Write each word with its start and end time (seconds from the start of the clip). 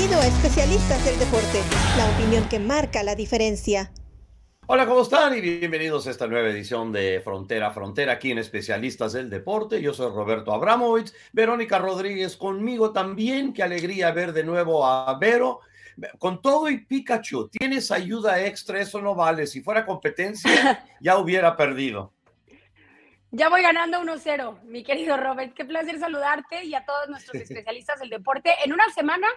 Bienvenido 0.00 0.22
a 0.22 0.34
Especialistas 0.34 1.04
del 1.04 1.18
Deporte, 1.18 1.60
la 1.98 2.08
opinión 2.08 2.48
que 2.48 2.58
marca 2.58 3.02
la 3.02 3.14
diferencia. 3.14 3.92
Hola, 4.66 4.86
¿cómo 4.86 5.02
están? 5.02 5.36
Y 5.36 5.42
bienvenidos 5.42 6.06
a 6.06 6.10
esta 6.10 6.26
nueva 6.26 6.48
edición 6.48 6.90
de 6.90 7.20
Frontera 7.22 7.66
a 7.66 7.70
Frontera 7.70 8.14
aquí 8.14 8.30
en 8.30 8.38
Especialistas 8.38 9.12
del 9.12 9.28
Deporte. 9.28 9.82
Yo 9.82 9.92
soy 9.92 10.10
Roberto 10.10 10.54
Abramovich, 10.54 11.12
Verónica 11.34 11.78
Rodríguez 11.78 12.38
conmigo 12.38 12.94
también. 12.94 13.52
Qué 13.52 13.62
alegría 13.62 14.10
ver 14.12 14.32
de 14.32 14.42
nuevo 14.42 14.86
a 14.86 15.18
Vero. 15.18 15.60
Con 16.18 16.40
todo 16.40 16.70
y 16.70 16.78
Pikachu, 16.78 17.50
tienes 17.50 17.90
ayuda 17.90 18.42
extra, 18.42 18.80
eso 18.80 19.02
no 19.02 19.14
vale. 19.14 19.46
Si 19.46 19.60
fuera 19.60 19.84
competencia, 19.84 20.82
ya 21.02 21.18
hubiera 21.18 21.58
perdido. 21.58 22.14
Ya 23.32 23.50
voy 23.50 23.60
ganando 23.60 24.00
1-0, 24.00 24.62
mi 24.62 24.82
querido 24.82 25.18
Robert. 25.18 25.52
Qué 25.52 25.66
placer 25.66 25.98
saludarte 26.00 26.64
y 26.64 26.74
a 26.74 26.86
todos 26.86 27.10
nuestros 27.10 27.34
especialistas 27.42 28.00
del 28.00 28.08
deporte 28.08 28.54
en 28.64 28.72
una 28.72 28.88
semana 28.94 29.28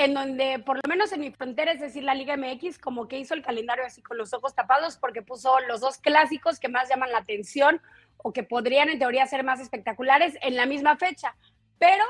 en 0.00 0.14
donde, 0.14 0.58
por 0.58 0.76
lo 0.76 0.82
menos 0.88 1.12
en 1.12 1.20
mi 1.20 1.30
frontera, 1.30 1.72
es 1.72 1.80
decir, 1.80 2.02
la 2.02 2.14
Liga 2.14 2.36
MX, 2.36 2.78
como 2.78 3.06
que 3.06 3.18
hizo 3.18 3.34
el 3.34 3.42
calendario 3.42 3.84
así 3.84 4.02
con 4.02 4.16
los 4.16 4.32
ojos 4.32 4.54
tapados, 4.54 4.96
porque 4.96 5.22
puso 5.22 5.58
los 5.68 5.80
dos 5.80 5.98
clásicos 5.98 6.58
que 6.58 6.68
más 6.68 6.88
llaman 6.88 7.12
la 7.12 7.18
atención 7.18 7.80
o 8.16 8.32
que 8.32 8.42
podrían 8.42 8.88
en 8.88 8.98
teoría 8.98 9.26
ser 9.26 9.44
más 9.44 9.60
espectaculares 9.60 10.36
en 10.42 10.56
la 10.56 10.66
misma 10.66 10.96
fecha. 10.96 11.36
Pero 11.78 12.04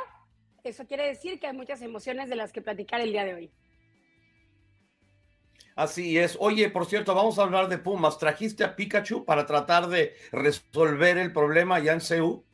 eso 0.63 0.87
quiere 0.87 1.07
decir 1.07 1.41
que 1.41 1.49
hay 1.49 1.53
muchas 1.53 1.83
emociones 1.83 2.29
de 2.29 2.37
las 2.37 2.53
que 2.53 2.63
platicar 2.63 3.01
el 3.01 3.13
día 3.13 3.25
de 3.25 3.35
hoy. 3.35 3.53
Así 5.75 6.19
es. 6.19 6.37
Oye, 6.41 6.69
por 6.69 6.87
cierto, 6.87 7.15
vamos 7.15 7.39
a 7.39 7.43
hablar 7.43 7.69
de 7.69 7.79
Pumas. 7.79 8.19
¿Trajiste 8.19 8.65
a 8.65 8.77
Pikachu 8.77 9.25
para 9.25 9.47
tratar 9.47 9.89
de 9.89 10.15
resolver 10.31 11.17
el 11.17 11.33
problema 11.33 11.79
ya 11.79 11.93
en 11.93 12.01
CEU? 12.01 12.45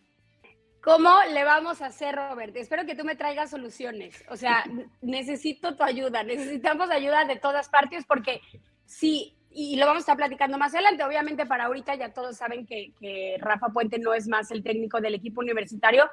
¿Cómo 0.86 1.10
le 1.32 1.42
vamos 1.42 1.82
a 1.82 1.86
hacer, 1.86 2.14
Robert? 2.14 2.54
Espero 2.54 2.86
que 2.86 2.94
tú 2.94 3.02
me 3.02 3.16
traigas 3.16 3.50
soluciones. 3.50 4.24
O 4.30 4.36
sea, 4.36 4.64
necesito 5.02 5.74
tu 5.74 5.82
ayuda. 5.82 6.22
Necesitamos 6.22 6.90
ayuda 6.90 7.24
de 7.24 7.34
todas 7.34 7.68
partes 7.68 8.04
porque 8.06 8.40
sí, 8.84 9.36
y 9.50 9.74
lo 9.78 9.86
vamos 9.86 10.02
a 10.02 10.04
estar 10.04 10.16
platicando 10.16 10.58
más 10.58 10.74
adelante. 10.74 11.02
Obviamente, 11.02 11.44
para 11.44 11.64
ahorita 11.64 11.96
ya 11.96 12.12
todos 12.12 12.36
saben 12.36 12.66
que, 12.66 12.92
que, 13.00 13.36
Rafa 13.40 13.70
Puente 13.70 13.98
no 13.98 14.14
es 14.14 14.28
más 14.28 14.52
el 14.52 14.62
técnico 14.62 15.00
del 15.00 15.16
equipo 15.16 15.40
universitario, 15.40 16.08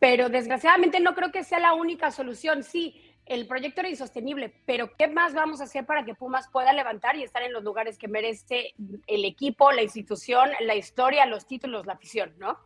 pero 0.00 0.28
desgraciadamente 0.28 0.98
no 0.98 1.14
creo 1.14 1.30
que 1.30 1.44
sea 1.44 1.60
la 1.60 1.74
única 1.74 2.10
solución. 2.10 2.64
Sí, 2.64 3.00
el 3.26 3.46
proyecto 3.46 3.78
era 3.82 3.90
insostenible, 3.90 4.60
pero 4.66 4.90
¿qué 4.96 5.06
más 5.06 5.34
vamos 5.34 5.60
a 5.60 5.64
hacer 5.64 5.86
para 5.86 6.04
que 6.04 6.16
Pumas 6.16 6.48
pueda 6.48 6.72
levantar 6.72 7.14
y 7.14 7.22
estar 7.22 7.44
en 7.44 7.52
los 7.52 7.62
lugares 7.62 7.96
que 7.96 8.08
merece 8.08 8.74
el 9.06 9.24
equipo, 9.24 9.70
la 9.70 9.84
institución, 9.84 10.50
la 10.62 10.74
historia, 10.74 11.26
los 11.26 11.46
títulos, 11.46 11.86
la 11.86 11.92
afición, 11.92 12.34
¿no? 12.38 12.58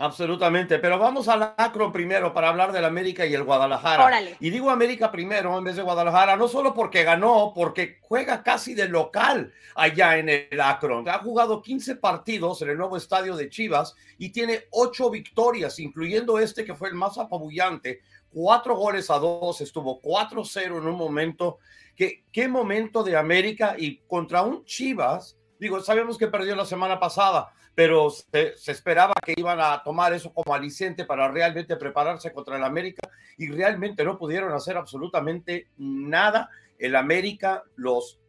Absolutamente, 0.00 0.78
pero 0.78 0.98
vamos 0.98 1.28
al 1.28 1.54
Acro 1.58 1.92
primero 1.92 2.32
para 2.32 2.48
hablar 2.48 2.72
del 2.72 2.86
América 2.86 3.26
y 3.26 3.34
el 3.34 3.44
Guadalajara. 3.44 4.06
Órale. 4.06 4.34
Y 4.40 4.48
digo 4.48 4.70
América 4.70 5.12
primero 5.12 5.58
en 5.58 5.64
vez 5.64 5.76
de 5.76 5.82
Guadalajara, 5.82 6.36
no 6.36 6.48
solo 6.48 6.72
porque 6.72 7.04
ganó, 7.04 7.52
porque 7.54 7.98
juega 8.00 8.42
casi 8.42 8.72
de 8.72 8.88
local 8.88 9.52
allá 9.74 10.16
en 10.16 10.30
el 10.30 10.58
Acron. 10.58 11.06
Ha 11.06 11.18
jugado 11.18 11.60
15 11.60 11.96
partidos 11.96 12.62
en 12.62 12.70
el 12.70 12.78
nuevo 12.78 12.96
estadio 12.96 13.36
de 13.36 13.50
Chivas 13.50 13.94
y 14.16 14.30
tiene 14.30 14.64
8 14.70 15.10
victorias, 15.10 15.78
incluyendo 15.78 16.38
este 16.38 16.64
que 16.64 16.74
fue 16.74 16.88
el 16.88 16.94
más 16.94 17.18
apabullante, 17.18 18.00
cuatro 18.30 18.76
goles 18.76 19.10
a 19.10 19.18
dos, 19.18 19.60
estuvo 19.60 20.00
4-0 20.00 20.78
en 20.78 20.86
un 20.86 20.96
momento. 20.96 21.58
¿Qué, 21.94 22.24
qué 22.32 22.48
momento 22.48 23.02
de 23.02 23.18
América 23.18 23.74
y 23.76 23.98
contra 24.06 24.40
un 24.40 24.64
Chivas? 24.64 25.36
Digo, 25.58 25.78
sabemos 25.80 26.16
que 26.16 26.26
perdió 26.26 26.56
la 26.56 26.64
semana 26.64 26.98
pasada, 26.98 27.52
pero 27.80 28.10
se, 28.10 28.52
esperaba 28.66 29.14
que 29.24 29.32
iban 29.34 29.58
a 29.58 29.82
tomar 29.82 30.12
eso 30.12 30.34
como 30.34 30.54
aliciente 30.54 31.06
para 31.06 31.30
realmente 31.30 31.76
prepararse 31.76 32.30
contra 32.30 32.58
el 32.58 32.62
América 32.62 33.08
y 33.38 33.48
realmente 33.48 34.04
no 34.04 34.18
pudieron 34.18 34.52
hacer 34.52 34.76
absolutamente 34.76 35.70
nada. 35.78 36.50
El 36.78 36.94
América 36.94 37.62
los, 37.76 38.20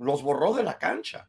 los 0.00 0.22
borró 0.22 0.54
de 0.54 0.62
la 0.62 0.78
cancha. 0.78 1.28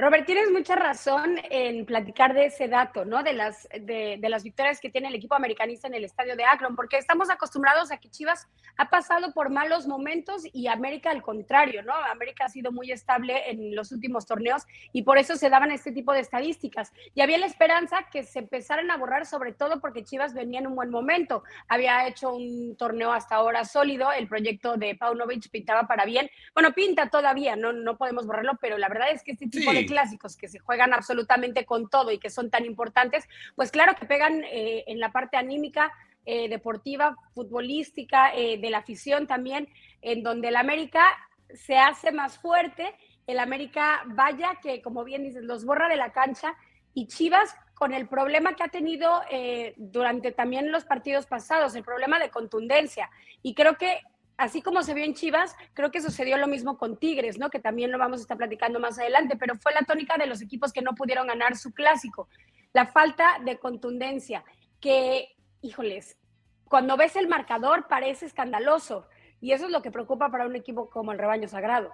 Robert, 0.00 0.26
tienes 0.26 0.48
mucha 0.52 0.76
razón 0.76 1.40
en 1.50 1.84
platicar 1.84 2.32
de 2.32 2.46
ese 2.46 2.68
dato, 2.68 3.04
¿no? 3.04 3.24
De 3.24 3.32
las, 3.32 3.68
de, 3.80 4.20
las 4.28 4.44
victorias 4.44 4.78
que 4.78 4.90
tiene 4.90 5.08
el 5.08 5.16
equipo 5.16 5.34
americanista 5.34 5.88
en 5.88 5.94
el 5.94 6.04
estadio 6.04 6.36
de 6.36 6.44
Akron, 6.44 6.76
porque 6.76 6.98
estamos 6.98 7.30
acostumbrados 7.30 7.90
a 7.90 7.96
que 7.96 8.08
Chivas 8.08 8.46
ha 8.76 8.90
pasado 8.90 9.32
por 9.32 9.50
malos 9.50 9.88
momentos 9.88 10.44
y 10.52 10.68
América 10.68 11.10
al 11.10 11.20
contrario, 11.20 11.82
¿no? 11.82 11.92
América 11.94 12.44
ha 12.44 12.48
sido 12.48 12.70
muy 12.70 12.92
estable 12.92 13.50
en 13.50 13.74
los 13.74 13.90
últimos 13.90 14.24
torneos 14.24 14.62
y 14.92 15.02
por 15.02 15.18
eso 15.18 15.34
se 15.34 15.50
daban 15.50 15.72
este 15.72 15.90
tipo 15.90 16.12
de 16.12 16.20
estadísticas. 16.20 16.92
Y 17.16 17.20
había 17.20 17.38
la 17.38 17.46
esperanza 17.46 18.06
que 18.12 18.22
se 18.22 18.38
empezaran 18.38 18.92
a 18.92 18.96
borrar, 18.98 19.26
sobre 19.26 19.52
todo 19.52 19.80
porque 19.80 20.04
Chivas 20.04 20.32
venía 20.32 20.60
en 20.60 20.68
un 20.68 20.76
buen 20.76 20.90
momento. 20.90 21.42
Había 21.66 22.06
hecho 22.06 22.32
un 22.32 22.76
torneo 22.76 23.12
hasta 23.12 23.34
ahora 23.34 23.64
sólido, 23.64 24.12
el 24.12 24.28
proyecto 24.28 24.76
de 24.76 24.94
Paunovic 24.94 25.50
pintaba 25.50 25.88
para 25.88 26.04
bien. 26.04 26.30
Bueno, 26.54 26.72
pinta 26.72 27.10
todavía, 27.10 27.56
no, 27.56 27.72
no 27.72 27.98
podemos 27.98 28.28
borrarlo, 28.28 28.52
pero 28.60 28.78
la 28.78 28.88
verdad 28.88 29.10
es 29.10 29.24
que 29.24 29.32
este 29.32 29.48
tipo 29.48 29.72
de 29.72 29.87
clásicos 29.88 30.36
que 30.36 30.48
se 30.48 30.58
juegan 30.58 30.92
absolutamente 30.92 31.64
con 31.64 31.88
todo 31.88 32.12
y 32.12 32.18
que 32.18 32.30
son 32.30 32.50
tan 32.50 32.64
importantes, 32.64 33.26
pues 33.56 33.70
claro 33.70 33.94
que 33.96 34.06
pegan 34.06 34.44
eh, 34.44 34.84
en 34.86 35.00
la 35.00 35.10
parte 35.10 35.36
anímica, 35.36 35.90
eh, 36.26 36.48
deportiva, 36.48 37.16
futbolística, 37.34 38.34
eh, 38.34 38.58
de 38.58 38.70
la 38.70 38.78
afición 38.78 39.26
también, 39.26 39.68
en 40.02 40.22
donde 40.22 40.48
el 40.48 40.56
América 40.56 41.04
se 41.54 41.78
hace 41.78 42.12
más 42.12 42.38
fuerte, 42.38 42.94
el 43.26 43.38
América 43.38 44.02
vaya 44.06 44.58
que, 44.62 44.82
como 44.82 45.04
bien 45.04 45.24
dices, 45.24 45.42
los 45.42 45.64
borra 45.64 45.88
de 45.88 45.96
la 45.96 46.12
cancha 46.12 46.54
y 46.92 47.06
Chivas 47.06 47.56
con 47.74 47.94
el 47.94 48.08
problema 48.08 48.54
que 48.54 48.64
ha 48.64 48.68
tenido 48.68 49.22
durante 49.76 50.32
también 50.32 50.72
los 50.72 50.84
partidos 50.84 51.26
pasados, 51.26 51.74
el 51.76 51.84
problema 51.84 52.18
de 52.18 52.30
contundencia. 52.30 53.08
Y 53.40 53.54
creo 53.54 53.76
que 53.76 54.00
así 54.38 54.62
como 54.62 54.82
se 54.82 54.94
vio 54.94 55.04
en 55.04 55.14
Chivas, 55.14 55.54
creo 55.74 55.90
que 55.90 56.00
sucedió 56.00 56.38
lo 56.38 56.46
mismo 56.46 56.78
con 56.78 56.96
Tigres, 56.96 57.38
¿no? 57.38 57.50
Que 57.50 57.58
también 57.58 57.92
lo 57.92 57.98
vamos 57.98 58.20
a 58.20 58.22
estar 58.22 58.38
platicando 58.38 58.80
más 58.80 58.98
adelante, 58.98 59.36
pero 59.36 59.56
fue 59.56 59.74
la 59.74 59.82
tónica 59.82 60.16
de 60.16 60.26
los 60.26 60.40
equipos 60.40 60.72
que 60.72 60.80
no 60.80 60.94
pudieron 60.94 61.26
ganar 61.26 61.56
su 61.56 61.74
clásico. 61.74 62.28
La 62.72 62.86
falta 62.86 63.38
de 63.44 63.58
contundencia, 63.58 64.44
que, 64.80 65.36
híjoles, 65.60 66.16
cuando 66.64 66.96
ves 66.96 67.16
el 67.16 67.28
marcador 67.28 67.88
parece 67.88 68.26
escandaloso, 68.26 69.08
y 69.40 69.52
eso 69.52 69.66
es 69.66 69.72
lo 69.72 69.82
que 69.82 69.90
preocupa 69.90 70.30
para 70.30 70.46
un 70.46 70.56
equipo 70.56 70.88
como 70.88 71.12
el 71.12 71.18
Rebaño 71.18 71.48
Sagrado. 71.48 71.92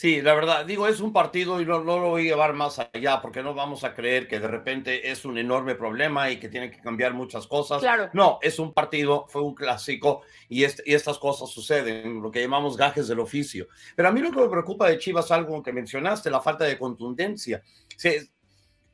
Sí, 0.00 0.22
la 0.22 0.32
verdad, 0.32 0.64
digo, 0.64 0.88
es 0.88 1.00
un 1.00 1.12
partido 1.12 1.60
y 1.60 1.66
no, 1.66 1.80
lo 1.80 2.08
voy 2.08 2.22
a 2.22 2.30
llevar 2.30 2.54
más 2.54 2.78
allá 2.78 3.20
porque 3.20 3.42
no 3.42 3.52
vamos 3.52 3.84
a 3.84 3.92
creer 3.92 4.28
que 4.28 4.40
de 4.40 4.48
repente 4.48 5.10
es 5.10 5.26
un 5.26 5.36
enorme 5.36 5.74
problema 5.74 6.30
y 6.30 6.38
que 6.38 6.48
tiene 6.48 6.70
que 6.70 6.80
cambiar 6.80 7.12
muchas 7.12 7.46
cosas. 7.46 7.80
Claro. 7.80 8.08
No, 8.14 8.38
es 8.40 8.58
un 8.58 8.72
partido, 8.72 9.26
fue 9.28 9.42
un 9.42 9.54
clásico 9.54 10.22
y, 10.48 10.62
y 10.62 10.94
estas 10.94 11.18
cosas 11.18 11.50
suceden, 11.50 12.22
lo 12.22 12.30
que 12.30 12.40
llamamos 12.40 12.78
gajes 12.78 13.08
del 13.08 13.20
oficio. 13.20 13.68
Pero 13.94 14.08
a 14.08 14.12
mí 14.12 14.22
lo 14.22 14.30
que 14.30 14.40
me 14.40 14.48
preocupa 14.48 14.88
de 14.88 14.96
Chivas, 14.96 15.30
algo 15.32 15.62
que 15.62 15.70
mencionaste, 15.70 16.30
la 16.30 16.40
falta 16.40 16.64
de 16.64 16.78
contundencia. 16.78 17.62
Se, 17.94 18.30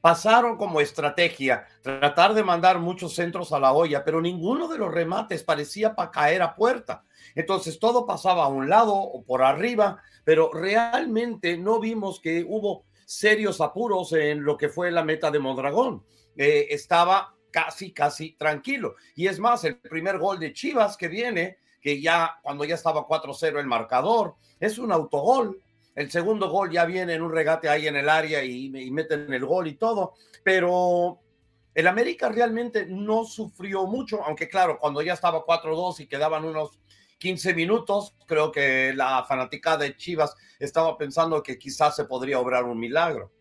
pasaron 0.07 0.57
como 0.57 0.81
estrategia 0.81 1.67
tratar 1.83 2.33
de 2.33 2.45
mandar 2.45 2.79
muchos 2.79 3.17
centros 3.17 3.53
a 3.53 3.59
la 3.59 3.73
olla, 3.73 4.05
pero 4.05 4.21
ninguno 4.21 4.69
de 4.69 4.79
los 4.79 4.95
remates 4.95 5.43
parecía 5.43 5.97
para 5.97 6.13
caer 6.13 6.43
a 6.43 6.55
puerta. 6.55 7.03
Entonces 7.35 7.81
todo 7.81 8.07
pasaba 8.07 8.45
a 8.45 8.49
un 8.49 8.69
lado 8.69 8.95
o 8.95 9.25
por 9.25 9.43
arriba, 9.43 10.01
pero 10.23 10.53
realmente 10.53 11.59
no 11.59 11.81
vimos 11.81 12.21
que 12.21 12.47
hubo 12.49 12.85
serios 13.05 13.61
apuros 13.61 14.13
en 14.13 14.45
lo 14.45 14.57
que 14.57 14.69
fue 14.69 14.93
la 14.93 15.03
meta 15.03 15.33
de 15.33 15.41
Mondragón. 15.41 16.05
Eh, 16.37 16.69
estaba 16.71 17.35
casi, 17.51 17.93
casi 17.93 18.37
tranquilo. 18.37 18.95
Y 19.17 19.27
es 19.27 19.41
más, 19.41 19.65
el 19.65 19.77
primer 19.77 20.19
gol 20.19 20.39
de 20.39 20.53
Chivas 20.53 20.97
que 20.97 21.09
viene, 21.09 21.59
que 21.81 22.01
ya 22.01 22.39
cuando 22.45 22.65
ya 22.65 22.77
estaba 22.77 23.09
4-0 23.09 23.59
el 23.59 23.67
marcador, 23.67 24.37
es 24.61 24.79
un 24.79 24.93
autogol. 24.93 25.61
El 25.97 26.11
segundo 26.11 26.51
gol 26.51 26.71
ya 26.71 26.85
viene 26.85 27.15
en 27.15 27.23
un 27.23 27.33
regate 27.33 27.71
ahí 27.71 27.87
en 27.87 27.97
el 27.97 28.11
área 28.11 28.45
y, 28.45 28.69
meten 28.91 29.33
el 29.33 29.47
gol 29.47 29.67
y 29.67 29.77
todo, 29.77 30.15
pero 30.45 31.21
el 31.75 31.87
América 31.87 32.29
realmente 32.29 32.85
no 32.87 33.25
sufrió 33.25 33.87
mucho, 33.87 34.23
aunque 34.23 34.47
claro, 34.47 34.79
cuando 34.79 35.01
ya 35.01 35.15
estaba 35.15 35.45
4-2 35.45 36.01
y 36.01 36.07
quedaban 36.07 36.45
unos 36.45 36.79
15 37.19 37.55
minutos, 37.55 38.15
creo 38.27 38.53
que 38.53 38.93
la 38.95 39.25
fanática 39.25 39.79
de 39.79 39.97
Chivas 39.97 40.37
estaba 40.61 40.99
pensando 40.99 41.43
que 41.43 41.59
quizás 41.59 41.97
se 41.97 42.05
podría 42.05 42.41
obrar 42.41 42.65
un 42.65 42.79
milagro. 42.79 43.33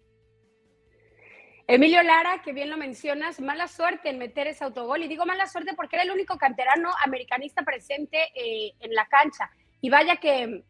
Emilio 1.68 2.04
Lara, 2.04 2.42
que 2.42 2.54
bien 2.54 2.70
lo 2.70 2.78
mencionas, 2.78 3.42
mala 3.42 3.68
suerte 3.68 4.10
en 4.10 4.20
meter 4.20 4.48
ese 4.48 4.64
autogol. 4.64 5.02
Y 5.04 5.08
digo 5.08 5.26
mala 5.26 5.48
suerte 5.48 5.74
porque 5.76 5.98
era 5.98 6.04
el 6.04 6.12
único 6.12 6.38
canterano 6.38 6.92
americanista 7.04 7.64
presente 7.64 8.18
eh, 8.36 8.72
en 8.80 8.94
la 8.94 9.08
cancha. 9.08 9.50
Y 9.82 9.90
vaya 9.90 10.18
que, 10.18 10.64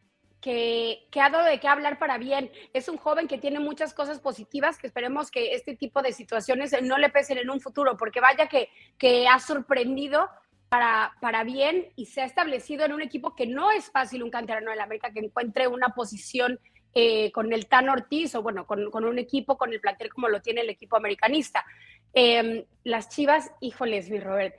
que, 0.46 1.20
ha 1.20 1.30
dado 1.32 1.44
de 1.44 1.60
qué 1.60 1.68
hablar 1.68 1.98
para 1.98 2.20
bien. 2.20 2.52
Es 2.72 2.88
un 2.88 2.98
joven 2.98 3.28
que 3.28 3.40
tiene 3.40 3.60
muchas 3.60 3.96
cosas 3.96 4.20
positivas, 4.20 4.78
que 4.78 4.86
esperemos 4.86 5.32
que 5.32 5.54
este 5.54 5.76
tipo 5.76 6.04
de 6.04 6.14
situaciones 6.14 6.72
no 6.84 7.00
le 7.00 7.10
pesen 7.10 7.40
en 7.40 7.50
un 7.50 7.60
futuro, 7.60 7.98
porque 7.98 8.22
vaya 8.22 8.48
que, 8.48 9.28
ha 9.28 9.40
sorprendido 9.40 10.30
para, 10.70 11.44
bien 11.44 11.88
y 11.96 12.06
se 12.06 12.22
ha 12.22 12.26
establecido 12.26 12.86
en 12.86 12.94
un 12.94 13.02
equipo 13.02 13.36
que 13.36 13.48
no 13.48 13.72
es 13.72 13.90
fácil 13.90 14.22
un 14.22 14.30
canterano 14.30 14.70
de 14.70 14.78
la 14.78 14.84
América 14.84 15.12
que 15.12 15.20
encuentre 15.20 15.68
una 15.68 15.90
posición 15.90 16.60
eh, 16.94 17.32
con 17.32 17.52
el 17.52 17.66
Tan 17.66 17.90
Ortiz 17.90 18.36
o 18.36 18.44
bueno, 18.44 18.68
con, 18.68 19.04
un 19.04 19.18
equipo, 19.18 19.58
con 19.58 19.74
el 19.74 19.82
plantel 19.82 20.14
como 20.14 20.30
lo 20.30 20.42
tiene 20.44 20.62
el 20.62 20.70
equipo 20.70 20.96
americanista. 20.96 21.66
Em, 22.14 22.66
las 22.84 23.10
Chivas, 23.10 23.52
híjoles, 23.62 24.12
mi 24.12 24.20
Robert. 24.20 24.56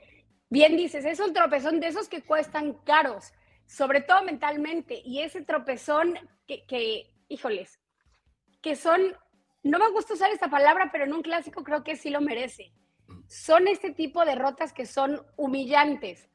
Bien 0.49 0.75
dices, 0.75 1.05
es 1.05 1.21
un 1.21 1.31
tropezón 1.31 1.79
de 1.79 1.87
esos 1.87 2.09
que 2.09 2.23
cuestan 2.23 2.73
caros, 2.83 3.31
sobre 3.67 4.01
todo 4.01 4.23
mentalmente, 4.23 5.01
y 5.05 5.21
ese 5.21 5.43
tropezón 5.43 6.17
que, 6.47 6.65
que 6.65 7.13
híjoles, 7.27 7.79
que 8.61 8.75
son, 8.75 9.01
no 9.63 9.77
me 9.77 9.91
gusta 9.91 10.13
usar 10.13 10.31
esta 10.31 10.49
palabra, 10.49 10.89
pero 10.91 11.03
en 11.03 11.13
un 11.13 11.21
clásico 11.21 11.63
creo 11.63 11.83
que 11.83 11.95
sí 11.95 12.09
lo 12.09 12.21
merece. 12.21 12.71
Son 13.27 13.67
este 13.67 13.91
tipo 13.91 14.21
de 14.21 14.31
derrotas 14.31 14.73
que 14.73 14.85
son 14.85 15.21
humillantes. 15.35 16.29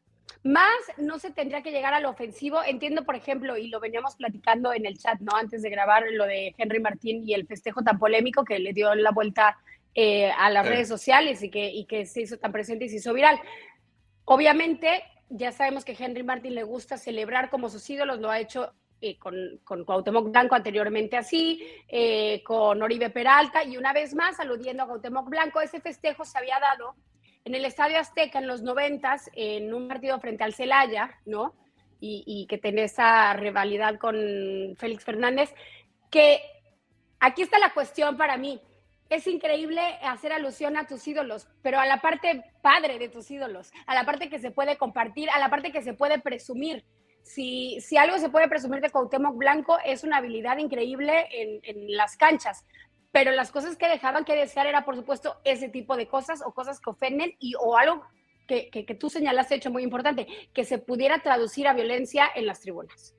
Más 0.44 0.79
no 0.99 1.19
se 1.19 1.31
tendría 1.31 1.62
que 1.62 1.70
llegar 1.70 1.94
al 1.94 2.05
ofensivo. 2.05 2.62
Entiendo, 2.64 3.05
por 3.05 3.17
ejemplo, 3.17 3.56
y 3.56 3.69
lo 3.69 3.81
veníamos 3.81 4.17
platicando 4.17 4.73
en 4.73 4.87
el 4.87 4.99
chat, 4.99 5.19
¿no? 5.20 5.37
Antes 5.37 5.62
de 5.62 5.70
grabar 5.70 6.05
lo 6.11 6.26
de 6.26 6.55
Henry 6.58 6.81
Martín 6.81 7.23
y 7.26 7.35
el 7.35 7.46
festejo 7.46 7.82
tan 7.82 7.99
polémico 7.99 8.44
que 8.44 8.58
le 8.58 8.73
dio 8.73 8.94
la 8.94 9.11
vuelta 9.11 9.56
eh, 9.94 10.31
a 10.31 10.50
las 10.50 10.67
redes 10.67 10.88
sociales 10.88 11.43
y 11.43 11.50
que, 11.50 11.70
y 11.70 11.85
que 11.87 12.06
se 12.06 12.23
hizo 12.23 12.38
tan 12.38 12.52
presente 12.52 12.87
y 12.87 12.88
se 12.88 12.96
hizo 12.96 13.12
viral. 13.12 13.40
Obviamente, 14.25 15.02
ya 15.32 15.50
sabemos 15.50 15.84
que 15.84 15.96
Henry 15.99 16.23
Martín 16.23 16.55
le 16.55 16.62
gusta 16.62 16.99
celebrar 16.99 17.50
como 17.50 17.69
sus 17.69 17.88
ídolos, 17.88 18.20
lo 18.20 18.31
ha 18.31 18.38
hecho 18.38 18.73
eh, 19.00 19.19
con, 19.19 19.34
con 19.64 19.84
Cuauhtémoc 19.84 20.31
Blanco 20.31 20.55
anteriormente 20.55 21.17
así, 21.17 21.67
eh, 21.88 22.43
con 22.44 22.82
Oribe 22.82 23.11
Peralta 23.11 23.64
y 23.64 23.76
una 23.76 23.93
vez 23.93 24.14
más 24.14 24.38
aludiendo 24.38 24.82
a 24.82 24.87
Cuauhtémoc 24.87 25.29
Blanco, 25.29 25.61
ese 25.61 25.81
festejo 25.81 26.25
se 26.25 26.38
había 26.38 26.61
dado 26.61 26.94
en 27.44 27.55
el 27.55 27.64
Estadio 27.64 27.99
Azteca 27.99 28.38
en 28.38 28.46
los 28.46 28.62
noventas 28.62 29.31
en 29.34 29.75
un 29.75 29.88
partido 29.88 30.20
frente 30.20 30.44
al 30.44 30.55
Celaya, 30.55 31.19
¿no? 31.25 31.55
Y, 31.99 32.23
y 32.26 32.46
que 32.46 32.58
tiene 32.58 32.85
esa 32.85 33.32
rivalidad 33.32 33.99
con 33.99 34.14
Félix 34.76 35.05
Fernández, 35.05 35.55
que 36.11 36.40
aquí 37.20 37.43
está 37.43 37.58
la 37.58 37.73
cuestión 37.73 38.17
para 38.17 38.37
mí. 38.37 38.61
Es 39.12 39.26
increíble 39.26 39.81
hacer 40.03 40.32
alusión 40.32 40.76
a 40.79 40.87
tus 40.87 41.06
ídolos, 41.06 41.47
pero 41.61 41.79
a 41.79 41.85
la 41.85 42.00
parte 42.00 42.44
padre 42.62 42.99
de 42.99 43.11
tus 43.11 43.31
ídolos, 43.31 43.70
a 43.87 43.94
la 43.94 44.05
parte 44.05 44.31
que 44.31 44.38
se 44.38 44.50
puede 44.50 44.79
compartir, 44.79 45.29
a 45.29 45.38
la 45.38 45.50
parte 45.50 45.70
que 45.70 45.82
se 45.82 45.93
puede 45.93 46.19
presumir 46.19 46.82
si, 47.23 47.79
si 47.82 47.99
algo 47.99 48.19
se 48.19 48.31
puede 48.31 48.49
presumir 48.49 48.81
de 48.81 48.91
Cuauhtémoc 48.91 49.37
Blanco 49.37 49.79
es 49.85 50.03
una 50.03 50.17
habilidad 50.17 50.56
increíble 50.59 51.29
en, 51.31 51.94
las 51.94 52.17
canchas, 52.17 52.64
pero 53.11 53.32
las 53.32 53.53
cosas 53.53 53.76
que 53.76 53.87
dejaban 53.87 54.25
que 54.25 54.35
desear 54.35 54.67
era, 54.67 54.85
por 54.85 54.97
supuesto, 54.97 55.37
ese 55.44 55.69
tipo 55.69 55.97
de 55.97 56.09
cosas 56.09 56.43
o 56.43 56.53
cosas 56.53 56.81
que 56.81 56.91
ofenden 56.91 57.35
y 57.38 57.55
o 57.61 57.76
algo 57.76 58.03
que, 58.49 58.70
que, 58.70 58.85
que 58.87 58.94
tú 58.94 59.11
señalaste, 59.11 59.55
hecho 59.55 59.70
muy 59.70 59.82
importante, 59.82 60.26
que 60.55 60.64
se 60.64 60.79
pudiera 60.79 61.23
traducir 61.23 61.69
a 61.69 61.75
violencia 61.75 62.31
en 62.35 62.47
las 62.47 62.61
tribunas. 62.61 63.14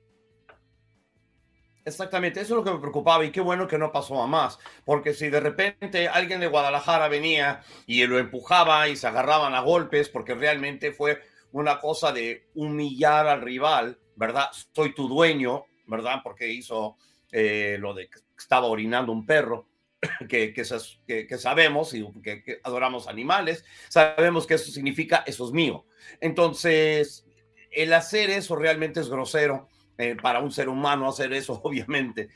Exactamente, 1.86 2.40
eso 2.40 2.54
es 2.54 2.56
lo 2.56 2.64
que 2.64 2.72
me 2.72 2.80
preocupaba 2.80 3.24
y 3.26 3.30
qué 3.30 3.42
bueno 3.42 3.68
que 3.68 3.76
no 3.76 3.92
pasó 3.92 4.22
a 4.22 4.26
más, 4.26 4.58
porque 4.86 5.12
si 5.12 5.28
de 5.28 5.38
repente 5.38 6.08
alguien 6.08 6.40
de 6.40 6.46
Guadalajara 6.46 7.08
venía 7.08 7.60
y 7.86 8.06
lo 8.06 8.18
empujaba 8.18 8.88
y 8.88 8.96
se 8.96 9.06
agarraban 9.06 9.54
a 9.54 9.60
golpes, 9.60 10.08
porque 10.08 10.34
realmente 10.34 10.92
fue 10.92 11.20
una 11.52 11.80
cosa 11.80 12.10
de 12.10 12.48
humillar 12.54 13.26
al 13.26 13.42
rival, 13.42 13.98
¿verdad? 14.16 14.48
Soy 14.72 14.94
tu 14.94 15.08
dueño, 15.08 15.66
¿verdad? 15.86 16.20
Porque 16.24 16.50
hizo 16.50 16.96
eh, 17.30 17.76
lo 17.78 17.92
de 17.92 18.08
que 18.08 18.20
estaba 18.38 18.66
orinando 18.66 19.12
un 19.12 19.26
perro, 19.26 19.68
que, 20.28 20.54
que, 20.54 20.64
que, 21.06 21.26
que 21.26 21.38
sabemos 21.38 21.92
y 21.92 22.06
que, 22.22 22.60
adoramos 22.64 23.08
animales, 23.08 23.62
sabemos 23.90 24.46
que 24.46 24.54
eso 24.54 24.70
significa 24.72 25.22
eso 25.26 25.44
es 25.44 25.52
mío. 25.52 25.84
Entonces, 26.20 27.26
el 27.70 27.92
hacer 27.92 28.30
eso 28.30 28.56
realmente 28.56 29.00
es 29.00 29.10
grosero. 29.10 29.68
Eh, 29.96 30.16
para 30.20 30.40
un 30.40 30.50
ser 30.50 30.68
humano 30.68 31.08
hacer 31.08 31.32
eso, 31.32 31.60
obviamente. 31.64 32.28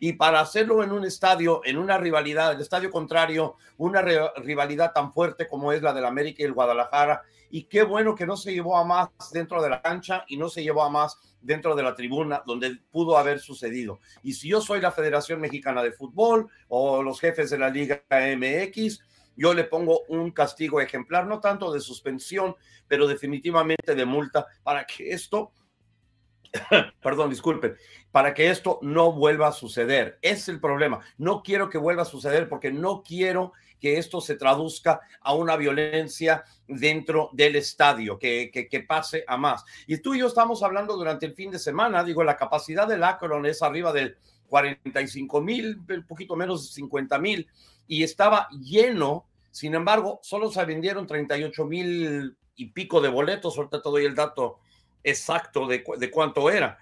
Y 0.00 0.14
para 0.14 0.40
hacerlo 0.40 0.82
en 0.82 0.92
un 0.92 1.04
estadio, 1.04 1.62
en 1.64 1.78
una 1.78 1.98
rivalidad, 1.98 2.52
el 2.52 2.60
estadio 2.60 2.90
contrario, 2.90 3.56
una 3.78 4.02
rivalidad 4.02 4.92
tan 4.92 5.12
fuerte 5.12 5.46
como 5.48 5.72
es 5.72 5.82
la 5.82 5.94
del 5.94 6.04
América 6.04 6.42
y 6.42 6.46
el 6.46 6.52
Guadalajara, 6.52 7.22
y 7.50 7.64
qué 7.64 7.82
bueno 7.82 8.14
que 8.14 8.26
no 8.26 8.36
se 8.36 8.52
llevó 8.52 8.76
a 8.76 8.84
más 8.84 9.08
dentro 9.32 9.62
de 9.62 9.70
la 9.70 9.80
cancha 9.80 10.24
y 10.28 10.36
no 10.36 10.48
se 10.48 10.62
llevó 10.62 10.82
a 10.82 10.90
más 10.90 11.18
dentro 11.40 11.76
de 11.76 11.82
la 11.82 11.94
tribuna 11.94 12.42
donde 12.44 12.76
pudo 12.90 13.16
haber 13.16 13.38
sucedido. 13.38 14.00
Y 14.22 14.34
si 14.34 14.48
yo 14.48 14.60
soy 14.60 14.80
la 14.80 14.90
Federación 14.90 15.40
Mexicana 15.40 15.82
de 15.82 15.92
Fútbol 15.92 16.48
o 16.68 17.02
los 17.02 17.20
jefes 17.20 17.50
de 17.50 17.58
la 17.58 17.70
Liga 17.70 18.02
MX, 18.10 19.00
yo 19.36 19.54
le 19.54 19.64
pongo 19.64 20.02
un 20.08 20.32
castigo 20.32 20.80
ejemplar, 20.80 21.26
no 21.26 21.40
tanto 21.40 21.72
de 21.72 21.80
suspensión, 21.80 22.56
pero 22.88 23.06
definitivamente 23.06 23.94
de 23.94 24.04
multa 24.04 24.46
para 24.62 24.84
que 24.86 25.10
esto, 25.10 25.52
perdón, 27.02 27.30
disculpen, 27.30 27.76
para 28.10 28.34
que 28.34 28.50
esto 28.50 28.78
no 28.82 29.12
vuelva 29.12 29.48
a 29.48 29.52
suceder. 29.52 30.18
Es 30.22 30.48
el 30.48 30.60
problema. 30.60 31.00
No 31.18 31.42
quiero 31.42 31.68
que 31.68 31.78
vuelva 31.78 32.02
a 32.02 32.06
suceder 32.06 32.48
porque 32.48 32.72
no 32.72 33.02
quiero 33.02 33.52
que 33.80 33.98
esto 33.98 34.20
se 34.20 34.36
traduzca 34.36 35.00
a 35.20 35.34
una 35.34 35.56
violencia 35.56 36.44
dentro 36.66 37.30
del 37.32 37.56
estadio, 37.56 38.18
que, 38.18 38.50
que, 38.50 38.80
pase 38.80 39.24
a 39.26 39.36
más. 39.36 39.64
Y 39.86 39.98
tú 39.98 40.14
y 40.14 40.20
yo 40.20 40.26
estamos 40.26 40.62
hablando 40.62 40.96
durante 40.96 41.26
el 41.26 41.34
fin 41.34 41.50
de 41.50 41.58
semana, 41.58 42.02
digo, 42.02 42.24
la 42.24 42.36
capacidad 42.36 42.88
del 42.88 43.04
Akron 43.04 43.44
es 43.46 43.62
arriba 43.62 43.92
del 43.92 44.16
45 44.48 45.40
mil, 45.40 45.80
un 45.88 46.06
poquito 46.06 46.36
menos 46.36 46.68
de 46.68 46.74
50 46.74 47.18
mil, 47.18 47.48
y 47.86 48.02
estaba 48.02 48.48
lleno, 48.50 49.26
sin 49.50 49.74
embargo, 49.74 50.20
solo 50.22 50.50
se 50.50 50.64
vendieron 50.64 51.06
38 51.06 51.64
mil 51.64 52.36
y 52.56 52.66
pico 52.66 53.00
de 53.00 53.08
boletos, 53.08 53.56
ahorita 53.56 53.82
te 53.82 53.88
doy 53.88 54.04
el 54.04 54.14
dato 54.14 54.58
exacto 55.06 55.66
de, 55.66 55.82
de 55.98 56.10
cuánto 56.10 56.50
era 56.50 56.78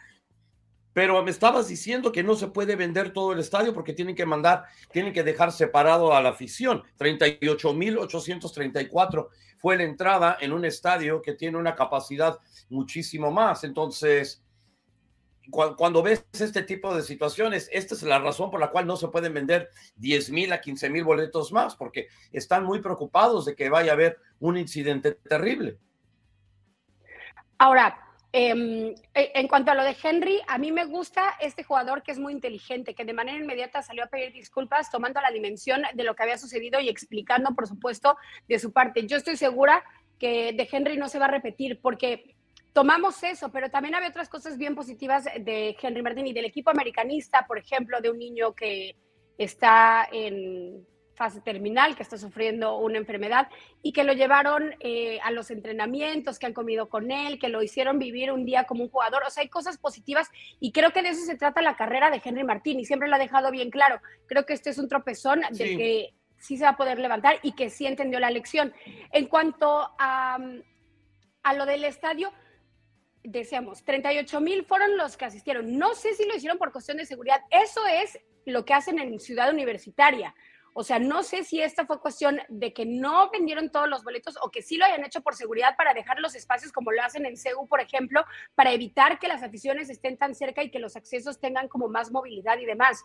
pero 0.94 1.22
me 1.22 1.30
estabas 1.32 1.68
diciendo 1.68 2.12
que 2.12 2.22
no 2.22 2.36
se 2.36 2.46
puede 2.46 2.76
vender 2.76 3.12
todo 3.12 3.32
el 3.32 3.40
estadio 3.40 3.74
porque 3.74 3.92
tienen 3.92 4.14
que 4.14 4.24
mandar, 4.24 4.64
tienen 4.92 5.12
que 5.12 5.24
dejar 5.24 5.52
separado 5.52 6.14
a 6.14 6.22
la 6.22 6.30
afición. 6.30 6.82
38.834 6.98 9.28
fue 9.58 9.76
la 9.76 9.82
entrada 9.82 10.38
en 10.40 10.52
un 10.52 10.64
estadio 10.64 11.20
que 11.20 11.34
tiene 11.34 11.58
una 11.58 11.74
capacidad 11.74 12.38
muchísimo 12.68 13.32
más. 13.32 13.64
Entonces, 13.64 14.40
cuando 15.50 16.00
ves 16.00 16.24
este 16.32 16.62
tipo 16.62 16.94
de 16.94 17.02
situaciones, 17.02 17.68
esta 17.72 17.96
es 17.96 18.04
la 18.04 18.20
razón 18.20 18.52
por 18.52 18.60
la 18.60 18.70
cual 18.70 18.86
no 18.86 18.96
se 18.96 19.08
pueden 19.08 19.34
vender 19.34 19.70
10 19.96 20.30
mil 20.30 20.52
a 20.52 20.60
15 20.60 20.90
mil 20.90 21.02
boletos 21.02 21.50
más, 21.52 21.74
porque 21.74 22.06
están 22.30 22.62
muy 22.64 22.80
preocupados 22.80 23.46
de 23.46 23.56
que 23.56 23.68
vaya 23.68 23.90
a 23.90 23.94
haber 23.94 24.18
un 24.38 24.56
incidente 24.56 25.10
terrible. 25.12 25.76
Ahora, 27.58 28.03
Eh, 28.36 28.96
en 29.14 29.46
cuanto 29.46 29.70
a 29.70 29.76
lo 29.76 29.84
de 29.84 29.96
Henry, 30.02 30.40
a 30.48 30.58
mí 30.58 30.72
me 30.72 30.86
gusta 30.86 31.36
este 31.40 31.62
jugador 31.62 32.02
que 32.02 32.10
es 32.10 32.18
muy 32.18 32.32
inteligente, 32.32 32.92
que 32.92 33.04
de 33.04 33.12
manera 33.12 33.38
inmediata 33.38 33.80
salió 33.80 34.02
a 34.02 34.08
pedir 34.08 34.32
disculpas, 34.32 34.90
tomando 34.90 35.20
la 35.20 35.30
dimensión 35.30 35.82
de 35.94 36.02
lo 36.02 36.16
que 36.16 36.24
había 36.24 36.36
sucedido 36.36 36.80
y 36.80 36.88
explicando, 36.88 37.54
por 37.54 37.68
supuesto, 37.68 38.16
de 38.48 38.58
su 38.58 38.72
parte. 38.72 39.06
Yo 39.06 39.18
estoy 39.18 39.36
segura 39.36 39.84
que 40.18 40.52
de 40.52 40.68
Henry 40.68 40.96
no 40.96 41.08
se 41.08 41.20
va 41.20 41.26
a 41.26 41.30
repetir, 41.30 41.80
porque 41.80 42.34
tomamos 42.72 43.22
eso, 43.22 43.52
pero 43.52 43.70
también 43.70 43.94
había 43.94 44.08
otras 44.08 44.28
cosas 44.28 44.58
bien 44.58 44.74
positivas 44.74 45.26
de 45.26 45.76
Henry 45.80 46.02
Martín 46.02 46.34
del 46.34 46.44
equipo 46.44 46.70
americanista, 46.70 47.46
por 47.46 47.58
ejemplo, 47.58 48.00
de 48.00 48.10
un 48.10 48.18
niño 48.18 48.52
que 48.52 48.96
está 49.38 50.08
en 50.10 50.84
fase 51.14 51.40
terminal, 51.40 51.96
que 51.96 52.02
está 52.02 52.18
sufriendo 52.18 52.78
una 52.78 52.98
enfermedad 52.98 53.48
y 53.82 53.92
que 53.92 54.04
lo 54.04 54.12
llevaron 54.12 54.74
eh, 54.80 55.20
a 55.22 55.30
los 55.30 55.50
entrenamientos, 55.50 56.38
que 56.38 56.46
han 56.46 56.52
comido 56.52 56.88
con 56.88 57.10
él, 57.10 57.38
que 57.38 57.48
lo 57.48 57.62
hicieron 57.62 57.98
vivir 57.98 58.32
un 58.32 58.44
día 58.44 58.64
como 58.64 58.84
un 58.84 58.90
jugador. 58.90 59.22
O 59.26 59.30
sea, 59.30 59.42
hay 59.42 59.48
cosas 59.48 59.78
positivas 59.78 60.28
y 60.60 60.72
creo 60.72 60.92
que 60.92 61.02
de 61.02 61.10
eso 61.10 61.24
se 61.24 61.36
trata 61.36 61.62
la 61.62 61.76
carrera 61.76 62.10
de 62.10 62.20
Henry 62.24 62.44
Martín 62.44 62.80
y 62.80 62.84
siempre 62.84 63.08
lo 63.08 63.16
ha 63.16 63.18
dejado 63.18 63.50
bien 63.50 63.70
claro. 63.70 64.00
Creo 64.26 64.44
que 64.44 64.52
este 64.52 64.70
es 64.70 64.78
un 64.78 64.88
tropezón 64.88 65.42
sí. 65.52 65.58
de 65.58 65.76
que 65.76 66.14
sí 66.38 66.56
se 66.56 66.64
va 66.64 66.70
a 66.70 66.76
poder 66.76 66.98
levantar 66.98 67.38
y 67.42 67.52
que 67.52 67.70
sí 67.70 67.86
entendió 67.86 68.20
la 68.20 68.30
lección. 68.30 68.72
En 69.12 69.26
cuanto 69.26 69.90
a, 69.98 70.38
a 71.42 71.54
lo 71.54 71.66
del 71.66 71.84
estadio, 71.84 72.32
decíamos, 73.22 73.84
38 73.84 74.40
mil 74.40 74.64
fueron 74.64 74.96
los 74.96 75.16
que 75.16 75.24
asistieron. 75.24 75.78
No 75.78 75.94
sé 75.94 76.14
si 76.14 76.26
lo 76.26 76.36
hicieron 76.36 76.58
por 76.58 76.72
cuestión 76.72 76.98
de 76.98 77.06
seguridad. 77.06 77.40
Eso 77.50 77.86
es 77.86 78.18
lo 78.44 78.64
que 78.64 78.74
hacen 78.74 78.98
en 78.98 79.18
Ciudad 79.18 79.50
Universitaria. 79.50 80.34
O 80.76 80.82
sea, 80.82 80.98
no 80.98 81.22
sé 81.22 81.44
si 81.44 81.62
esta 81.62 81.86
fue 81.86 82.00
cuestión 82.00 82.40
de 82.48 82.72
que 82.72 82.84
no 82.84 83.30
vendieron 83.30 83.70
todos 83.70 83.88
los 83.88 84.02
boletos 84.02 84.36
o 84.42 84.50
que 84.50 84.60
sí 84.60 84.76
lo 84.76 84.84
hayan 84.84 85.04
hecho 85.04 85.22
por 85.22 85.36
seguridad 85.36 85.76
para 85.76 85.94
dejar 85.94 86.18
los 86.18 86.34
espacios 86.34 86.72
como 86.72 86.90
lo 86.90 87.00
hacen 87.00 87.26
en 87.26 87.36
CEU, 87.36 87.68
por 87.68 87.80
ejemplo, 87.80 88.24
para 88.56 88.72
evitar 88.72 89.20
que 89.20 89.28
las 89.28 89.44
aficiones 89.44 89.88
estén 89.88 90.16
tan 90.16 90.34
cerca 90.34 90.64
y 90.64 90.72
que 90.72 90.80
los 90.80 90.96
accesos 90.96 91.38
tengan 91.38 91.68
como 91.68 91.88
más 91.88 92.10
movilidad 92.10 92.58
y 92.58 92.66
demás. 92.66 93.04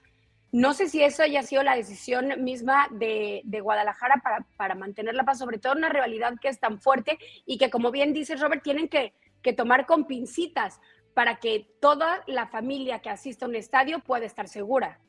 No 0.52 0.74
sé 0.74 0.90
si 0.90 1.04
eso 1.04 1.22
haya 1.22 1.44
sido 1.44 1.62
la 1.62 1.76
decisión 1.76 2.44
misma 2.44 2.88
de, 2.90 3.42
de 3.44 3.62
Guadalajara 3.62 4.20
para, 4.24 4.48
para, 4.58 4.74
mantener 4.74 5.14
la 5.14 5.24
paz, 5.24 5.38
sobre 5.38 5.60
todo 5.60 5.74
una 5.74 5.90
rivalidad 5.90 6.34
que 6.42 6.48
es 6.48 6.60
tan 6.60 6.82
fuerte 6.82 7.20
y 7.46 7.60
que, 7.60 7.70
como 7.70 7.92
bien 7.92 8.14
dice 8.14 8.36
Robert, 8.36 8.64
tienen 8.64 8.90
que, 8.90 9.14
que 9.44 9.54
tomar 9.54 9.86
con 9.86 10.08
pincitas 10.08 10.82
para 11.14 11.36
que 11.36 11.68
toda 11.80 12.24
la 12.26 12.48
familia 12.48 13.00
que 13.00 13.12
asista 13.12 13.46
a 13.46 13.50
un 13.50 13.56
estadio 13.56 14.00
pueda 14.00 14.26
estar 14.26 14.48
segura. 14.48 15.00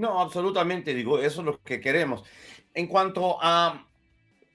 No, 0.00 0.18
absolutamente, 0.18 0.94
digo, 0.94 1.18
eso 1.18 1.42
es 1.42 1.44
lo 1.44 1.62
que 1.62 1.78
queremos. 1.78 2.24
En 2.72 2.86
cuanto 2.86 3.36
a, 3.38 3.86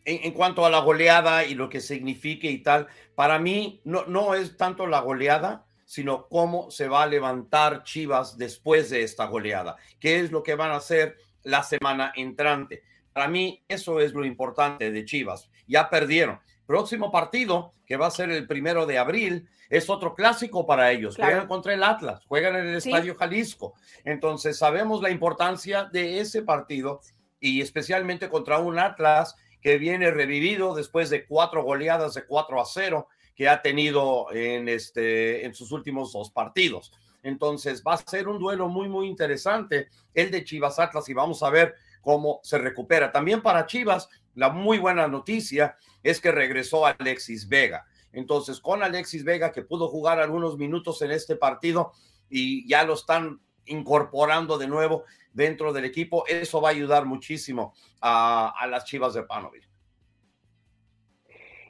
en, 0.04 0.32
cuanto 0.32 0.66
a 0.66 0.72
la 0.72 0.80
goleada 0.80 1.46
y 1.46 1.54
lo 1.54 1.70
que 1.70 1.82
signifique 1.82 2.50
y 2.50 2.64
tal, 2.64 2.88
para 3.14 3.38
mí 3.38 3.80
no, 3.84 4.06
no 4.08 4.34
es 4.34 4.58
tanto 4.58 4.88
la 4.88 5.02
goleada, 5.02 5.64
sino 5.86 6.28
cómo 6.30 6.72
se 6.72 6.88
va 6.88 7.04
a 7.04 7.06
levantar 7.06 7.84
Chivas 7.84 8.40
después 8.40 8.90
de 8.90 9.04
esta 9.04 9.26
goleada, 9.26 9.76
qué 10.00 10.20
es 10.20 10.32
lo 10.32 10.42
que 10.42 10.56
van 10.56 10.72
a 10.72 10.78
hacer 10.78 11.16
la 11.44 11.62
semana 11.62 12.12
entrante. 12.16 12.82
Para 13.14 13.28
mí, 13.28 13.64
eso 13.68 14.00
es 14.00 14.14
lo 14.14 14.26
importante 14.26 14.92
de 14.92 15.06
Chivas. 15.06 15.52
Ya 15.68 15.92
perdieron. 15.92 16.40
Próximo 16.66 17.12
partido, 17.12 17.74
que 17.86 17.98
va 17.98 18.08
a 18.08 18.12
ser 18.12 18.32
el 18.32 18.48
primero 18.48 18.86
de 18.86 18.98
abril, 18.98 19.48
es 19.70 19.90
otro 19.90 20.16
clásico 20.16 20.66
para 20.66 20.92
ellos. 20.92 21.16
Juegan 21.16 21.48
contra 21.48 21.74
el 21.74 21.84
Atlas, 21.84 22.24
juegan 22.28 22.56
en 22.56 22.68
el 22.68 22.76
Estadio 22.76 23.16
Jalisco. 23.16 23.74
Entonces, 24.04 24.58
sabemos 24.58 25.02
la 25.02 25.10
importancia 25.10 25.86
de 25.86 26.20
ese 26.20 26.42
partido 26.42 27.02
y 27.40 27.62
especialmente 27.62 28.30
contra 28.30 28.60
un 28.60 28.80
Atlas 28.80 29.36
que 29.62 29.78
viene 29.78 30.12
revivido 30.12 30.76
después 30.76 31.10
de 31.10 31.26
cuatro 31.26 31.64
goleadas 31.64 32.14
de 32.14 32.26
4 32.26 32.62
a 32.62 32.66
0 32.66 33.08
que 33.36 33.50
ha 33.50 33.62
tenido 33.62 34.32
en, 34.32 34.70
este, 34.70 35.46
en 35.46 35.54
sus 35.54 35.72
últimos 35.72 36.14
dos 36.14 36.32
partidos. 36.32 36.92
Entonces 37.24 37.84
va 37.86 37.96
a 37.96 37.98
ser 37.98 38.28
un 38.28 38.40
duelo 38.40 38.70
muy, 38.70 38.88
muy 38.88 39.08
interesante 39.08 39.90
el 40.14 40.30
de 40.30 40.44
Chivas 40.44 40.78
Atlas 40.80 41.10
y 41.10 41.14
vamos 41.14 41.42
a 41.42 41.50
ver 41.50 41.74
cómo 42.02 42.40
se 42.44 42.60
recupera. 42.60 43.12
También 43.12 43.42
para 43.42 43.66
Chivas, 43.66 44.08
la 44.36 44.50
muy 44.50 44.78
buena 44.78 45.08
noticia 45.08 45.78
es 46.04 46.22
que 46.22 46.32
regresó 46.32 46.86
Alexis 46.86 47.48
Vega. 47.48 47.86
Entonces, 48.12 48.60
con 48.60 48.84
Alexis 48.84 49.24
Vega, 49.24 49.52
que 49.52 49.64
pudo 49.64 49.90
jugar 49.90 50.20
algunos 50.20 50.58
minutos 50.58 51.02
en 51.02 51.12
este 51.12 51.36
partido 51.36 51.92
y 52.30 52.68
ya 52.68 52.84
lo 52.84 52.94
están 52.94 53.42
incorporando 53.66 54.58
de 54.58 54.68
nuevo 54.68 55.04
dentro 55.34 55.74
del 55.74 55.86
equipo, 55.86 56.26
eso 56.28 56.62
va 56.62 56.70
a 56.70 56.72
ayudar 56.72 57.06
muchísimo 57.06 57.74
a, 58.00 58.54
a 58.58 58.68
las 58.68 58.86
Chivas 58.86 59.14
de 59.14 59.24
Panovich. 59.24 59.68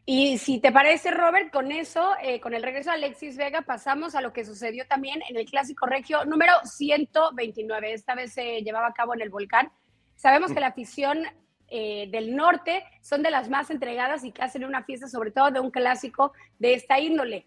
Y 0.07 0.38
si 0.38 0.60
te 0.60 0.72
parece, 0.72 1.10
Robert, 1.10 1.51
con 1.51 1.72
eso, 1.72 2.12
eh, 2.22 2.39
con 2.39 2.53
el 2.53 2.62
regreso 2.62 2.91
de 2.91 2.98
Alexis 2.98 3.38
Vega, 3.38 3.63
pasamos 3.63 4.13
a 4.13 4.22
lo 4.22 4.34
que 4.34 4.45
sucedió 4.45 4.86
también 4.88 5.24
en 5.27 5.36
el 5.36 5.45
Clásico 5.45 5.88
Regio 5.88 6.25
número 6.25 6.53
129. 6.63 7.93
Esta 7.93 8.13
vez 8.13 8.31
se 8.31 8.62
llevaba 8.62 8.88
a 8.88 8.93
cabo 8.93 9.15
en 9.15 9.22
el 9.22 9.31
Volcán. 9.31 9.72
Sabemos 10.15 10.51
que 10.51 10.60
la 10.60 10.67
afición 10.67 11.24
eh, 11.69 12.07
del 12.12 12.36
norte 12.36 12.84
son 13.01 13.24
de 13.24 13.31
las 13.31 13.50
más 13.50 13.69
entregadas 13.69 14.24
y 14.24 14.31
que 14.31 14.43
hacen 14.43 14.65
una 14.65 14.84
fiesta, 14.84 15.07
sobre 15.07 15.31
todo 15.31 15.51
de 15.51 15.60
un 15.60 15.72
clásico 15.72 16.34
de 16.60 16.74
esta 16.74 17.00
índole. 17.00 17.45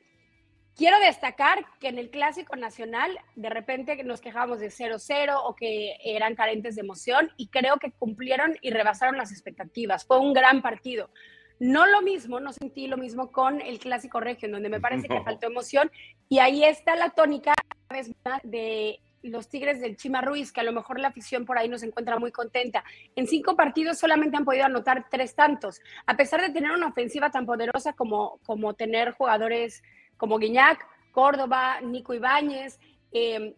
Quiero 0.78 1.00
destacar 1.00 1.66
que 1.80 1.88
en 1.88 1.98
el 1.98 2.08
Clásico 2.08 2.54
Nacional 2.54 3.18
de 3.34 3.50
repente 3.50 4.00
nos 4.04 4.20
quejábamos 4.20 4.60
de 4.60 4.68
0-0 4.68 5.40
o 5.44 5.56
que 5.56 5.96
eran 6.04 6.36
carentes 6.36 6.76
de 6.76 6.82
emoción 6.82 7.32
y 7.36 7.48
creo 7.48 7.78
que 7.78 7.90
cumplieron 7.90 8.56
y 8.62 8.70
rebasaron 8.70 9.16
las 9.16 9.32
expectativas. 9.32 10.06
Fue 10.06 10.20
un 10.20 10.32
gran 10.32 10.62
partido. 10.62 11.10
No 11.58 11.86
lo 11.86 12.00
mismo, 12.00 12.38
no 12.38 12.52
sentí 12.52 12.86
lo 12.86 12.96
mismo 12.96 13.32
con 13.32 13.60
el 13.60 13.80
clásico 13.80 14.20
regio, 14.20 14.46
en 14.46 14.52
donde 14.52 14.68
me 14.68 14.80
parece 14.80 15.08
que 15.08 15.20
faltó 15.24 15.48
emoción. 15.48 15.90
Y 16.28 16.38
ahí 16.38 16.62
está 16.62 16.94
la 16.94 17.10
tónica, 17.10 17.54
una 17.90 17.98
vez 17.98 18.12
más, 18.24 18.40
de 18.44 19.00
los 19.22 19.48
Tigres 19.48 19.80
del 19.80 19.96
Chima 19.96 20.20
Ruiz, 20.20 20.52
que 20.52 20.60
a 20.60 20.64
lo 20.64 20.72
mejor 20.72 21.00
la 21.00 21.08
afición 21.08 21.44
por 21.44 21.58
ahí 21.58 21.68
no 21.68 21.78
se 21.78 21.86
encuentra 21.86 22.18
muy 22.18 22.32
contenta. 22.32 22.84
En 23.16 23.26
cinco 23.26 23.56
partidos 23.56 23.98
solamente 23.98 24.36
han 24.36 24.44
podido 24.44 24.64
anotar 24.64 25.06
tres 25.10 25.34
tantos, 25.34 25.80
a 26.06 26.16
pesar 26.16 26.40
de 26.40 26.50
tener 26.50 26.70
una 26.70 26.88
ofensiva 26.88 27.30
tan 27.30 27.46
poderosa 27.46 27.92
como, 27.92 28.38
como 28.44 28.74
tener 28.74 29.12
jugadores 29.12 29.82
como 30.16 30.38
Guiñac, 30.38 30.86
Córdoba, 31.12 31.80
Nico 31.80 32.14
Ibáñez, 32.14 32.78
eh, 33.12 33.54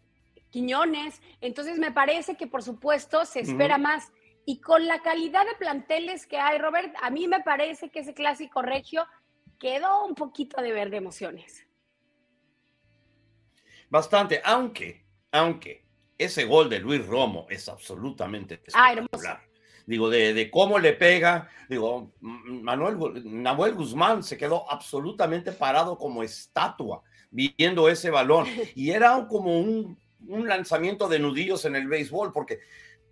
Quiñones. 0.50 1.20
Entonces 1.40 1.78
me 1.78 1.92
parece 1.92 2.36
que 2.36 2.46
por 2.46 2.62
supuesto 2.62 3.24
se 3.24 3.40
espera 3.40 3.78
más. 3.78 4.12
Y 4.46 4.60
con 4.60 4.86
la 4.86 5.00
calidad 5.00 5.44
de 5.46 5.54
planteles 5.58 6.26
que 6.26 6.38
hay, 6.38 6.58
Robert, 6.58 6.94
a 7.02 7.10
mí 7.10 7.28
me 7.28 7.40
parece 7.40 7.90
que 7.90 8.00
ese 8.00 8.14
clásico 8.14 8.62
regio 8.62 9.06
quedó 9.58 10.04
un 10.06 10.14
poquito 10.14 10.60
de 10.62 10.72
ver 10.72 10.90
de 10.90 10.96
emociones. 10.96 11.66
Bastante, 13.90 14.40
aunque, 14.44 15.04
aunque 15.32 15.84
ese 16.18 16.44
gol 16.44 16.68
de 16.68 16.80
Luis 16.80 17.06
Romo 17.06 17.46
es 17.48 17.68
absolutamente 17.68 18.60
ah, 18.74 18.92
espectacular. 18.92 19.40
digo, 19.86 20.10
de, 20.10 20.50
cómo 20.50 20.78
le 20.78 20.92
pega, 20.92 21.48
digo, 21.68 22.12
Manuel, 22.20 23.22
Nahuel 23.24 23.74
Guzmán 23.74 24.22
se 24.22 24.36
quedó 24.36 24.70
absolutamente 24.70 25.52
parado 25.52 25.96
como 25.96 26.22
estatua 26.22 27.02
viendo 27.30 27.88
ese 27.88 28.10
balón. 28.10 28.46
Y 28.74 28.90
era 28.90 29.26
como 29.28 29.58
un, 29.58 29.98
un 30.26 30.48
lanzamiento 30.48 31.08
de 31.08 31.18
nudillos 31.18 31.64
en 31.64 31.76
el 31.76 31.88
béisbol, 31.88 32.32
porque 32.32 32.60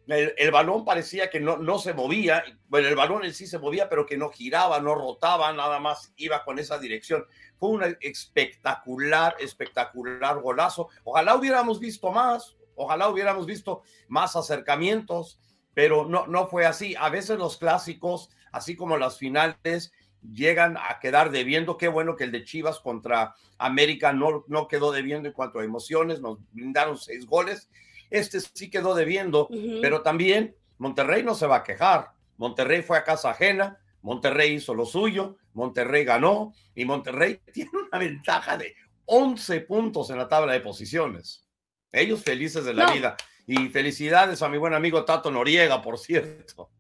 el, 0.09 0.51
balón 0.51 0.85
parecía 0.85 1.29
que 1.29 1.39
no, 1.39 1.59
no 1.59 1.79
se 1.79 1.93
movía, 1.93 2.43
bueno, 2.69 2.89
el 2.89 2.97
balón 2.97 3.25
en 3.25 3.35
sí 3.35 3.47
se 3.47 3.59
movía, 3.59 3.91
pero 3.91 4.07
que 4.07 4.17
no 4.17 4.31
giraba, 4.31 4.81
no 4.81 4.95
rotaba, 4.95 5.53
nada 5.53 5.81
más 5.81 6.15
iba 6.17 6.45
con 6.45 6.59
esa 6.59 6.79
dirección. 6.79 7.27
Fue 7.59 7.71
un 7.71 7.97
espectacular, 8.01 9.37
espectacular 9.39 10.41
golazo. 10.41 10.89
Ojalá 11.05 11.37
hubiéramos 11.37 11.79
visto 11.79 12.11
más, 12.11 12.57
ojalá 12.75 13.09
hubiéramos 13.09 13.45
visto 13.45 13.83
más 14.09 14.35
acercamientos, 14.35 15.41
pero 15.75 16.07
no, 16.07 16.27
no 16.27 16.49
fue 16.49 16.65
así. 16.65 16.95
A 16.99 17.11
veces 17.11 17.39
los 17.39 17.59
clásicos, 17.59 18.31
así 18.51 18.77
como 18.77 18.97
las 18.97 19.19
finales, 19.19 19.93
llegan 20.23 20.79
a 20.79 21.01
quedar 21.01 21.31
debiendo. 21.31 21.77
Qué 21.77 21.89
bueno 21.89 22.17
que 22.17 22.25
el 22.25 22.33
de 22.33 22.45
Chivas 22.45 22.81
contra 22.81 23.35
América 23.59 24.15
no, 24.15 24.45
no 24.49 24.69
quedó 24.69 24.91
debiendo 24.91 25.29
en 25.29 25.35
cuanto 25.35 25.59
a 25.59 25.65
emociones, 25.65 26.23
nos 26.23 26.39
brindaron 26.53 26.97
seis 26.97 27.27
goles 27.27 27.69
este 28.11 28.41
sí 28.41 28.71
quedó 28.71 28.95
debiendo, 28.95 29.49
pero 29.81 30.03
también 30.03 30.57
Monterrey 30.79 31.23
no 31.23 31.35
se 31.35 31.47
va 31.47 31.57
a 31.57 31.65
quejar. 31.65 32.13
Monterrey 32.37 32.83
fue 32.83 32.99
a 32.99 33.05
casa 33.05 33.31
ajena, 33.31 33.79
Monterrey 34.03 34.55
hizo 34.55 34.75
lo 34.75 34.87
suyo, 34.87 35.37
Monterrey 35.53 36.05
ganó 36.05 36.53
y 36.75 36.85
Monterrey 36.85 37.41
tiene 37.53 37.71
una 37.73 37.99
ventaja 37.99 38.57
de 38.57 38.75
11 39.07 39.61
puntos 39.63 40.11
en 40.11 40.19
la 40.19 40.29
tabla 40.29 40.53
de 40.53 40.61
posiciones. 40.61 41.47
Ellos 41.91 42.23
felices 42.23 42.65
de 42.65 42.75
la 42.75 42.93
vida. 42.93 43.17
Y 43.47 43.69
felicidades 43.71 44.43
a 44.43 44.49
mi 44.51 44.59
buen 44.59 44.75
amigo 44.75 45.07
Tato 45.07 45.31
Noriega, 45.31 45.81
por 45.81 45.99
cierto. 45.99 46.71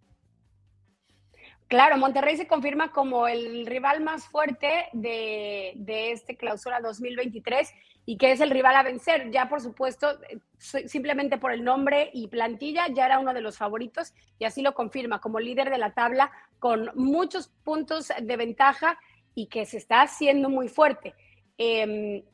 Claro, 1.66 1.96
Monterrey 1.96 2.36
se 2.36 2.46
confirma 2.46 2.92
como 2.92 3.26
el 3.26 3.64
rival 3.66 4.02
más 4.02 4.26
fuerte 4.26 4.88
de, 4.92 5.72
de 5.76 6.12
este 6.12 6.36
clausura 6.36 6.80
2023 6.80 7.72
y 8.08 8.16
que 8.16 8.32
es 8.32 8.40
el 8.40 8.48
rival 8.48 8.74
a 8.74 8.82
vencer. 8.82 9.30
Ya, 9.30 9.50
por 9.50 9.60
supuesto, 9.60 10.18
simplemente 10.56 11.36
por 11.36 11.52
el 11.52 11.62
nombre 11.62 12.08
y 12.14 12.28
plantilla, 12.28 12.86
ya 12.88 13.04
era 13.04 13.18
uno 13.18 13.34
de 13.34 13.42
los 13.42 13.58
favoritos 13.58 14.14
y 14.38 14.46
así 14.46 14.62
lo 14.62 14.72
confirma 14.72 15.20
como 15.20 15.38
líder 15.40 15.68
de 15.68 15.76
la 15.76 15.92
tabla 15.92 16.32
con 16.58 16.90
muchos 16.94 17.48
puntos 17.64 18.10
de 18.18 18.36
ventaja 18.38 18.98
y 19.34 19.48
que 19.48 19.66
se 19.66 19.76
está 19.76 20.00
haciendo 20.00 20.48
muy 20.48 20.70
fuerte. 20.70 21.14
Eh, 21.58 22.24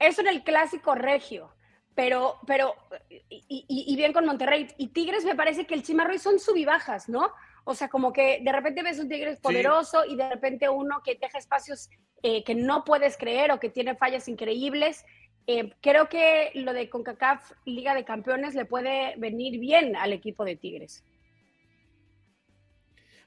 eso 0.00 0.22
en 0.22 0.26
el 0.26 0.42
clásico 0.42 0.96
regio, 0.96 1.54
pero, 1.94 2.40
pero 2.44 2.74
y, 3.28 3.94
bien 3.94 4.12
con 4.12 4.26
Monterrey. 4.26 4.66
Y 4.76 4.88
Tigres 4.88 5.24
me 5.24 5.36
parece 5.36 5.68
que 5.68 5.74
el 5.74 5.84
Chimarroy 5.84 6.18
son 6.18 6.40
subibajas, 6.40 7.08
¿no? 7.08 7.30
O 7.64 7.74
sea, 7.74 7.88
como 7.88 8.12
que 8.12 8.40
de 8.42 8.52
repente 8.52 8.82
ves 8.82 8.98
un 8.98 9.08
Tigres 9.08 9.38
poderoso 9.40 10.04
y 10.04 10.16
de 10.16 10.28
repente 10.28 10.68
uno 10.68 11.02
que 11.04 11.18
deja 11.20 11.38
espacios 11.38 11.90
eh, 12.22 12.42
que 12.44 12.54
no 12.54 12.84
puedes 12.84 13.16
creer 13.16 13.52
o 13.52 13.60
que 13.60 13.70
tiene 13.70 13.96
fallas 13.96 14.28
increíbles. 14.28 15.04
Eh, 15.46 15.74
creo 15.80 16.08
que 16.08 16.50
lo 16.54 16.72
de 16.72 16.88
CONCACAF 16.88 17.52
Liga 17.64 17.94
de 17.94 18.04
Campeones 18.04 18.54
le 18.54 18.64
puede 18.64 19.14
venir 19.16 19.58
bien 19.58 19.96
al 19.96 20.12
equipo 20.12 20.44
de 20.44 20.56
Tigres. 20.56 21.04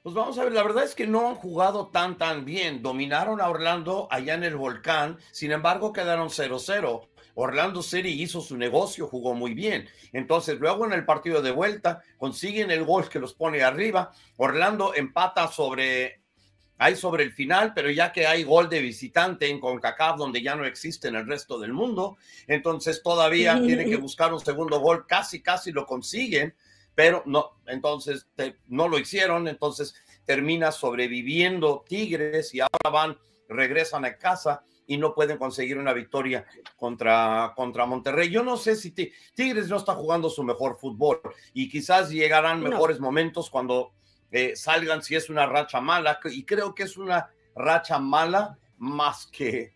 Pues 0.02 0.14
vamos 0.14 0.38
a 0.38 0.44
ver, 0.44 0.52
la 0.52 0.62
verdad 0.62 0.84
es 0.84 0.94
que 0.94 1.06
no 1.06 1.28
han 1.28 1.34
jugado 1.34 1.88
tan 1.88 2.18
tan 2.18 2.44
bien. 2.44 2.82
Dominaron 2.82 3.40
a 3.40 3.48
Orlando 3.48 4.06
allá 4.10 4.34
en 4.34 4.44
el 4.44 4.54
volcán, 4.54 5.16
sin 5.30 5.50
embargo 5.50 5.94
quedaron 5.94 6.28
0-0. 6.28 7.08
Orlando 7.34 7.82
City 7.82 8.22
hizo 8.22 8.40
su 8.40 8.56
negocio, 8.56 9.08
jugó 9.08 9.34
muy 9.34 9.54
bien. 9.54 9.88
Entonces, 10.12 10.58
luego 10.60 10.86
en 10.86 10.92
el 10.92 11.04
partido 11.04 11.42
de 11.42 11.50
vuelta, 11.50 12.02
consiguen 12.16 12.70
el 12.70 12.84
gol 12.84 13.08
que 13.08 13.18
los 13.18 13.34
pone 13.34 13.62
arriba. 13.62 14.12
Orlando 14.36 14.94
empata 14.94 15.48
sobre, 15.48 16.20
hay 16.78 16.96
sobre 16.96 17.24
el 17.24 17.32
final, 17.32 17.72
pero 17.74 17.90
ya 17.90 18.12
que 18.12 18.26
hay 18.26 18.44
gol 18.44 18.68
de 18.68 18.80
visitante 18.80 19.48
en 19.48 19.60
CONCACAF, 19.60 20.16
donde 20.16 20.42
ya 20.42 20.54
no 20.54 20.64
existe 20.64 21.08
en 21.08 21.16
el 21.16 21.26
resto 21.26 21.58
del 21.58 21.72
mundo, 21.72 22.16
entonces 22.46 23.02
todavía 23.02 23.60
tienen 23.60 23.88
que 23.88 23.96
buscar 23.96 24.32
un 24.32 24.40
segundo 24.40 24.78
gol. 24.80 25.06
Casi, 25.06 25.42
casi 25.42 25.72
lo 25.72 25.86
consiguen, 25.86 26.54
pero 26.94 27.22
no, 27.26 27.60
entonces 27.66 28.28
no 28.68 28.88
lo 28.88 28.98
hicieron. 28.98 29.48
Entonces 29.48 29.94
termina 30.24 30.70
sobreviviendo 30.72 31.84
Tigres 31.88 32.54
y 32.54 32.60
ahora 32.60 32.90
van, 32.90 33.18
regresan 33.48 34.04
a 34.04 34.16
casa 34.16 34.64
y 34.86 34.96
no 34.96 35.14
pueden 35.14 35.38
conseguir 35.38 35.78
una 35.78 35.92
victoria 35.92 36.44
contra, 36.76 37.52
contra 37.56 37.86
Monterrey. 37.86 38.30
Yo 38.30 38.42
no 38.42 38.56
sé 38.56 38.76
si 38.76 38.90
Tigres 38.90 39.68
no 39.68 39.76
está 39.76 39.94
jugando 39.94 40.28
su 40.30 40.42
mejor 40.42 40.78
fútbol 40.78 41.20
y 41.52 41.68
quizás 41.68 42.10
llegarán 42.10 42.62
mejores 42.62 43.00
momentos 43.00 43.50
cuando 43.50 43.92
eh, 44.30 44.56
salgan 44.56 45.02
si 45.02 45.14
es 45.14 45.30
una 45.30 45.46
racha 45.46 45.80
mala 45.80 46.18
y 46.24 46.44
creo 46.44 46.74
que 46.74 46.84
es 46.84 46.96
una 46.96 47.30
racha 47.54 47.98
mala 47.98 48.58
más 48.78 49.26
que 49.26 49.74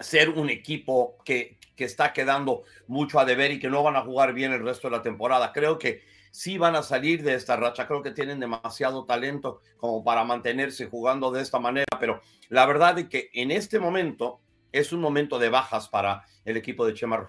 ser 0.00 0.30
un 0.30 0.50
equipo 0.50 1.16
que, 1.24 1.58
que 1.74 1.84
está 1.84 2.12
quedando 2.12 2.62
mucho 2.86 3.18
a 3.18 3.24
deber 3.24 3.52
y 3.52 3.58
que 3.58 3.70
no 3.70 3.82
van 3.82 3.96
a 3.96 4.02
jugar 4.02 4.32
bien 4.32 4.52
el 4.52 4.64
resto 4.64 4.88
de 4.88 4.96
la 4.96 5.02
temporada. 5.02 5.52
Creo 5.52 5.78
que 5.78 6.02
sí 6.38 6.56
van 6.56 6.76
a 6.76 6.84
salir 6.84 7.24
de 7.24 7.34
esta 7.34 7.56
racha. 7.56 7.88
Creo 7.88 8.00
que 8.00 8.12
tienen 8.12 8.38
demasiado 8.38 9.04
talento 9.04 9.60
como 9.76 10.04
para 10.04 10.22
mantenerse 10.22 10.86
jugando 10.86 11.32
de 11.32 11.42
esta 11.42 11.58
manera, 11.58 11.98
pero 11.98 12.20
la 12.48 12.64
verdad 12.64 12.96
es 12.96 13.08
que 13.08 13.28
en 13.32 13.50
este 13.50 13.80
momento 13.80 14.40
es 14.70 14.92
un 14.92 15.00
momento 15.00 15.40
de 15.40 15.48
bajas 15.48 15.88
para 15.88 16.24
el 16.44 16.56
equipo 16.56 16.86
de 16.86 16.94
Chema 16.94 17.26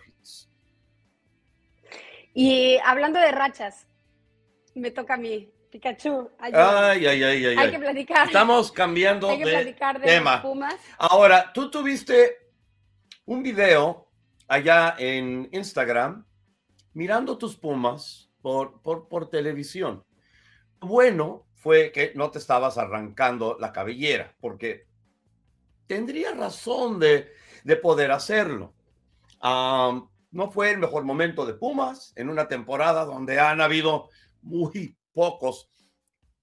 Y 2.35 2.77
hablando 2.85 3.19
de 3.19 3.31
rachas, 3.31 3.87
me 4.75 4.91
toca 4.91 5.15
a 5.15 5.17
mí. 5.17 5.51
Pikachu. 5.71 6.29
Ay, 6.37 6.53
ay, 6.53 7.05
ay, 7.07 7.45
ay, 7.45 7.57
Hay 7.57 7.71
que 7.71 7.79
platicar. 7.79 8.27
Estamos 8.27 8.71
cambiando 8.71 9.29
Hay 9.29 9.39
que 9.39 9.45
de 9.45 9.51
platicar 9.51 9.99
de 9.99 10.05
tema. 10.05 10.39
Pumas. 10.43 10.75
Ahora, 10.99 11.51
tú 11.51 11.71
tuviste 11.71 12.51
un 13.25 13.41
video 13.41 14.07
allá 14.47 14.95
en 14.99 15.49
Instagram 15.51 16.25
mirando 16.93 17.39
tus 17.39 17.55
Pumas 17.55 18.28
por, 18.41 18.81
por, 18.81 19.07
por 19.07 19.29
televisión. 19.29 20.03
Bueno 20.79 21.45
fue 21.55 21.91
que 21.91 22.13
no 22.15 22.31
te 22.31 22.39
estabas 22.39 22.77
arrancando 22.77 23.57
la 23.59 23.73
cabellera, 23.73 24.35
porque 24.39 24.87
tendría 25.87 26.33
razón 26.33 26.99
de, 26.99 27.33
de 27.63 27.75
poder 27.75 28.11
hacerlo. 28.11 28.73
No 29.41 30.51
fue 30.51 30.71
el 30.71 30.77
mejor 30.77 31.03
momento 31.03 31.45
de 31.45 31.53
Pumas 31.53 32.13
en 32.15 32.29
una 32.29 32.47
temporada 32.47 33.03
donde 33.05 33.39
han 33.39 33.61
habido 33.61 34.09
muy 34.41 34.95
pocos 35.11 35.69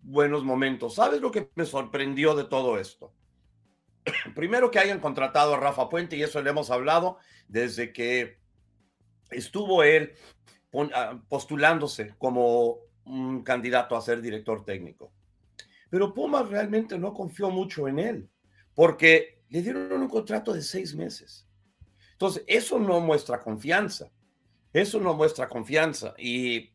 buenos 0.00 0.44
momentos. 0.44 0.96
¿Sabes 0.96 1.20
lo 1.20 1.30
que 1.30 1.50
me 1.54 1.64
sorprendió 1.64 2.34
de 2.34 2.44
todo 2.44 2.78
esto? 2.78 3.14
Primero 4.34 4.70
que 4.70 4.78
hayan 4.78 5.00
contratado 5.00 5.54
a 5.54 5.60
Rafa 5.60 5.88
Puente 5.88 6.16
y 6.16 6.22
eso 6.22 6.42
le 6.42 6.50
hemos 6.50 6.70
hablado 6.70 7.18
desde 7.48 7.92
que 7.92 8.38
estuvo 9.30 9.82
él 9.82 10.14
postulándose 11.28 12.14
como 12.18 12.78
un 13.04 13.42
candidato 13.42 13.96
a 13.96 14.02
ser 14.02 14.20
director 14.20 14.64
técnico. 14.64 15.12
Pero 15.88 16.12
Pumas 16.12 16.48
realmente 16.48 16.98
no 16.98 17.14
confió 17.14 17.50
mucho 17.50 17.88
en 17.88 17.98
él 17.98 18.28
porque 18.74 19.42
le 19.48 19.62
dieron 19.62 19.92
un 19.92 20.08
contrato 20.08 20.52
de 20.52 20.62
seis 20.62 20.94
meses. 20.94 21.46
Entonces, 22.12 22.44
eso 22.46 22.78
no 22.78 23.00
muestra 23.00 23.40
confianza. 23.40 24.10
Eso 24.72 25.00
no 25.00 25.14
muestra 25.14 25.48
confianza. 25.48 26.14
Y 26.18 26.70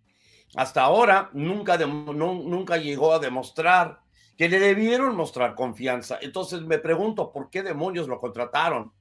hasta 0.56 0.82
ahora 0.82 1.30
nunca, 1.34 1.78
nunca 1.78 2.78
llegó 2.78 3.14
a 3.14 3.20
demostrar 3.20 4.02
que 4.38 4.50
le 4.50 4.60
debieron 4.60 5.16
mostrar 5.16 5.56
confianza. 5.56 6.18
Entonces 6.22 6.62
me 6.62 6.80
pregunto, 6.80 7.32
¿por 7.32 7.50
qué 7.50 7.62
demonios 7.62 8.08
lo 8.08 8.20
contrataron? 8.20 8.92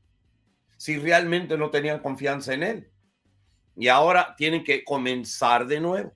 Si 0.76 0.98
realmente 0.98 1.56
no 1.56 1.70
tenían 1.70 2.00
confianza 2.00 2.52
en 2.52 2.62
él. 2.62 2.90
Y 3.76 3.88
ahora 3.88 4.34
tienen 4.36 4.64
que 4.64 4.84
comenzar 4.84 5.66
de 5.66 5.80
nuevo. 5.80 6.12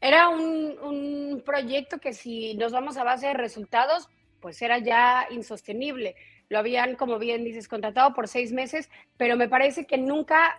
Era 0.00 0.28
un, 0.28 0.78
un 0.82 1.42
proyecto 1.44 1.98
que 1.98 2.12
si 2.12 2.54
nos 2.54 2.72
vamos 2.72 2.96
a 2.96 3.04
base 3.04 3.28
de 3.28 3.34
resultados, 3.34 4.08
pues 4.40 4.60
era 4.60 4.78
ya 4.78 5.26
insostenible. 5.30 6.16
Lo 6.50 6.58
habían, 6.58 6.96
como 6.96 7.18
bien 7.18 7.44
dices, 7.44 7.68
contratado 7.68 8.12
por 8.12 8.28
seis 8.28 8.52
meses, 8.52 8.90
pero 9.16 9.36
me 9.36 9.48
parece 9.48 9.86
que 9.86 9.96
nunca 9.96 10.58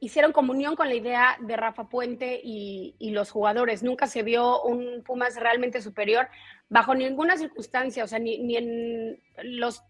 hicieron 0.00 0.32
comunión 0.32 0.76
con 0.76 0.88
la 0.88 0.94
idea 0.94 1.36
de 1.40 1.56
Rafa 1.56 1.88
Puente 1.88 2.40
y, 2.42 2.94
y, 2.98 3.10
los 3.10 3.30
jugadores. 3.30 3.82
Nunca 3.82 4.06
se 4.06 4.22
vio 4.22 4.62
un 4.62 5.02
Pumas 5.04 5.36
realmente 5.36 5.80
superior 5.80 6.28
bajo 6.68 6.94
ninguna 6.94 7.36
circunstancia, 7.36 8.04
o 8.04 8.06
sea, 8.06 8.18
ni, 8.18 8.38
ni, 8.38 8.56
en 8.56 9.22
los 9.42 9.82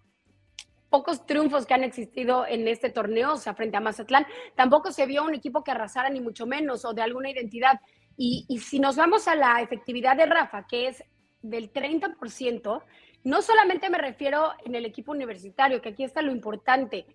pocos 0.90 1.26
triunfos 1.26 1.66
que 1.66 1.74
han 1.74 1.84
existido 1.84 2.46
en 2.46 2.66
este 2.68 2.90
torneo, 2.90 3.34
o 3.34 3.36
sea, 3.36 3.54
frente 3.54 3.76
a 3.76 3.80
Mazatlán, 3.80 4.26
tampoco 4.54 4.90
se 4.92 5.06
vio 5.06 5.24
un 5.24 5.34
equipo 5.34 5.62
que 5.62 5.70
arrasara 5.70 6.08
ni 6.10 6.20
mucho 6.20 6.46
menos 6.46 6.84
o 6.84 6.94
de 6.94 7.02
alguna 7.02 7.30
identidad. 7.30 7.80
Y, 8.16 8.46
si 8.58 8.80
nos 8.80 8.96
vamos 8.96 9.28
a 9.28 9.36
la 9.36 9.60
efectividad 9.62 10.16
de 10.16 10.26
Rafa, 10.26 10.66
que 10.66 10.88
es 10.88 11.04
del 11.40 11.72
30%, 11.72 12.82
no 13.24 13.42
solamente 13.42 13.90
me 13.90 13.98
refiero 13.98 14.52
en 14.64 14.74
el 14.74 14.84
equipo 14.84 15.12
universitario, 15.12 15.80
que 15.80 15.90
aquí 15.90 16.02
está 16.02 16.20
lo 16.22 16.32
importante, 16.32 17.06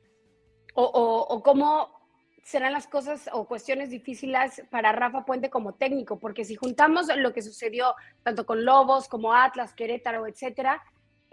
o, 0.75 0.83
o, 0.83 1.35
o 1.35 1.43
cómo 1.43 1.89
serán 2.43 2.73
las 2.73 2.87
cosas 2.87 3.29
o 3.31 3.47
cuestiones 3.47 3.89
difíciles 3.89 4.63
para 4.69 4.91
Rafa 4.91 5.25
Puente 5.25 5.49
como 5.49 5.73
técnico, 5.73 6.19
porque 6.19 6.45
si 6.45 6.55
juntamos 6.55 7.07
lo 7.15 7.33
que 7.33 7.41
sucedió 7.41 7.95
tanto 8.21 8.45
con 8.45 8.63
Lobos 8.63 9.07
como 9.07 9.33
Atlas, 9.33 9.73
Querétaro, 9.73 10.27
etcétera, 10.27 10.81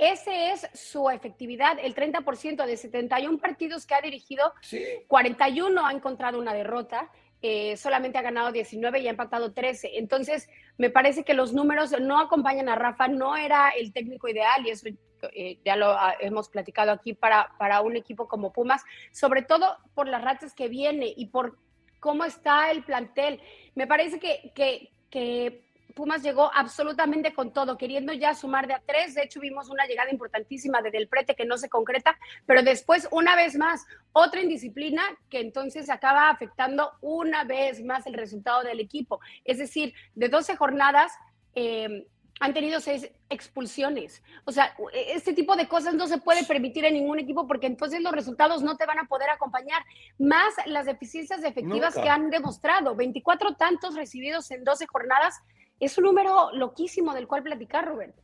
ese 0.01 0.53
es 0.53 0.67
su 0.73 1.11
efectividad, 1.11 1.79
el 1.79 1.95
30% 1.95 2.65
de 2.65 2.77
71 2.77 3.39
partidos 3.39 3.87
que 3.87 3.95
ha 3.95 4.01
dirigido, 4.01 4.55
sí. 4.63 4.83
41 5.09 5.87
ha 5.87 5.93
encontrado 5.93 6.39
una 6.39 6.55
derrota, 6.55 7.11
eh, 7.43 7.77
solamente 7.77 8.19
ha 8.19 8.23
ganado 8.23 8.51
19 8.51 9.01
y 9.01 9.07
ha 9.07 9.11
empatado 9.11 9.53
13. 9.53 9.99
Entonces, 9.99 10.49
me 10.79 10.91
parece 10.91 11.25
que 11.25 11.35
los 11.35 11.53
números 11.53 11.95
no 12.01 12.19
acompañan 12.19 12.69
a 12.69 12.77
Rafa, 12.77 13.09
no 13.09 13.37
era 13.37 13.71
el 13.71 13.93
técnico 13.93 14.29
ideal 14.29 14.67
y 14.67 14.71
eso 14.71 14.89
eh, 15.33 15.59
ya 15.65 15.77
lo 15.77 15.91
ah, 15.91 16.15
hemos 16.21 16.49
platicado 16.49 16.93
aquí 16.93 17.13
para, 17.13 17.53
para 17.59 17.83
un 17.83 17.97
equipo 17.97 18.27
como 18.27 18.53
Pumas, 18.53 18.83
sobre 19.13 19.43
todo 19.43 19.77
por 19.95 20.09
las 20.09 20.23
ratas 20.23 20.55
que 20.55 20.69
viene 20.69 21.13
y 21.15 21.27
por 21.27 21.59
cómo 21.99 22.25
está 22.25 22.71
el 22.71 22.83
plantel. 22.85 23.41
Me 23.75 23.87
parece 23.87 24.19
que, 24.19 24.53
que, 24.55 24.93
que 25.11 25.69
Pumas 25.94 26.22
llegó 26.22 26.50
absolutamente 26.55 27.33
con 27.35 27.53
todo, 27.53 27.76
queriendo 27.76 28.12
ya 28.12 28.35
sumar 28.35 28.66
de 28.66 28.74
a 28.74 28.83
tres. 28.85 29.14
De 29.14 29.22
hecho, 29.22 29.40
vimos 29.40 29.68
una 29.70 29.87
llegada 29.87 30.11
importantísima 30.11 30.83
de 30.83 30.90
Del 30.90 31.09
Prete 31.09 31.35
que 31.35 31.44
no 31.44 31.59
se 31.59 31.68
concreta, 31.68 32.16
pero 32.46 32.62
después, 32.62 33.09
una 33.11 33.37
vez 33.37 33.57
más, 33.57 33.87
otra 34.12 34.40
indisciplina 34.40 35.03
que 35.29 35.40
entonces 35.40 35.90
acaba 35.90 36.31
afectando 36.31 36.92
una 37.00 37.44
vez 37.44 37.83
más 37.83 38.07
el 38.07 38.14
resultado 38.14 38.62
del 38.62 38.81
equipo. 38.81 39.20
Es 39.44 39.59
decir, 39.59 39.94
de 40.14 40.29
12 40.29 40.57
jornadas, 40.57 41.12
eh, 41.55 42.07
han 42.40 42.55
tenido 42.55 42.81
seis 42.81 43.09
expulsiones. 43.29 44.22
O 44.46 44.53
sea, 44.53 44.74
este 44.94 45.35
tipo 45.35 45.55
de 45.57 45.68
cosas 45.68 45.94
no 45.94 46.07
se 46.07 46.18
puede 46.18 46.44
permitir 46.44 46.87
en 46.87 46.94
ningún 46.94 47.18
equipo 47.18 47.46
porque 47.46 47.66
entonces 47.66 48.00
los 48.00 48.12
resultados 48.12 48.62
no 48.62 48.76
te 48.79 48.87
van 48.87 48.98
a 48.98 49.05
poder 49.05 49.29
acompañar. 49.29 49.85
Más 50.18 50.55
las 50.64 50.87
deficiencias 50.87 51.44
efectivas 51.44 51.94
Nunca. 51.94 52.03
que 52.03 52.09
han 52.09 52.31
demostrado. 52.31 52.96
24 52.96 53.57
tantos 53.57 53.94
recibidos 53.94 54.50
en 54.50 54.64
12 54.64 54.87
jornadas 54.87 55.42
es 55.81 55.97
un 55.99 56.05
número 56.05 56.53
loquísimo 56.53 57.14
del 57.14 57.27
cual 57.27 57.43
platicar, 57.43 57.87
Robert. 57.87 58.16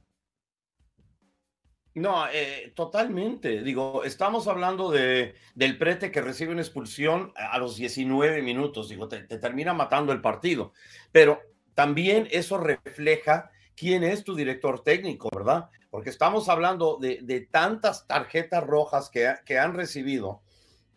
No, 1.94 2.28
eh, 2.30 2.74
totalmente. 2.76 3.62
Digo, 3.62 4.04
estamos 4.04 4.48
hablando 4.48 4.90
de, 4.90 5.34
del 5.54 5.78
prete 5.78 6.12
que 6.12 6.20
recibe 6.20 6.52
una 6.52 6.60
expulsión 6.60 7.32
a 7.34 7.58
los 7.58 7.76
19 7.76 8.42
minutos. 8.42 8.90
Digo, 8.90 9.08
te, 9.08 9.22
te 9.22 9.38
termina 9.38 9.72
matando 9.72 10.12
el 10.12 10.20
partido. 10.20 10.74
Pero 11.10 11.40
también 11.74 12.28
eso 12.30 12.58
refleja 12.58 13.50
quién 13.74 14.04
es 14.04 14.24
tu 14.24 14.34
director 14.34 14.82
técnico, 14.82 15.30
¿verdad? 15.34 15.70
Porque 15.90 16.10
estamos 16.10 16.48
hablando 16.48 16.98
de, 17.00 17.20
de 17.22 17.40
tantas 17.42 18.06
tarjetas 18.06 18.64
rojas 18.64 19.08
que, 19.08 19.34
que, 19.44 19.58
han 19.58 19.74
recibido, 19.74 20.42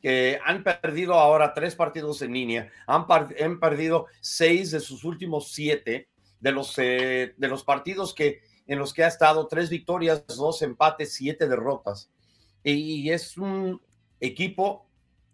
que 0.02 0.40
han 0.44 0.64
perdido 0.64 1.14
ahora 1.14 1.54
tres 1.54 1.76
partidos 1.76 2.22
en 2.22 2.34
línea, 2.34 2.72
han, 2.88 3.06
han 3.42 3.60
perdido 3.60 4.08
seis 4.20 4.72
de 4.72 4.80
sus 4.80 5.04
últimos 5.04 5.52
siete 5.54 6.10
de 6.40 6.52
los, 6.52 6.74
eh, 6.78 7.34
de 7.38 7.48
los 7.48 7.64
partidos 7.64 8.14
que, 8.14 8.42
en 8.68 8.80
los 8.80 8.94
que 8.94 9.04
ha 9.04 9.08
estado, 9.08 9.48
tres 9.48 9.70
victorias, 9.70 10.26
dos 10.28 10.62
empates, 10.62 11.14
siete 11.14 11.48
derrotas. 11.48 12.10
Y, 12.64 13.10
es 13.10 13.38
un 13.38 13.82
equipo 14.20 14.86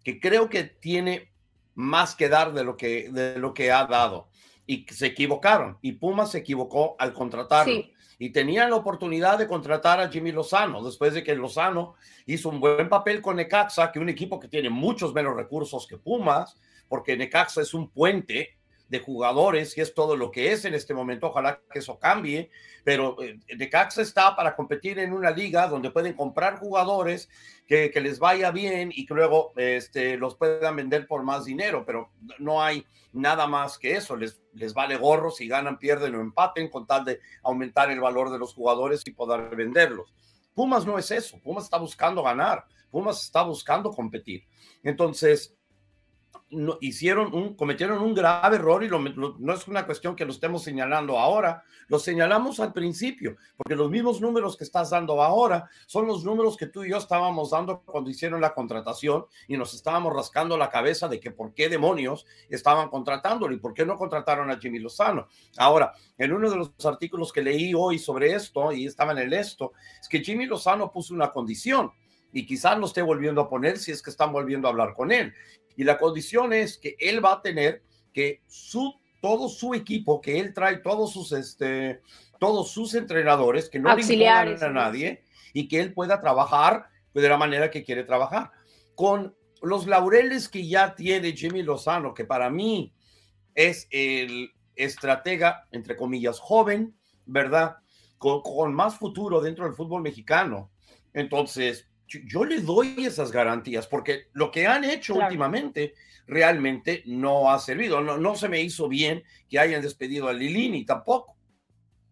que 0.04 0.20
creo 0.20 0.48
que 0.48 0.64
tiene 0.64 1.30
más 1.74 2.14
que 2.14 2.28
dar 2.28 2.52
de 2.52 2.64
lo 2.64 2.76
que, 2.76 3.10
de 3.10 3.38
lo 3.38 3.52
que 3.52 3.72
ha 3.72 3.84
dado 3.86 4.28
y 4.66 4.86
se 4.90 5.06
equivocaron. 5.06 5.78
Y 5.82 5.92
Pumas 5.92 6.32
se 6.32 6.38
equivocó 6.38 6.96
al 6.98 7.12
contratarlo. 7.12 7.72
Sí. 7.72 7.92
Y 8.18 8.30
tenían 8.30 8.70
la 8.70 8.76
oportunidad 8.76 9.38
de 9.38 9.46
contratar 9.46 10.00
a 10.00 10.08
Jimmy 10.08 10.32
Lozano, 10.32 10.82
después 10.82 11.12
de 11.12 11.22
que 11.22 11.34
Lozano 11.34 11.94
hizo 12.24 12.48
un 12.48 12.60
buen 12.60 12.88
papel 12.88 13.20
con 13.20 13.36
Necaxa, 13.36 13.92
que 13.92 13.98
un 13.98 14.08
equipo 14.08 14.40
que 14.40 14.48
tiene 14.48 14.70
muchos 14.70 15.12
menos 15.12 15.36
recursos 15.36 15.86
que 15.86 15.98
Pumas, 15.98 16.56
porque 16.88 17.16
Necaxa 17.16 17.60
es 17.60 17.74
un 17.74 17.90
puente 17.90 18.56
de 18.88 19.00
jugadores 19.00 19.76
y 19.76 19.80
es 19.80 19.94
todo 19.94 20.16
lo 20.16 20.30
que 20.30 20.52
es 20.52 20.64
en 20.64 20.74
este 20.74 20.94
momento. 20.94 21.28
Ojalá 21.28 21.60
que 21.70 21.80
eso 21.80 21.98
cambie, 21.98 22.50
pero 22.84 23.20
eh, 23.22 23.38
Necaxa 23.56 24.02
está 24.02 24.36
para 24.36 24.54
competir 24.54 24.98
en 24.98 25.12
una 25.12 25.30
liga 25.30 25.66
donde 25.66 25.90
pueden 25.90 26.14
comprar 26.14 26.58
jugadores 26.58 27.28
que, 27.66 27.90
que 27.90 28.00
les 28.00 28.18
vaya 28.18 28.50
bien 28.50 28.92
y 28.94 29.06
que 29.06 29.14
luego 29.14 29.52
este, 29.56 30.16
los 30.16 30.36
puedan 30.36 30.76
vender 30.76 31.06
por 31.06 31.22
más 31.22 31.44
dinero, 31.44 31.84
pero 31.84 32.10
no 32.38 32.62
hay 32.62 32.86
nada 33.12 33.46
más 33.46 33.78
que 33.78 33.96
eso. 33.96 34.16
Les, 34.16 34.40
les 34.54 34.72
vale 34.72 34.96
gorro 34.96 35.30
si 35.30 35.48
ganan, 35.48 35.78
pierden 35.78 36.14
o 36.14 36.20
empaten 36.20 36.68
con 36.68 36.86
tal 36.86 37.04
de 37.04 37.20
aumentar 37.42 37.90
el 37.90 38.00
valor 38.00 38.30
de 38.30 38.38
los 38.38 38.54
jugadores 38.54 39.02
y 39.06 39.12
poder 39.12 39.54
venderlos. 39.56 40.14
Pumas 40.54 40.86
no 40.86 40.98
es 40.98 41.10
eso. 41.10 41.38
Pumas 41.42 41.64
está 41.64 41.78
buscando 41.78 42.22
ganar. 42.22 42.64
Pumas 42.90 43.22
está 43.22 43.42
buscando 43.42 43.90
competir. 43.90 44.44
Entonces, 44.82 45.55
no, 46.50 46.78
hicieron 46.80 47.34
un, 47.34 47.54
cometieron 47.54 47.98
un 48.02 48.14
grave 48.14 48.56
error 48.56 48.84
y 48.84 48.88
no 48.88 49.52
es 49.52 49.68
una 49.68 49.86
cuestión 49.86 50.16
que 50.16 50.24
lo 50.24 50.32
estemos 50.32 50.62
señalando 50.62 51.18
ahora, 51.18 51.64
lo 51.88 51.98
señalamos 51.98 52.60
al 52.60 52.72
principio, 52.72 53.36
porque 53.56 53.76
los 53.76 53.90
mismos 53.90 54.20
números 54.20 54.56
que 54.56 54.64
estás 54.64 54.90
dando 54.90 55.22
ahora 55.22 55.68
son 55.86 56.06
los 56.06 56.24
números 56.24 56.56
que 56.56 56.66
tú 56.66 56.84
y 56.84 56.90
yo 56.90 56.96
estábamos 56.96 57.50
dando 57.50 57.80
cuando 57.80 58.10
hicieron 58.10 58.40
la 58.40 58.54
contratación 58.54 59.26
y 59.48 59.56
nos 59.56 59.74
estábamos 59.74 60.14
rascando 60.14 60.56
la 60.56 60.70
cabeza 60.70 61.08
de 61.08 61.20
que 61.20 61.30
por 61.30 61.54
qué 61.54 61.68
demonios 61.68 62.26
estaban 62.48 62.88
contratándolo 62.88 63.54
y 63.54 63.58
por 63.58 63.74
qué 63.74 63.86
no 63.86 63.96
contrataron 63.96 64.50
a 64.50 64.58
Jimmy 64.58 64.78
Lozano. 64.78 65.28
Ahora, 65.58 65.92
en 66.18 66.32
uno 66.32 66.50
de 66.50 66.56
los 66.56 66.72
artículos 66.84 67.32
que 67.32 67.42
leí 67.42 67.72
hoy 67.74 67.98
sobre 67.98 68.32
esto, 68.32 68.72
y 68.72 68.86
estaba 68.86 69.12
en 69.12 69.18
el 69.18 69.32
esto, 69.32 69.72
es 70.00 70.08
que 70.08 70.20
Jimmy 70.20 70.46
Lozano 70.46 70.90
puso 70.90 71.14
una 71.14 71.30
condición 71.30 71.92
y 72.32 72.44
quizás 72.44 72.78
lo 72.78 72.86
esté 72.86 73.02
volviendo 73.02 73.40
a 73.40 73.48
poner 73.48 73.78
si 73.78 73.92
es 73.92 74.02
que 74.02 74.10
están 74.10 74.32
volviendo 74.32 74.68
a 74.68 74.70
hablar 74.70 74.94
con 74.94 75.12
él. 75.12 75.32
Y 75.76 75.84
la 75.84 75.98
condición 75.98 76.52
es 76.52 76.78
que 76.78 76.96
él 76.98 77.24
va 77.24 77.34
a 77.34 77.42
tener 77.42 77.82
que 78.12 78.42
su 78.46 78.94
todo 79.20 79.48
su 79.48 79.74
equipo, 79.74 80.20
que 80.20 80.38
él 80.38 80.54
trae 80.54 80.76
todos 80.76 81.12
sus, 81.12 81.32
este, 81.32 82.00
todos 82.38 82.70
sus 82.70 82.94
entrenadores, 82.94 83.68
que 83.68 83.78
no 83.78 83.90
Auxiliares, 83.90 84.60
le 84.60 84.66
a 84.66 84.70
nadie 84.70 85.24
y 85.52 85.68
que 85.68 85.80
él 85.80 85.92
pueda 85.94 86.20
trabajar 86.20 86.86
de 87.12 87.28
la 87.28 87.36
manera 87.36 87.70
que 87.70 87.82
quiere 87.82 88.04
trabajar. 88.04 88.52
Con 88.94 89.34
los 89.62 89.86
laureles 89.86 90.48
que 90.48 90.66
ya 90.68 90.94
tiene 90.94 91.32
Jimmy 91.32 91.62
Lozano, 91.62 92.14
que 92.14 92.24
para 92.24 92.50
mí 92.50 92.92
es 93.54 93.88
el 93.90 94.52
estratega, 94.76 95.66
entre 95.72 95.96
comillas, 95.96 96.38
joven, 96.38 96.94
¿verdad? 97.24 97.78
Con, 98.18 98.74
más 98.74 98.96
futuro 98.96 99.40
dentro 99.40 99.64
del 99.64 99.74
fútbol 99.74 100.02
mexicano. 100.02 100.70
Entonces, 101.14 101.88
yo, 102.06 102.44
le 102.44 102.60
doy 102.60 103.04
esas 103.04 103.32
garantías, 103.32 103.86
porque 103.86 104.28
lo 104.32 104.50
que 104.50 104.66
han 104.66 104.84
hecho 104.84 105.14
últimamente 105.14 105.94
realmente 106.26 107.02
no 107.06 107.50
ha 107.50 107.58
servido. 107.58 108.00
No, 108.00 108.18
no 108.18 108.34
se 108.34 108.48
me 108.48 108.60
hizo 108.60 108.88
bien 108.88 109.24
que 109.48 109.58
hayan 109.58 109.82
despedido 109.82 110.28
a 110.28 110.32
Lilini 110.32 110.84
tampoco, 110.84 111.36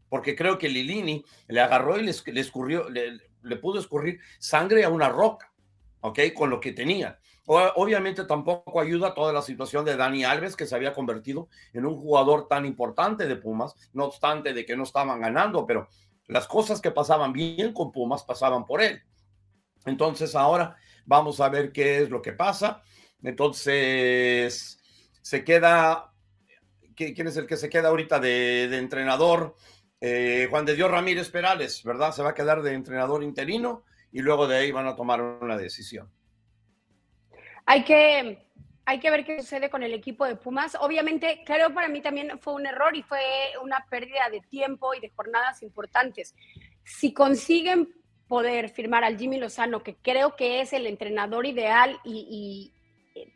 porque 0.09 0.37
creo 0.37 0.59
que 0.59 0.68
Lilini 0.68 1.24
le 1.48 1.61
agarró 1.61 1.98
y 1.98 2.02
le, 2.02 2.40
escurrió, 2.40 2.88
le, 2.88 3.18
le, 3.42 3.57
pudo 3.57 3.80
escurrir 3.80 4.20
sangre 4.38 4.85
a 4.85 4.88
una 4.88 5.09
roca, 5.09 5.52
¿ok? 6.00 6.20
Con 6.35 6.50
lo 6.50 6.61
que 6.61 6.72
tenía. 6.72 7.18
Obviamente 7.46 8.24
tampoco 8.24 8.80
ayuda 8.80 9.12
toda 9.12 9.33
la 9.33 9.42
situación 9.42 9.85
de 9.85 9.96
Dani 9.96 10.24
Alves, 10.24 10.57
que 10.57 10.64
se 10.64 10.74
había 10.74 10.94
convertido 10.94 11.48
en 11.74 11.85
un 11.85 11.96
jugador 11.96 12.48
tan 12.48 12.64
importante 12.64 13.26
de 13.26 13.37
Pumas, 13.37 13.74
no 13.92 14.07
obstante 14.07 14.54
de 14.54 14.64
que 14.64 14.76
no 14.76 14.85
estaban 14.85 15.20
ganando, 15.20 15.66
pero 15.66 15.88
las 16.26 16.46
cosas 16.46 16.80
que 16.80 16.90
pasaban 16.90 17.35
bien 17.35 17.74
con 17.74 17.92
Pumas 17.92 18.24
pasaban 18.24 18.64
por 18.64 18.80
él. 18.80 19.02
Entonces 19.87 20.35
ahora 20.35 20.77
vamos 21.05 21.40
a 21.40 21.49
ver 21.49 21.73
qué 21.73 22.03
es 22.03 22.11
lo 22.11 22.23
que 22.23 22.33
pasa. 22.33 22.83
Entonces 23.23 24.79
se 25.23 25.44
queda, 25.44 26.12
¿quién 26.94 27.27
es 27.27 27.37
el 27.37 27.47
que 27.47 27.57
se 27.57 27.68
queda 27.68 27.88
ahorita 27.88 28.20
de, 28.20 28.64
entrenador? 28.77 29.57
Eh, 30.01 30.49
Juan 30.51 30.66
de 30.66 30.75
Dios 30.75 30.90
Ramírez 30.90 31.31
Perales, 31.31 31.83
¿verdad? 31.83 32.12
Se 32.12 32.23
va 32.23 32.31
a 32.31 32.35
quedar 32.35 32.62
de 32.62 32.75
entrenador 32.75 33.23
interino 33.23 33.85
y 34.12 34.20
luego 34.20 34.47
de 34.47 34.59
ahí 34.59 34.70
van 34.70 34.87
a 34.87 34.94
tomar 34.94 35.20
una 35.20 35.57
decisión. 35.57 36.11
Hay 37.66 37.85
que, 37.85 38.47
hay 38.85 39.01
que 39.01 39.11
ver 39.11 39.25
qué 39.25 39.40
sucede 39.40 39.70
con 39.70 39.83
el 39.83 39.94
equipo 39.94 40.27
de 40.27 40.37
Pumas. 40.37 40.77
Obviamente, 40.79 41.42
creo 41.47 41.73
para 41.73 41.88
mí 41.88 42.03
también 42.03 42.38
fue 42.38 42.55
un 42.55 42.66
error 42.66 42.94
y 42.94 43.03
fue 43.03 43.20
una 43.62 43.87
pérdida 43.88 44.29
de 44.31 44.42
tiempo 44.42 44.94
y 44.94 45.01
de 45.01 45.11
jornadas 45.11 45.62
importantes. 45.62 46.35
Si 46.85 47.14
consiguen 47.14 47.88
poder 48.35 48.68
firmar 48.68 49.05
al 49.05 49.16
Jimmy 49.16 49.38
Lozano, 49.38 49.85
que 49.85 49.94
creo 49.94 50.35
que 50.35 50.61
es 50.61 50.73
el 50.73 50.88
entrenador 50.88 51.47
ideal 51.47 52.01
y, 52.03 52.73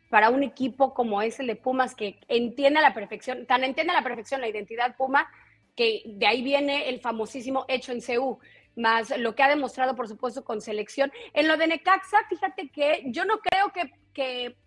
para 0.09 0.29
un 0.29 0.43
equipo 0.43 0.93
como 0.93 1.21
es 1.21 1.39
el 1.39 1.47
de 1.47 1.55
Pumas, 1.55 1.95
que 1.95 2.19
entiende 2.27 2.79
a 2.79 2.81
la 2.81 2.93
perfección, 2.93 3.45
tan 3.45 3.63
entiende 3.63 3.93
a 3.93 3.95
la 3.95 4.03
perfección 4.03 4.41
la 4.41 4.49
identidad 4.49 4.97
Puma, 4.97 5.31
que 5.73 6.01
de 6.05 6.27
ahí 6.27 6.41
viene 6.41 6.89
el 6.89 6.99
famosísimo 6.99 7.63
hecho 7.69 7.93
en 7.93 8.01
CU 8.01 8.39
más 8.75 9.17
lo 9.17 9.35
que 9.35 9.43
ha 9.43 9.47
demostrado, 9.47 9.95
por 9.95 10.09
supuesto, 10.09 10.43
con 10.43 10.59
selección. 10.59 11.13
En 11.31 11.47
lo 11.47 11.55
de 11.55 11.67
Necaxa, 11.67 12.17
fíjate 12.27 12.67
que 12.67 13.03
yo 13.05 13.23
no 13.23 13.39
creo 13.39 13.71
que, 13.71 13.93
que, 14.13 14.57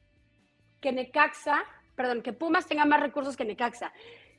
que 0.81 0.93
Necaxa, 0.93 1.63
perdón, 1.95 2.23
que 2.23 2.33
Pumas 2.33 2.67
tenga 2.67 2.87
más 2.87 3.01
recursos 3.01 3.37
que 3.37 3.45
Necaxa. 3.45 3.93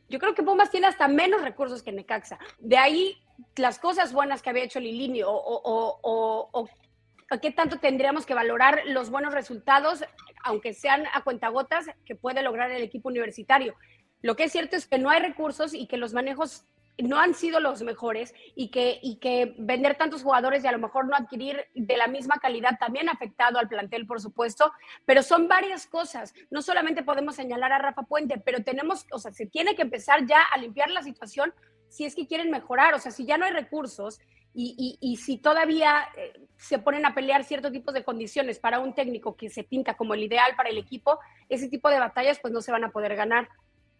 Yo 0.10 0.18
creo 0.18 0.34
que 0.34 0.42
Pumas 0.42 0.72
tiene 0.72 0.88
hasta 0.88 1.08
menos 1.08 1.44
recursos 1.44 1.84
que 1.84 1.92
Necaxa. 1.92 2.40
De 2.58 2.78
ahí 2.78 3.23
las 3.56 3.80
cosas 3.80 4.13
buenas 4.13 4.41
que 4.41 4.50
había 4.50 4.63
hecho 4.63 4.80
Lilini 4.80 5.24
o, 5.24 5.32
o, 5.32 6.00
o, 6.02 6.50
o, 6.52 7.39
qué 7.39 7.52
tanto 7.52 7.80
tendríamos 7.80 8.26
que 8.26 8.34
valorar 8.34 8.82
los 8.86 9.10
buenos 9.10 9.34
resultados, 9.34 10.04
aunque 10.43 10.74
sean 10.74 11.04
a 11.13 11.24
cuentagotas, 11.24 11.88
que 12.06 12.15
puede 12.15 12.43
lograr 12.43 12.72
el 12.72 12.84
equipo 12.84 13.10
universitario. 13.10 13.76
Lo 14.22 14.36
que 14.36 14.46
es 14.46 14.52
cierto 14.52 14.76
es 14.76 14.88
que 14.88 15.00
no 15.00 15.10
hay 15.10 15.19
recursos 15.19 15.74
y 15.74 15.88
que 15.88 15.98
los 15.98 16.13
manejos 16.13 16.65
no 16.98 17.19
han 17.19 17.34
sido 17.34 17.60
los 17.60 17.82
mejores 17.82 18.34
y 18.56 18.69
que, 18.69 19.00
y 19.02 19.17
que 19.17 19.56
vender 19.58 19.98
tantos 19.98 20.22
jugadores 20.22 20.63
y 20.63 20.67
a 20.67 20.72
lo 20.72 20.80
mejor 20.80 21.08
no 21.08 21.15
adquirir 21.15 21.65
de 21.74 21.98
la 21.98 22.08
misma 22.08 22.36
calidad 22.36 22.78
también 22.80 23.10
ha 23.10 23.13
afectado 23.13 23.58
al 23.58 23.67
plantel, 23.67 24.06
por 24.06 24.22
supuesto, 24.22 24.72
pero 25.06 25.24
son 25.24 25.48
varias 25.48 25.88
cosas. 25.88 26.34
No 26.52 26.62
solamente 26.62 27.04
podemos 27.04 27.36
señalar 27.36 27.72
a 27.72 27.80
Rafa 27.80 28.04
Puente, 28.04 28.39
pero 28.43 28.63
tenemos, 28.63 29.08
o 29.12 29.17
sea, 29.17 29.32
se 29.32 29.48
tiene 29.48 29.76
que 29.76 29.82
empezar 29.82 30.26
ya 30.26 30.41
a 30.41 30.58
limpiar 30.58 30.91
la 30.91 31.02
situación 31.02 31.54
si 31.94 32.06
es 32.06 32.16
que 32.16 32.26
quieren 32.26 32.50
mejorar, 32.50 32.96
o 32.96 33.00
sea, 33.00 33.12
si 33.12 33.24
ya 33.24 33.38
no 33.38 33.46
hay 33.46 33.52
recursos 33.52 34.20
y, 34.56 34.98
y, 35.00 35.18
si 35.18 35.38
todavía 35.38 36.08
eh, 36.18 36.34
se 36.58 36.80
ponen 36.80 37.06
a 37.06 37.14
pelear 37.14 37.44
ciertos 37.44 37.72
tipos 37.72 37.94
de 37.94 38.04
condiciones 38.04 38.58
para 38.58 38.80
un 38.80 38.94
técnico 38.94 39.36
que 39.36 39.50
se 39.50 39.64
pinta 39.64 39.96
como 39.96 40.16
el 40.16 40.24
ideal 40.24 40.56
para 40.56 40.70
el 40.70 40.78
equipo, 40.80 41.20
ese 41.50 41.70
tipo 41.70 41.90
de 41.90 42.00
batallas 42.00 42.40
pues 42.40 42.52
no 42.52 42.62
se 42.62 42.72
van 42.72 42.84
a 42.84 42.90
poder 42.90 43.16
ganar. 43.16 43.48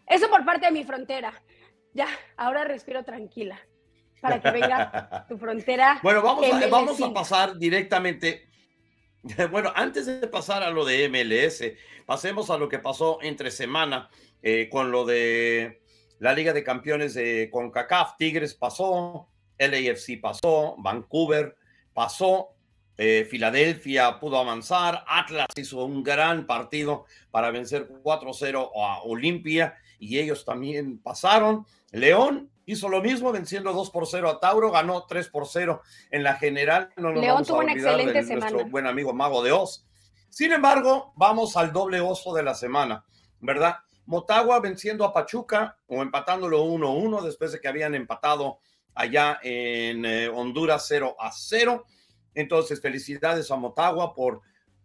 Eso 0.08 0.28
por 0.30 0.44
parte 0.44 0.66
de 0.66 0.72
mi 0.72 0.84
frontera 0.84 1.34
ya, 1.94 2.08
ahora 2.36 2.64
respiro 2.64 3.04
tranquila 3.04 3.60
para 4.22 4.42
que 4.42 4.50
venga 4.50 5.26
tu 5.30 5.38
frontera. 5.38 6.00
Bueno, 6.02 6.24
vamos, 6.24 6.52
a, 6.52 6.68
vamos 6.68 7.02
a 7.02 7.14
pasar 7.14 7.58
directamente. 7.58 8.50
Bueno, 9.52 9.72
antes 9.74 10.06
de 10.06 10.28
pasar 10.28 10.64
a 10.64 10.70
lo 10.70 10.84
de 10.84 11.08
MLS, 11.08 11.64
pasemos 12.06 12.50
a 12.50 12.58
lo 12.58 12.68
que 12.68 12.80
pasó 12.80 13.20
entre 13.22 13.52
semana 13.52 14.10
eh, 14.42 14.68
con 14.70 14.92
lo 14.92 15.06
de 15.06 15.83
la 16.19 16.34
Liga 16.34 16.54
de 16.54 16.63
Campeones 16.63 17.13
de 17.13 17.49
CONCACAF. 17.52 18.17
Tigres 18.17 18.54
pasó, 18.54 19.28
LAFC 19.58 20.19
pasó, 20.21 20.76
Vancouver 20.78 21.56
pasó, 21.93 22.49
eh, 22.97 23.28
Filadelfia 23.30 24.19
pudo 24.19 24.38
avanzar, 24.38 25.04
Atlas 25.08 25.47
hizo 25.56 25.84
un 25.84 26.04
gran 26.04 26.45
partido 26.45 27.06
para 27.32 27.49
vencer 27.52 27.88
4-0 27.88 28.71
a 28.76 29.02
Olimpia 29.04 29.76
y 29.99 30.19
ellos 30.19 30.45
también 30.45 30.99
pasaron. 30.99 31.65
León 31.91 32.52
hizo 32.65 32.89
lo 32.89 33.02
mismo, 33.02 33.32
venciendo 33.32 33.73
2 33.73 33.89
por 33.89 34.08
0 34.08 34.30
a 34.30 34.39
Tauro, 34.39 34.71
ganó 34.71 35.06
3 35.06 35.28
por 35.30 35.47
0 35.47 35.82
en 36.12 36.23
la 36.23 36.36
general. 36.36 36.89
No 36.97 37.12
León 37.12 37.43
tuvo 37.43 37.60
una 37.60 37.73
excelente 37.73 38.13
de 38.13 38.23
semana. 38.23 38.52
Nuestro 38.52 38.71
buen 38.71 38.88
amigo 38.88 39.13
Mago 39.13 39.43
de 39.43 39.52
Oz. 39.52 39.86
Sin 40.30 40.52
embargo, 40.52 41.13
vamos 41.15 41.58
al 41.58 41.71
doble 41.71 41.99
oso 41.99 42.34
de 42.34 42.43
la 42.43 42.56
semana, 42.56 43.06
¿verdad? 43.39 43.78
Motagua 44.06 44.60
venciendo 44.60 45.06
a 45.06 45.13
Pachuca 45.13 45.78
o 45.88 46.02
empatándolo 46.02 46.63
1-1 46.66 47.22
después 47.24 47.52
de 47.52 47.60
que 47.60 47.68
habían 47.68 47.96
empatado 47.96 48.60
allá 48.94 49.39
en 49.44 50.06
eh, 50.06 50.28
Honduras 50.30 50.86
0 50.88 51.16
a 51.20 51.32
0. 51.32 51.86
Entonces, 52.36 52.82
felicidades 52.82 53.50
a 53.52 53.56
Motagua 53.56 54.13
por 54.13 54.42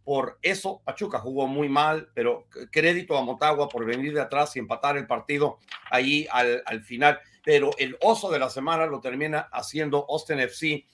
por 0.08 0.38
eso 0.40 0.80
Pachuca 0.86 1.18
jugó 1.18 1.46
muy 1.46 1.68
mal, 1.68 2.08
pero 2.14 2.46
crédito 2.72 3.18
a 3.18 3.22
Motagua 3.22 3.68
por 3.68 3.84
venir 3.84 4.14
de 4.14 4.22
atrás 4.22 4.56
y 4.56 4.58
empatar 4.58 4.96
el 4.96 5.06
partido 5.06 5.58
ahí 5.90 6.26
al, 6.30 6.62
al 6.64 6.82
final. 6.82 7.20
Pero 7.44 7.72
el 7.76 7.94
oso 8.00 8.30
de 8.30 8.38
la 8.38 8.48
semana 8.48 8.86
lo 8.86 9.02
termina 9.02 9.50
haciendo 9.52 10.06
Austin 10.08 10.40
FC, 10.40 10.86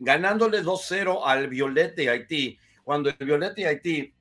ganándole 0.00 0.64
2-0 0.64 1.20
al 1.24 1.46
Violet 1.46 1.94
de 1.94 2.10
Haití, 2.10 2.58
cuando 2.82 3.08
el 3.08 3.16
Violet 3.24 3.54
de 3.54 3.66
Haití 3.68 4.14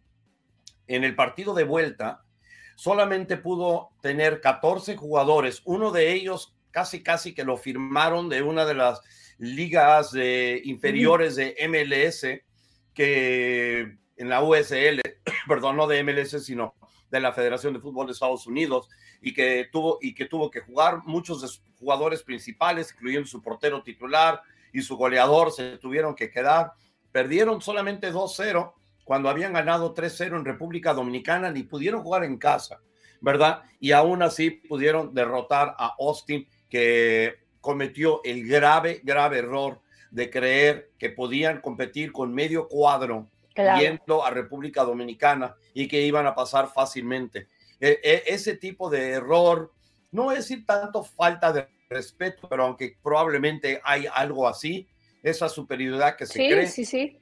en 0.86 1.04
el 1.04 1.16
partido 1.16 1.56
de 1.56 1.64
vuelta 1.64 2.24
solamente 2.76 3.38
pudo 3.38 3.90
tener 4.02 4.42
14 4.42 4.96
jugadores, 4.96 5.62
uno 5.66 5.92
de 5.92 6.14
ellos 6.14 6.56
casi 6.72 7.02
casi 7.02 7.34
que 7.34 7.46
lo 7.46 7.58
firmaron 7.58 8.28
de 8.28 8.42
una 8.42 8.66
de 8.66 8.74
las 8.74 9.02
ligas 9.38 10.14
inferiores 10.64 11.36
de 11.36 11.56
MLS 11.70 12.26
que 12.94 13.98
en 14.18 14.30
la 14.30 14.42
USL, 14.42 15.02
perdón, 15.48 15.78
no 15.78 15.88
de 15.88 16.04
MLS, 16.04 16.44
sino 16.44 16.76
de 17.12 17.20
la 17.20 17.34
Federación 17.34 17.74
de 17.74 17.80
Fútbol 17.80 18.08
de 18.08 18.14
Estados 18.14 18.48
Unidos, 18.48 18.90
y 19.22 19.34
que 19.34 19.68
tuvo, 19.72 20.00
y 20.02 20.14
que, 20.16 20.26
tuvo 20.26 20.50
que 20.50 20.62
jugar. 20.62 21.02
Muchos 21.06 21.42
de 21.42 21.48
jugadores 21.80 22.24
principales, 22.24 22.92
incluyendo 22.94 23.28
su 23.28 23.42
portero 23.42 23.84
titular 23.84 24.42
y 24.74 24.82
su 24.82 24.98
goleador, 24.98 25.52
se 25.52 25.78
tuvieron 25.78 26.16
que 26.16 26.32
quedar. 26.32 26.72
Perdieron 27.12 27.62
solamente 27.62 28.12
2-0 28.12 28.74
cuando 29.06 29.30
habían 29.30 29.54
ganado 29.54 29.94
3-0 29.94 30.36
en 30.36 30.46
República 30.46 30.94
Dominicana, 30.94 31.52
ni 31.52 31.64
pudieron 31.64 32.02
jugar 32.02 32.26
en 32.26 32.38
casa, 32.38 32.82
¿verdad? 33.22 33.62
Y 33.80 33.92
aún 33.92 34.22
así 34.24 34.50
pudieron 34.50 35.14
derrotar 35.14 35.76
a 35.78 35.96
Austin, 36.00 36.46
que 36.70 37.36
cometió 37.62 38.22
el 38.24 38.48
grave, 38.48 39.02
grave 39.04 39.38
error 39.38 39.80
de 40.12 40.30
creer 40.30 40.92
que 40.98 41.12
podían 41.12 41.62
competir 41.62 42.12
con 42.12 42.34
medio 42.34 42.68
cuadro 42.68 43.30
yendo 43.80 44.26
a 44.26 44.32
República 44.32 44.84
Dominicana 44.84 45.56
y 45.74 45.88
que 45.88 46.02
iban 46.02 46.26
a 46.26 46.36
pasar 46.36 46.68
fácilmente. 46.74 47.48
E, 47.80 48.00
e, 48.04 48.24
ese 48.28 48.58
tipo 48.58 48.90
de 48.90 49.12
error, 49.12 49.72
no 50.12 50.32
es 50.32 50.40
decir 50.40 50.66
tanto 50.66 51.04
falta 51.04 51.54
de 51.54 51.68
respeto, 51.90 52.50
pero 52.50 52.66
aunque 52.66 52.98
probablemente 53.02 53.80
hay 53.84 54.08
algo 54.12 54.48
así, 54.48 54.88
esa 55.22 55.48
superioridad 55.48 56.16
que 56.16 56.26
se 56.26 56.34
cree. 56.34 56.68
Sí, 56.68 56.86
sí. 56.86 57.20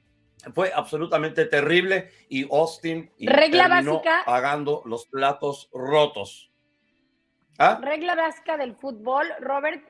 Fue 0.54 0.72
absolutamente 0.74 1.46
terrible 1.46 2.10
y 2.28 2.44
Austin 2.44 3.10
y 3.16 3.26
Regla 3.26 3.68
básica, 3.68 4.22
pagando 4.26 4.82
los 4.84 5.06
platos 5.06 5.70
rotos. 5.72 6.50
¿Ah? 7.58 7.78
Regla 7.80 8.14
básica 8.14 8.56
del 8.56 8.74
fútbol, 8.74 9.26
Robert, 9.40 9.82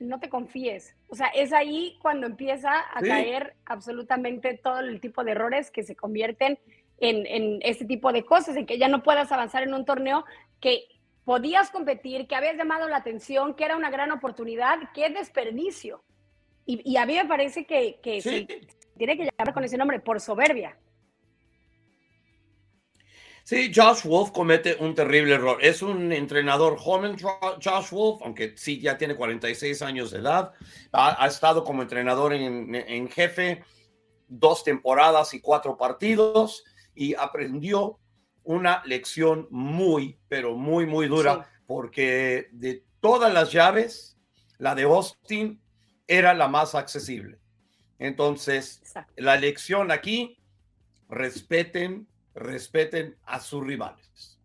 no 0.00 0.20
te 0.20 0.28
confíes. 0.28 0.96
O 1.08 1.14
sea, 1.14 1.28
es 1.28 1.52
ahí 1.52 1.96
cuando 2.02 2.26
empieza 2.26 2.72
a 2.92 3.00
caer 3.00 3.54
absolutamente 3.64 4.58
todo 4.58 4.80
el 4.80 5.00
tipo 5.00 5.24
de 5.24 5.30
errores 5.30 5.70
que 5.70 5.82
se 5.82 5.96
convierten 5.96 6.58
en, 6.98 7.26
en 7.26 7.60
este 7.62 7.84
tipo 7.84 8.12
de 8.12 8.24
cosas, 8.24 8.56
en 8.56 8.66
que 8.66 8.78
ya 8.78 8.88
no 8.88 9.02
puedas 9.02 9.32
avanzar 9.32 9.62
en 9.62 9.72
un 9.72 9.84
torneo 9.84 10.24
que 10.60 10.88
podías 11.24 11.70
competir, 11.70 12.26
que 12.26 12.34
habías 12.34 12.56
llamado 12.56 12.88
la 12.88 12.98
atención, 12.98 13.54
que 13.54 13.64
era 13.64 13.76
una 13.76 13.90
gran 13.90 14.10
oportunidad, 14.10 14.78
qué 14.92 15.10
desperdicio. 15.10 16.02
Y, 16.64 16.96
a 16.96 17.06
mí 17.06 17.14
me 17.14 17.24
parece 17.24 17.66
que, 17.66 17.98
tiene 18.96 19.16
que 19.16 19.24
llamar 19.24 19.54
con 19.54 19.64
ese 19.64 19.76
nombre, 19.76 20.00
por 20.00 20.20
soberbia. 20.20 20.76
Sí, 23.44 23.72
Josh 23.74 24.04
Wolf 24.04 24.30
comete 24.30 24.76
un 24.78 24.94
terrible 24.94 25.34
error. 25.34 25.58
Es 25.60 25.82
un 25.82 26.12
entrenador 26.12 26.78
joven, 26.78 27.16
Josh 27.18 27.90
Wolf, 27.90 28.22
aunque 28.22 28.54
sí 28.56 28.80
ya 28.80 28.96
tiene 28.96 29.16
46 29.16 29.82
años 29.82 30.12
de 30.12 30.18
edad. 30.18 30.52
Ha, 30.92 31.26
estado 31.26 31.64
como 31.64 31.82
entrenador 31.82 32.32
en, 32.32 33.08
jefe 33.08 33.64
dos 34.28 34.62
temporadas 34.62 35.34
y 35.34 35.40
cuatro 35.40 35.76
partidos 35.76 36.64
y 36.94 37.14
aprendió 37.14 37.98
una 38.44 38.82
lección 38.86 39.48
muy, 39.50 40.18
pero 40.28 40.54
muy, 40.54 40.86
muy 40.86 41.08
dura, 41.08 41.50
porque 41.66 42.48
de 42.52 42.84
todas 43.00 43.32
las 43.34 43.52
llaves, 43.52 44.16
la 44.58 44.74
de 44.74 44.84
Austin 44.84 45.60
era 46.06 46.32
la 46.32 46.48
más 46.48 46.74
accesible. 46.74 47.41
Entonces, 48.02 48.82
la 49.16 49.36
lección 49.36 49.92
aquí, 49.92 50.36
respeten 51.08 52.08
respeten 52.34 53.16
a 53.24 53.38
sus 53.38 53.64
rivales. 53.64 54.38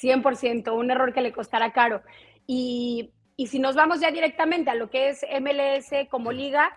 100%, 0.00 0.72
un 0.74 0.90
error 0.90 1.12
que 1.12 1.20
le 1.20 1.32
costará 1.32 1.72
caro. 1.72 2.02
Y, 2.46 3.12
si 3.46 3.58
nos 3.58 3.74
vamos 3.74 4.00
ya 4.00 4.10
directamente 4.10 4.70
a 4.70 4.74
lo 4.74 4.88
que 4.90 5.10
es 5.10 5.24
MLS 5.40 6.08
como 6.10 6.32
liga, 6.32 6.74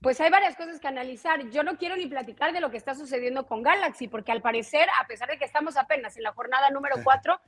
pues 0.00 0.20
hay 0.20 0.30
varias 0.30 0.56
cosas 0.56 0.78
que 0.78 0.86
analizar. 0.86 1.50
Yo 1.50 1.64
no 1.64 1.76
quiero 1.76 1.96
ni 1.96 2.06
platicar 2.06 2.52
de 2.52 2.60
lo 2.60 2.70
que 2.70 2.76
está 2.76 2.94
sucediendo 2.94 3.46
con 3.46 3.62
Galaxy, 3.62 4.06
porque 4.06 4.30
al 4.30 4.40
parecer, 4.40 4.88
a 5.00 5.06
pesar 5.06 5.28
de 5.28 5.38
que 5.38 5.44
estamos 5.44 5.76
apenas 5.76 6.16
en 6.16 6.22
la 6.22 6.32
jornada 6.32 6.70
número 6.70 6.96
4, 7.02 7.40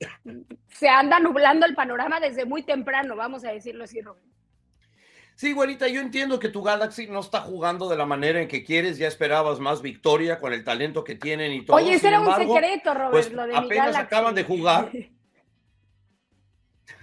se 0.68 0.88
anda 0.88 1.20
nublando 1.20 1.66
el 1.66 1.74
panorama 1.74 2.18
desde 2.18 2.44
muy 2.44 2.64
temprano, 2.64 3.14
vamos 3.14 3.44
a 3.44 3.52
decirlo 3.52 3.84
así, 3.84 4.00
Rubén. 4.00 4.37
Sí, 5.38 5.52
güerita, 5.52 5.86
yo 5.86 6.00
entiendo 6.00 6.40
que 6.40 6.48
tu 6.48 6.64
Galaxy 6.64 7.06
no 7.06 7.20
está 7.20 7.42
jugando 7.42 7.88
de 7.88 7.96
la 7.96 8.04
manera 8.04 8.42
en 8.42 8.48
que 8.48 8.64
quieres, 8.64 8.98
ya 8.98 9.06
esperabas 9.06 9.60
más 9.60 9.82
victoria 9.82 10.40
con 10.40 10.52
el 10.52 10.64
talento 10.64 11.04
que 11.04 11.14
tienen 11.14 11.52
y 11.52 11.64
todo. 11.64 11.76
Oye, 11.76 11.94
ese 11.94 12.08
era 12.08 12.18
un 12.18 12.34
secreto, 12.34 12.92
Robert, 12.92 13.12
pues 13.12 13.32
lo 13.32 13.46
de 13.46 13.56
apenas 13.56 13.94
acaban 13.94 14.34
de 14.34 14.42
jugar. 14.42 14.90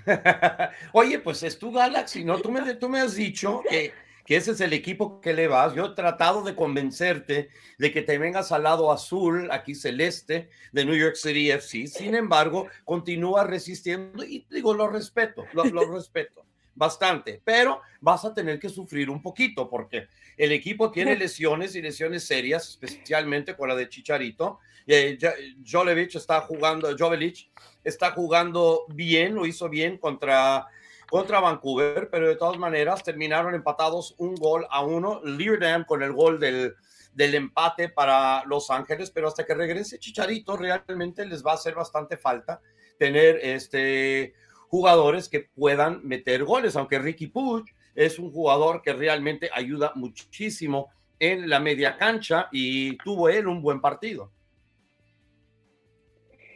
Oye, 0.92 1.20
pues 1.20 1.44
es 1.44 1.58
tu 1.58 1.72
Galaxy, 1.72 2.26
¿no? 2.26 2.38
Tú 2.42 2.52
me, 2.52 2.76
tú 2.76 2.90
me 2.90 3.00
has 3.00 3.16
dicho 3.16 3.62
que, 3.70 3.94
que 4.26 4.36
ese 4.36 4.52
es 4.52 4.60
el 4.60 4.74
equipo 4.74 5.22
que 5.22 5.34
le 5.34 5.48
vas. 5.48 5.74
Yo 5.74 5.86
he 5.86 5.96
tratado 5.96 6.44
de 6.44 6.56
convencerte 6.56 7.48
de 7.78 7.92
que 7.94 8.02
te 8.02 8.18
vengas 8.18 8.52
al 8.52 8.64
lado 8.64 8.92
azul, 8.92 9.50
aquí 9.50 9.76
celeste, 9.76 10.50
de 10.74 10.84
New 10.84 10.96
York 10.96 11.16
City 11.16 11.52
FC. 11.52 11.88
Sin 11.88 12.14
embargo, 12.14 12.68
continúa 12.84 13.46
resistiendo 13.46 14.26
y 14.26 14.46
digo, 14.50 14.74
lo 14.74 14.90
respeto, 14.90 15.46
lo, 15.54 15.64
lo 15.64 15.90
respeto 15.94 16.46
bastante, 16.76 17.42
pero 17.44 17.82
vas 18.02 18.26
a 18.26 18.34
tener 18.34 18.60
que 18.60 18.70
sufrir 18.70 19.10
un 19.10 19.22
poquito 19.22 19.70
porque 19.70 20.08
el 20.38 20.52
equipo 20.52 20.92
tiene 20.92 21.16
lesiones 21.18 21.76
y 21.76 21.82
lesiones 21.82 22.28
serias, 22.28 22.70
especialmente 22.70 23.56
con 23.56 23.70
la 23.70 23.76
de 23.76 23.90
Chicharito. 23.90 24.60
Eh, 24.86 25.18
Jovelic 25.66 26.14
está 26.16 26.42
jugando, 26.42 26.96
Jovelic 26.98 27.50
está 27.84 28.12
jugando 28.12 28.86
bien, 28.90 29.34
lo 29.34 29.46
hizo 29.46 29.70
bien 29.70 29.98
contra, 29.98 30.68
contra 31.10 31.40
Vancouver, 31.40 32.10
pero 32.12 32.28
de 32.28 32.36
todas 32.36 32.58
maneras 32.60 33.04
terminaron 33.04 33.56
empatados 33.56 34.14
un 34.18 34.36
gol 34.36 34.68
a 34.70 34.84
uno. 34.84 35.22
Leardam 35.24 35.86
con 35.86 36.04
el 36.04 36.12
gol 36.12 36.40
del, 36.40 36.76
del 37.14 37.34
empate 37.34 37.90
para 37.90 38.44
Los 38.46 38.70
Ángeles, 38.70 39.10
pero 39.10 39.30
hasta 39.30 39.46
que 39.46 39.56
regrese 39.56 39.98
Chicharito 39.98 40.56
realmente 40.58 41.26
les 41.26 41.44
va 41.44 41.52
a 41.52 41.56
hacer 41.56 41.74
bastante 41.74 42.18
falta 42.18 42.62
tener 43.00 43.40
este 43.42 44.34
jugadores 44.76 45.30
que 45.30 45.40
puedan 45.40 46.06
meter 46.06 46.44
goles, 46.44 46.76
aunque 46.76 47.00
Ricky 47.00 47.28
Puig 47.28 47.64
es 47.96 48.20
un 48.20 48.30
jugador 48.30 48.82
que 48.82 48.92
realmente 48.92 49.50
ayuda 49.54 49.94
muchísimo 49.96 50.90
en 51.18 51.48
la 51.48 51.62
media 51.62 51.96
cancha 51.96 52.50
y 52.52 52.98
tuvo 52.98 53.30
él 53.30 53.48
un 53.48 53.62
buen 53.62 53.80
partido. 53.80 54.34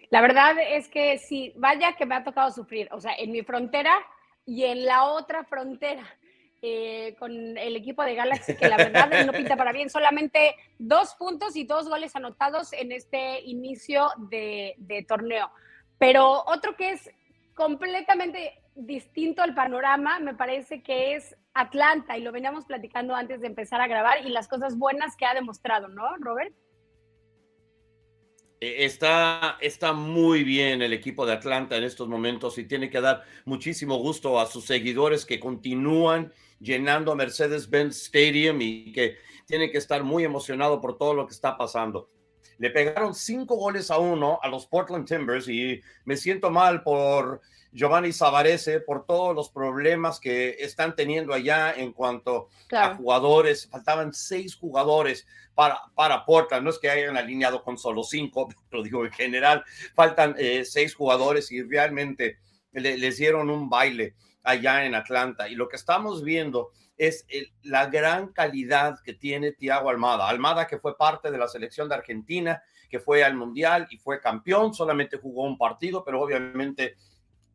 La 0.09 0.19
verdad 0.19 0.57
es 0.59 0.89
que 0.89 1.17
sí, 1.17 1.53
vaya 1.55 1.95
que 1.95 2.05
me 2.05 2.15
ha 2.15 2.25
tocado 2.25 2.51
sufrir, 2.51 2.89
o 2.91 2.99
sea, 2.99 3.13
en 3.17 3.31
mi 3.31 3.41
frontera 3.41 3.93
y 4.45 4.65
en 4.65 4.83
la 4.83 5.05
otra 5.05 5.45
frontera. 5.45 6.03
Eh, 6.61 7.15
con 7.17 7.31
el 7.57 7.77
equipo 7.77 8.03
de 8.03 8.15
Galaxy, 8.15 8.53
que 8.57 8.67
la 8.67 8.75
verdad 8.75 9.25
no 9.25 9.31
pinta 9.31 9.55
para 9.55 9.71
bien. 9.71 9.89
Solamente 9.89 10.57
dos 10.77 11.15
puntos 11.15 11.55
y 11.55 11.63
dos 11.63 11.87
goles 11.87 12.17
anotados 12.17 12.73
en 12.73 12.91
este 12.91 13.39
inicio 13.43 14.09
de, 14.29 14.75
de 14.77 15.03
torneo. 15.03 15.49
Pero 15.97 16.43
otro 16.47 16.75
que 16.75 16.91
es 16.91 17.09
completamente 17.59 18.53
distinto 18.73 19.41
al 19.41 19.53
panorama, 19.53 20.17
me 20.21 20.33
parece 20.33 20.81
que 20.81 21.15
es 21.15 21.35
Atlanta, 21.53 22.17
y 22.17 22.21
lo 22.21 22.31
veníamos 22.31 22.63
platicando 22.63 23.13
antes 23.13 23.41
de 23.41 23.47
empezar 23.47 23.81
a 23.81 23.87
grabar, 23.87 24.25
y 24.25 24.29
las 24.29 24.47
cosas 24.47 24.77
buenas 24.77 25.17
que 25.17 25.25
ha 25.25 25.33
demostrado, 25.33 25.89
¿no, 25.89 26.07
Robert? 26.19 26.55
E, 28.61 28.85
está, 28.85 29.57
está 29.59 29.91
muy 29.91 30.45
bien 30.45 30.81
el 30.81 30.93
equipo 30.93 31.25
de 31.25 31.33
Atlanta 31.33 31.75
en 31.75 31.83
estos 31.83 32.07
momentos 32.07 32.57
y 32.57 32.63
tiene 32.63 32.89
que 32.89 33.01
dar 33.01 33.23
muchísimo 33.43 33.97
gusto 33.97 34.39
a 34.39 34.45
sus 34.45 34.63
seguidores 34.63 35.25
que 35.25 35.41
continúan 35.41 36.31
llenando 36.61 37.13
Mercedes-Benz 37.13 38.03
Stadium 38.03 38.61
y 38.61 38.93
que 38.93 39.17
tienen 39.45 39.69
que 39.69 39.79
estar 39.79 40.01
muy 40.03 40.23
emocionados 40.23 40.79
por 40.79 40.97
todo 40.97 41.13
lo 41.13 41.27
que 41.27 41.33
está 41.33 41.57
pasando. 41.57 42.09
Le 42.59 42.69
pegaron 42.69 43.15
cinco 43.15 43.55
goles 43.55 43.89
a 43.89 43.97
uno 43.97 44.39
a 44.41 44.47
los 44.49 44.67
Portland 44.67 45.07
Timbers 45.07 45.47
y 45.47 45.81
me 46.05 46.17
siento 46.17 46.51
mal 46.51 46.83
por 46.83 47.41
Giovanni 47.71 48.11
Savarese, 48.11 48.81
por 48.81 49.05
todos 49.05 49.35
los 49.35 49.49
problemas 49.49 50.19
que 50.19 50.57
están 50.59 50.95
teniendo 50.95 51.33
allá 51.33 51.73
en 51.73 51.93
cuanto 51.93 52.49
a 52.71 52.95
jugadores. 52.95 53.67
Faltaban 53.69 54.13
seis 54.13 54.55
jugadores 54.55 55.25
para, 55.55 55.79
para 55.95 56.25
Portland. 56.25 56.63
No 56.63 56.69
es 56.69 56.79
que 56.79 56.89
hayan 56.89 57.15
alineado 57.15 57.63
con 57.63 57.77
solo 57.77 58.03
cinco, 58.03 58.49
pero 58.69 58.83
digo 58.83 59.05
en 59.05 59.11
general, 59.11 59.63
faltan 59.95 60.35
eh, 60.37 60.65
seis 60.65 60.93
jugadores 60.93 61.51
y 61.51 61.61
realmente 61.63 62.39
les 62.71 63.17
dieron 63.17 63.49
un 63.49 63.69
baile 63.69 64.15
allá 64.43 64.85
en 64.85 64.95
Atlanta. 64.95 65.47
Y 65.47 65.55
lo 65.55 65.69
que 65.69 65.75
estamos 65.75 66.23
viendo 66.23 66.71
es 66.99 67.25
la 67.63 67.87
gran 67.87 68.27
calidad 68.33 68.99
que 69.03 69.13
tiene 69.13 69.53
Tiago 69.53 69.89
Almada. 69.89 70.27
Almada 70.27 70.67
que 70.67 70.77
fue 70.77 70.97
parte 70.97 71.31
de 71.31 71.37
la 71.37 71.47
selección 71.47 71.87
de 71.87 71.95
Argentina, 71.95 72.61
que 72.89 72.99
fue 72.99 73.23
al 73.23 73.35
Mundial 73.35 73.87
y 73.89 73.97
fue 73.97 74.19
campeón, 74.19 74.73
solamente 74.73 75.17
jugó 75.17 75.43
un 75.43 75.57
partido, 75.57 76.03
pero 76.03 76.21
obviamente 76.21 76.97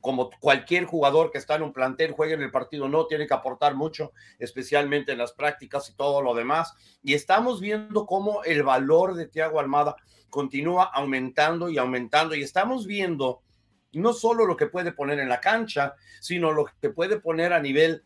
como 0.01 0.31
cualquier 0.39 0.85
jugador 0.85 1.31
que 1.31 1.39
está 1.39 1.55
en 1.55 1.63
un 1.63 1.73
plantel, 1.73 2.13
juegue 2.13 2.35
en 2.35 2.43
el 2.43 2.51
partido, 2.51 2.89
no 2.89 3.07
tiene 3.07 3.27
que 3.27 3.33
aportar 3.33 3.75
mucho, 3.75 4.13
especialmente 4.39 5.13
en 5.13 5.19
las 5.19 5.33
prácticas 5.33 5.89
y 5.89 5.95
todo 5.95 6.21
lo 6.21 6.35
demás. 6.35 6.75
Y 7.03 7.15
estamos 7.15 7.61
viendo 7.61 8.05
cómo 8.05 8.45
el 8.45 8.63
valor 8.63 9.15
de 9.15 9.27
Tiago 9.27 9.61
Almada 9.61 9.97
continúa 10.29 10.85
aumentando 10.85 11.71
y 11.71 11.79
aumentando. 11.79 12.35
Y 12.35 12.43
estamos 12.43 12.87
viendo 12.87 13.43
no 13.93 14.13
solo 14.13 14.45
lo 14.47 14.57
que 14.57 14.67
puede 14.67 14.93
poner 14.93 15.21
en 15.21 15.29
la 15.29 15.41
cancha, 15.41 15.95
sino 16.21 16.53
lo 16.53 16.67
que 16.81 16.91
puede 16.91 17.19
poner 17.19 17.53
a 17.53 17.61
nivel 17.61 18.05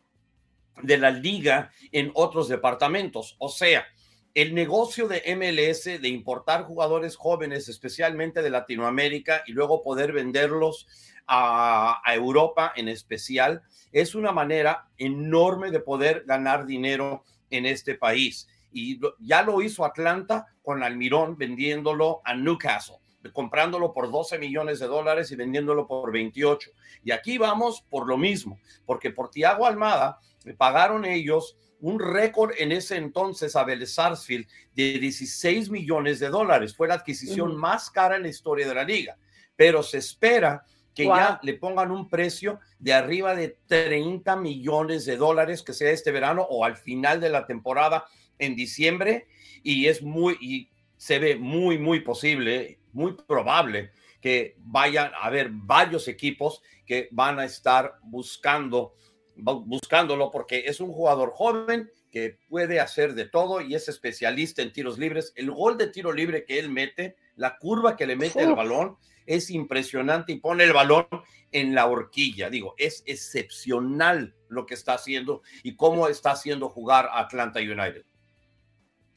de 0.82 0.98
la 0.98 1.10
liga 1.10 1.70
en 1.92 2.10
otros 2.14 2.48
departamentos. 2.48 3.36
O 3.38 3.48
sea, 3.48 3.86
el 4.34 4.54
negocio 4.54 5.08
de 5.08 5.22
MLS 5.34 5.84
de 6.00 6.08
importar 6.08 6.64
jugadores 6.64 7.16
jóvenes, 7.16 7.68
especialmente 7.68 8.42
de 8.42 8.50
Latinoamérica, 8.50 9.42
y 9.46 9.52
luego 9.52 9.82
poder 9.82 10.12
venderlos 10.12 10.86
a, 11.26 12.00
Europa 12.06 12.72
en 12.76 12.88
especial, 12.88 13.62
es 13.92 14.14
una 14.14 14.32
manera 14.32 14.88
enorme 14.96 15.70
de 15.70 15.80
poder 15.80 16.24
ganar 16.26 16.66
dinero 16.66 17.24
en 17.50 17.66
este 17.66 17.94
país. 17.94 18.48
Y 18.72 19.00
ya 19.18 19.42
lo 19.42 19.60
hizo 19.62 19.84
Atlanta 19.84 20.46
con 20.62 20.82
Almirón 20.82 21.36
vendiéndolo 21.36 22.20
a 22.24 22.34
Newcastle 22.34 22.98
comprándolo 23.32 23.92
por 23.92 24.10
12 24.10 24.38
millones 24.38 24.78
de 24.78 24.86
dólares 24.86 25.30
y 25.30 25.36
vendiéndolo 25.36 25.86
por 25.86 26.12
28. 26.12 26.70
Y 27.04 27.10
aquí 27.10 27.38
vamos 27.38 27.82
por 27.90 28.06
lo 28.06 28.16
mismo, 28.16 28.58
porque 28.86 29.10
por 29.10 29.30
Tiago 29.30 29.66
Almada 29.66 30.18
pagaron 30.54 31.04
ellos 31.04 31.56
un 31.80 32.00
récord 32.00 32.52
en 32.58 32.72
ese 32.72 32.96
entonces 32.96 33.54
a 33.54 33.64
Vélez 33.64 33.94
Sarsfield 33.94 34.46
de 34.74 34.98
16 34.98 35.70
millones 35.70 36.18
de 36.18 36.28
dólares. 36.28 36.74
Fue 36.74 36.88
la 36.88 36.94
adquisición 36.94 37.56
más 37.56 37.90
cara 37.90 38.16
en 38.16 38.22
la 38.22 38.28
historia 38.28 38.66
de 38.66 38.74
la 38.74 38.84
liga, 38.84 39.16
pero 39.54 39.82
se 39.82 39.98
espera 39.98 40.64
que 40.94 41.04
ya 41.04 41.38
le 41.42 41.54
pongan 41.54 41.92
un 41.92 42.08
precio 42.08 42.58
de 42.80 42.92
arriba 42.92 43.36
de 43.36 43.56
30 43.66 44.34
millones 44.34 45.04
de 45.04 45.16
dólares, 45.16 45.62
que 45.62 45.72
sea 45.72 45.92
este 45.92 46.10
verano 46.10 46.42
o 46.50 46.64
al 46.64 46.76
final 46.76 47.20
de 47.20 47.28
la 47.28 47.46
temporada 47.46 48.06
en 48.40 48.56
diciembre, 48.56 49.28
y 49.62 49.86
es 49.86 50.02
muy, 50.02 50.36
y 50.40 50.70
se 50.96 51.20
ve 51.20 51.36
muy, 51.36 51.78
muy 51.78 52.00
posible, 52.00 52.80
muy 52.92 53.14
probable 53.14 53.92
que 54.20 54.56
vayan 54.58 55.12
a 55.14 55.26
haber 55.26 55.50
varios 55.50 56.08
equipos 56.08 56.62
que 56.84 57.08
van 57.12 57.38
a 57.38 57.44
estar 57.44 57.98
buscando 58.02 58.94
buscándolo 59.38 60.30
porque 60.30 60.64
es 60.66 60.80
un 60.80 60.92
jugador 60.92 61.32
joven 61.32 61.90
que 62.10 62.38
puede 62.48 62.80
hacer 62.80 63.14
de 63.14 63.26
todo 63.26 63.60
y 63.60 63.74
es 63.74 63.88
especialista 63.88 64.62
en 64.62 64.72
tiros 64.72 64.98
libres. 64.98 65.32
El 65.36 65.50
gol 65.50 65.78
de 65.78 65.88
tiro 65.88 66.12
libre 66.12 66.44
que 66.44 66.58
él 66.58 66.70
mete, 66.70 67.16
la 67.36 67.58
curva 67.58 67.96
que 67.96 68.06
le 68.06 68.16
mete 68.16 68.42
el 68.42 68.54
balón, 68.54 68.96
es 69.26 69.50
impresionante 69.50 70.32
y 70.32 70.40
pone 70.40 70.64
el 70.64 70.72
balón 70.72 71.06
en 71.52 71.74
la 71.74 71.86
horquilla. 71.86 72.48
Digo, 72.48 72.74
es 72.78 73.02
excepcional 73.06 74.34
lo 74.48 74.64
que 74.66 74.74
está 74.74 74.94
haciendo 74.94 75.42
y 75.62 75.76
cómo 75.76 76.08
está 76.08 76.32
haciendo 76.32 76.70
jugar 76.70 77.06
a 77.12 77.20
Atlanta 77.20 77.60
United. 77.60 78.04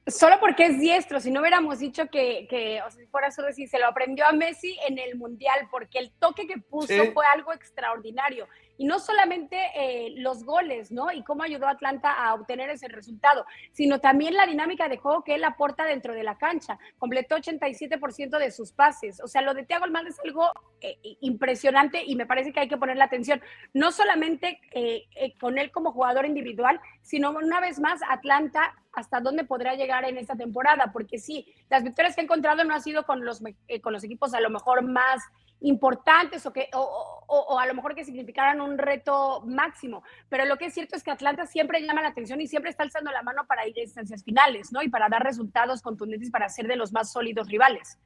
Solo 0.07 0.39
porque 0.39 0.65
es 0.65 0.79
diestro, 0.79 1.19
si 1.19 1.29
no 1.29 1.41
hubiéramos 1.41 1.77
dicho 1.77 2.07
que, 2.07 2.47
que 2.49 2.81
o 2.81 2.89
sea, 2.89 3.01
si 3.01 3.05
fuera 3.05 3.29
solo 3.29 3.49
decir, 3.49 3.69
se 3.69 3.77
lo 3.77 3.85
aprendió 3.85 4.25
a 4.25 4.31
Messi 4.31 4.75
en 4.87 4.97
el 4.97 5.15
Mundial, 5.15 5.67
porque 5.69 5.99
el 5.99 6.11
toque 6.13 6.47
que 6.47 6.57
puso 6.57 7.11
fue 7.13 7.23
algo 7.27 7.53
extraordinario. 7.53 8.47
Y 8.77 8.85
no 8.85 8.97
solamente 8.97 9.57
eh, 9.75 10.15
los 10.17 10.43
goles, 10.43 10.91
¿no? 10.91 11.11
Y 11.11 11.23
cómo 11.23 11.43
ayudó 11.43 11.67
a 11.67 11.71
Atlanta 11.71 12.11
a 12.13 12.33
obtener 12.33 12.71
ese 12.71 12.87
resultado, 12.87 13.45
sino 13.73 13.99
también 13.99 14.33
la 14.33 14.47
dinámica 14.47 14.89
de 14.89 14.97
juego 14.97 15.23
que 15.23 15.35
él 15.35 15.43
aporta 15.43 15.85
dentro 15.85 16.15
de 16.15 16.23
la 16.23 16.35
cancha. 16.35 16.79
Completó 16.97 17.35
87% 17.35 18.39
de 18.39 18.49
sus 18.49 18.71
pases. 18.71 19.21
O 19.21 19.27
sea, 19.27 19.43
lo 19.43 19.53
de 19.53 19.65
Thiago 19.65 19.85
Almada 19.85 20.09
es 20.09 20.19
algo 20.25 20.51
eh, 20.81 20.97
impresionante 21.19 22.01
y 22.03 22.15
me 22.15 22.25
parece 22.25 22.51
que 22.51 22.61
hay 22.61 22.67
que 22.67 22.77
ponerle 22.77 23.03
atención, 23.03 23.39
no 23.75 23.91
solamente 23.91 24.59
eh, 24.71 25.05
con 25.39 25.59
él 25.59 25.69
como 25.69 25.91
jugador 25.91 26.25
individual, 26.25 26.81
sino 27.03 27.29
una 27.29 27.59
vez 27.59 27.79
más 27.79 27.99
Atlanta 28.09 28.80
hasta 28.93 29.19
dónde 29.19 29.43
podrá 29.43 29.75
llegar 29.75 30.05
en 30.05 30.17
esta 30.17 30.35
temporada, 30.35 30.91
porque 30.91 31.17
sí, 31.17 31.47
las 31.69 31.83
victorias 31.83 32.15
que 32.15 32.21
ha 32.21 32.23
encontrado 32.23 32.63
no 32.63 32.73
han 32.73 32.81
sido 32.81 33.05
con 33.05 33.25
los, 33.25 33.41
con 33.81 33.93
los 33.93 34.03
equipos 34.03 34.33
a 34.33 34.41
lo 34.41 34.49
mejor 34.49 34.83
más 34.83 35.21
importantes 35.61 36.45
o, 36.45 36.53
que, 36.53 36.69
a 36.71 37.65
lo 37.67 37.73
mejor 37.73 37.95
que 37.95 38.03
significaran 38.03 38.61
un 38.61 38.77
reto 38.77 39.41
máximo. 39.45 40.03
Pero 40.27 40.45
lo 40.45 40.57
que 40.57 40.65
es 40.65 40.73
cierto 40.73 40.95
es 40.95 41.03
que 41.03 41.11
Atlanta 41.11 41.45
siempre 41.45 41.81
llama 41.81 42.01
la 42.01 42.09
atención 42.09 42.41
y 42.41 42.47
siempre 42.47 42.71
está 42.71 42.83
alzando 42.83 43.11
la 43.11 43.21
mano 43.23 43.45
para 43.47 43.67
ir 43.67 43.77
a 43.77 43.83
instancias 43.83 44.23
finales, 44.23 44.71
¿no? 44.71 44.81
Y 44.81 44.89
para 44.89 45.07
dar 45.07 45.23
resultados 45.23 45.81
contundentes 45.81 46.31
para 46.31 46.49
ser 46.49 46.67
de 46.67 46.75
los 46.75 46.91
más 46.91 47.11
sólidos 47.11 47.47
rivales. 47.47 47.99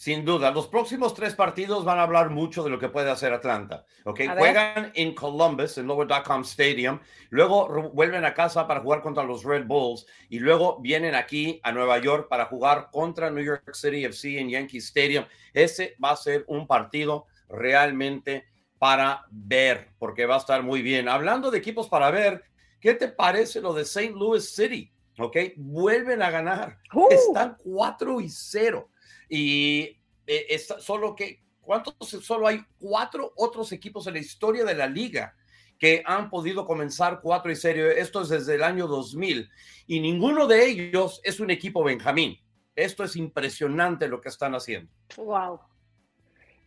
Sin 0.00 0.24
duda, 0.24 0.50
los 0.50 0.66
próximos 0.66 1.12
tres 1.12 1.34
partidos 1.34 1.84
van 1.84 1.98
a 1.98 2.04
hablar 2.04 2.30
mucho 2.30 2.64
de 2.64 2.70
lo 2.70 2.78
que 2.78 2.88
puede 2.88 3.10
hacer 3.10 3.34
Atlanta. 3.34 3.84
¿ok? 4.06 4.20
Juegan 4.34 4.92
en 4.94 5.14
Columbus, 5.14 5.76
en 5.76 5.86
Lower.com 5.86 6.40
Stadium, 6.40 6.98
luego 7.28 7.90
vuelven 7.92 8.24
a 8.24 8.32
casa 8.32 8.66
para 8.66 8.80
jugar 8.80 9.02
contra 9.02 9.24
los 9.24 9.44
Red 9.44 9.66
Bulls 9.66 10.06
y 10.30 10.38
luego 10.38 10.80
vienen 10.80 11.14
aquí 11.14 11.60
a 11.62 11.70
Nueva 11.70 11.98
York 11.98 12.28
para 12.30 12.46
jugar 12.46 12.88
contra 12.90 13.28
New 13.30 13.44
York 13.44 13.74
City 13.74 14.06
FC 14.06 14.38
en 14.38 14.48
Yankee 14.48 14.78
Stadium. 14.78 15.26
Ese 15.52 15.96
va 16.02 16.12
a 16.12 16.16
ser 16.16 16.46
un 16.48 16.66
partido 16.66 17.26
realmente 17.50 18.46
para 18.78 19.26
ver, 19.30 19.90
porque 19.98 20.24
va 20.24 20.36
a 20.36 20.38
estar 20.38 20.62
muy 20.62 20.80
bien. 20.80 21.10
Hablando 21.10 21.50
de 21.50 21.58
equipos 21.58 21.90
para 21.90 22.10
ver, 22.10 22.42
¿qué 22.80 22.94
te 22.94 23.08
parece 23.08 23.60
lo 23.60 23.74
de 23.74 23.82
St. 23.82 24.12
Louis 24.12 24.48
City? 24.48 24.90
¿Ok? 25.18 25.36
Vuelven 25.58 26.22
a 26.22 26.30
ganar. 26.30 26.78
¡Uh! 26.94 27.08
Están 27.10 27.58
4 27.62 28.22
y 28.22 28.30
0 28.30 28.89
y 29.30 29.96
eh, 30.26 30.58
solo 30.58 31.14
que, 31.14 31.42
¿cuántos? 31.60 31.94
Solo 32.22 32.48
hay 32.48 32.62
cuatro 32.78 33.32
otros 33.36 33.72
equipos 33.72 34.06
en 34.06 34.14
la 34.14 34.20
historia 34.20 34.64
de 34.64 34.74
la 34.74 34.86
liga 34.86 35.34
que 35.78 36.02
han 36.04 36.28
podido 36.28 36.66
comenzar 36.66 37.20
cuatro 37.22 37.50
y 37.50 37.56
serio. 37.56 37.90
Esto 37.90 38.20
es 38.20 38.28
desde 38.28 38.56
el 38.56 38.62
año 38.62 38.86
2000 38.86 39.48
y 39.86 40.00
ninguno 40.00 40.46
de 40.46 40.66
ellos 40.66 41.20
es 41.24 41.40
un 41.40 41.50
equipo 41.50 41.82
Benjamín. 41.82 42.38
Esto 42.76 43.04
es 43.04 43.16
impresionante 43.16 44.08
lo 44.08 44.20
que 44.20 44.28
están 44.28 44.54
haciendo. 44.54 44.92
Wow 45.16 45.69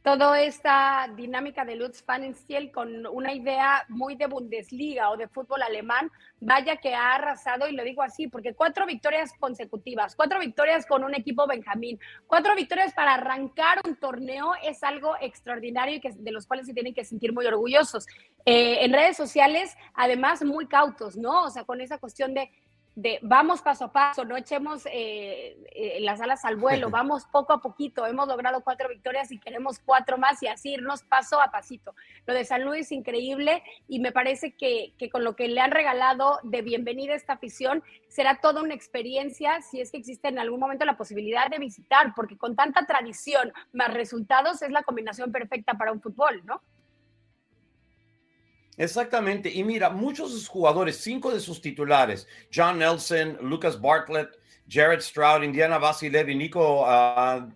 toda 0.03 0.41
esta 0.41 1.09
dinámica 1.15 1.63
de 1.63 1.77
Lutz 1.77 2.03
Pfannenstiel 2.03 2.71
con 2.71 3.07
una 3.07 3.33
idea 3.33 3.85
muy 3.87 4.15
de 4.15 4.27
Bundesliga 4.27 5.09
o 5.09 5.15
de 5.15 5.29
fútbol 5.29 5.61
alemán, 5.61 6.11
vaya 6.41 6.75
que 6.75 6.93
ha 6.93 7.15
arrasado, 7.15 7.69
y 7.69 7.71
lo 7.71 7.85
digo 7.85 8.03
así, 8.03 8.27
porque 8.27 8.53
cuatro 8.53 8.85
victorias 8.85 9.31
consecutivas, 9.39 10.13
cuatro 10.15 10.41
victorias 10.41 10.85
con 10.85 11.05
un 11.05 11.15
equipo 11.15 11.47
Benjamín, 11.47 11.97
cuatro 12.27 12.53
victorias 12.53 12.93
para 12.93 13.13
arrancar 13.13 13.79
un 13.87 13.95
torneo 13.95 14.51
es 14.61 14.83
algo 14.83 15.15
extraordinario 15.21 15.95
y 15.95 16.01
que, 16.01 16.11
de 16.11 16.31
los 16.31 16.47
cuales 16.47 16.67
se 16.67 16.73
tienen 16.73 16.93
que 16.93 17.05
sentir 17.05 17.31
muy 17.31 17.45
orgullosos. 17.45 18.05
Eh, 18.45 18.83
en 18.83 18.91
redes 18.91 19.15
sociales, 19.15 19.73
además, 19.93 20.43
muy 20.43 20.67
cautos, 20.67 21.15
¿no? 21.15 21.43
O 21.43 21.49
sea, 21.49 21.63
con 21.63 21.79
esa 21.79 21.97
cuestión 21.97 22.33
de 22.33 22.51
de 22.95 23.19
vamos 23.23 23.61
paso 23.61 23.85
a 23.85 23.91
paso, 23.91 24.23
no 24.23 24.37
echemos 24.37 24.85
eh, 24.85 25.57
eh, 25.73 25.97
las 26.01 26.21
alas 26.21 26.45
al 26.45 26.57
vuelo, 26.57 26.89
vamos 26.91 27.25
poco 27.25 27.53
a 27.53 27.61
poquito, 27.61 28.05
hemos 28.05 28.27
logrado 28.27 28.61
cuatro 28.61 28.89
victorias 28.89 29.31
y 29.31 29.39
queremos 29.39 29.79
cuatro 29.79 30.17
más 30.17 30.41
y 30.43 30.47
así 30.47 30.73
irnos 30.73 31.03
paso 31.03 31.41
a 31.41 31.51
pasito. 31.51 31.95
Lo 32.25 32.33
de 32.33 32.45
San 32.45 32.63
Luis 32.63 32.87
es 32.87 32.91
increíble 32.91 33.63
y 33.87 33.99
me 33.99 34.11
parece 34.11 34.55
que, 34.55 34.93
que 34.97 35.09
con 35.09 35.23
lo 35.23 35.35
que 35.35 35.47
le 35.47 35.61
han 35.61 35.71
regalado 35.71 36.39
de 36.43 36.61
bienvenida 36.61 37.13
a 37.13 37.17
esta 37.17 37.33
afición 37.33 37.83
será 38.07 38.39
toda 38.41 38.61
una 38.61 38.73
experiencia 38.73 39.61
si 39.61 39.81
es 39.81 39.91
que 39.91 39.97
existe 39.97 40.27
en 40.27 40.37
algún 40.37 40.59
momento 40.59 40.85
la 40.85 40.97
posibilidad 40.97 41.49
de 41.49 41.57
visitar, 41.57 42.13
porque 42.15 42.37
con 42.37 42.55
tanta 42.55 42.85
tradición 42.85 43.51
más 43.71 43.93
resultados 43.93 44.61
es 44.61 44.71
la 44.71 44.83
combinación 44.83 45.31
perfecta 45.31 45.73
para 45.73 45.91
un 45.91 46.01
fútbol, 46.01 46.41
¿no? 46.45 46.61
Exactamente. 48.77 49.49
Y 49.49 49.63
mira, 49.63 49.89
muchos 49.89 50.31
de 50.31 50.39
sus 50.39 50.47
jugadores, 50.47 50.97
cinco 50.97 51.31
de 51.31 51.39
sus 51.39 51.61
titulares, 51.61 52.27
John 52.53 52.79
Nelson, 52.79 53.37
Lucas 53.41 53.79
Bartlett, 53.79 54.29
Jared 54.67 55.01
Stroud, 55.01 55.43
Indiana 55.43 55.77
Vasilev 55.77 56.29
y 56.29 56.35
Nico 56.35 56.81
uh, 56.81 57.51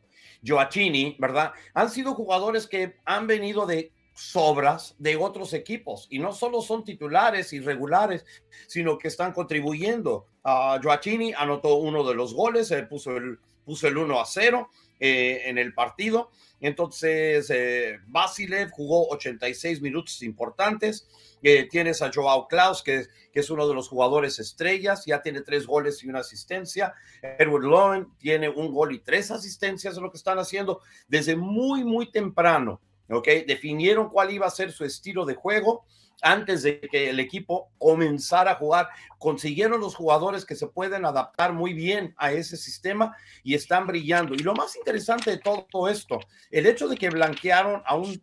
¿verdad? 1.19 1.53
Han 1.73 1.89
sido 1.89 2.13
jugadores 2.13 2.67
que 2.67 2.95
han 3.05 3.27
venido 3.27 3.65
de 3.65 3.91
sobras 4.13 4.95
de 4.97 5.15
otros 5.15 5.53
equipos 5.53 6.07
y 6.09 6.19
no 6.19 6.33
solo 6.33 6.61
son 6.61 6.83
titulares 6.83 7.53
irregulares, 7.53 8.25
sino 8.67 8.97
que 8.97 9.07
están 9.07 9.31
contribuyendo. 9.31 10.27
Uh, 10.43 10.81
Joachini 10.81 11.33
anotó 11.33 11.75
uno 11.75 12.03
de 12.03 12.15
los 12.15 12.33
goles, 12.33 12.71
él 12.71 12.87
puso 12.87 13.17
el, 13.17 13.39
puso 13.65 13.87
el 13.87 13.97
1 13.97 14.19
a 14.19 14.25
0 14.25 14.69
eh, 14.99 15.43
en 15.45 15.57
el 15.57 15.73
partido 15.73 16.29
entonces, 16.59 17.49
eh, 17.49 17.99
Basilev 18.07 18.71
jugó 18.71 19.07
86 19.09 19.81
minutos 19.81 20.21
importantes. 20.23 21.07
Eh, 21.43 21.67
tienes 21.69 22.01
a 22.01 22.11
Joao 22.11 22.47
Klaus, 22.47 22.81
que, 22.81 23.05
es 23.33 23.49
uno 23.51 23.67
de 23.67 23.75
los 23.75 23.87
jugadores 23.87 24.39
estrellas, 24.39 25.05
ya 25.05 25.21
tiene 25.21 25.41
tres 25.41 25.67
goles 25.67 26.03
y 26.03 26.09
una 26.09 26.21
asistencia. 26.21 26.95
Edward 27.21 27.65
Lowen 27.65 28.07
tiene 28.17 28.49
un 28.49 28.73
gol 28.73 28.95
y 28.95 28.99
tres 28.99 29.29
asistencias, 29.29 29.93
es 29.93 30.01
lo 30.01 30.09
que 30.09 30.17
están 30.17 30.39
haciendo 30.39 30.81
desde 31.07 31.35
muy, 31.35 31.83
muy 31.83 32.09
temprano. 32.09 32.81
¿ok? 33.09 33.27
Definieron 33.45 34.09
cuál 34.09 34.31
iba 34.31 34.47
a 34.47 34.49
ser 34.49 34.71
su 34.71 34.83
estilo 34.85 35.23
de 35.23 35.35
juego 35.35 35.85
antes 36.21 36.63
de 36.63 36.79
que 36.81 37.09
el 37.09 37.19
equipo 37.19 37.71
comenzara 37.77 38.51
a 38.51 38.55
jugar. 38.55 38.89
Consiguieron 39.17 39.79
los 39.81 39.95
jugadores 39.95 40.45
que 40.45 40.55
se 40.55 40.67
pueden 40.67 41.05
adaptar 41.05 41.53
muy 41.53 41.73
bien 41.73 42.13
a 42.17 42.31
ese 42.31 42.57
sistema 42.57 43.15
y 43.43 43.55
están 43.55 43.87
brillando. 43.87 44.35
Y 44.35 44.39
lo 44.39 44.53
más 44.53 44.75
interesante 44.75 45.31
de 45.31 45.37
todo 45.37 45.87
esto, 45.89 46.19
el 46.51 46.65
hecho 46.65 46.87
de 46.87 46.97
que 46.97 47.09
blanquearon 47.09 47.81
a 47.85 47.95
un 47.95 48.21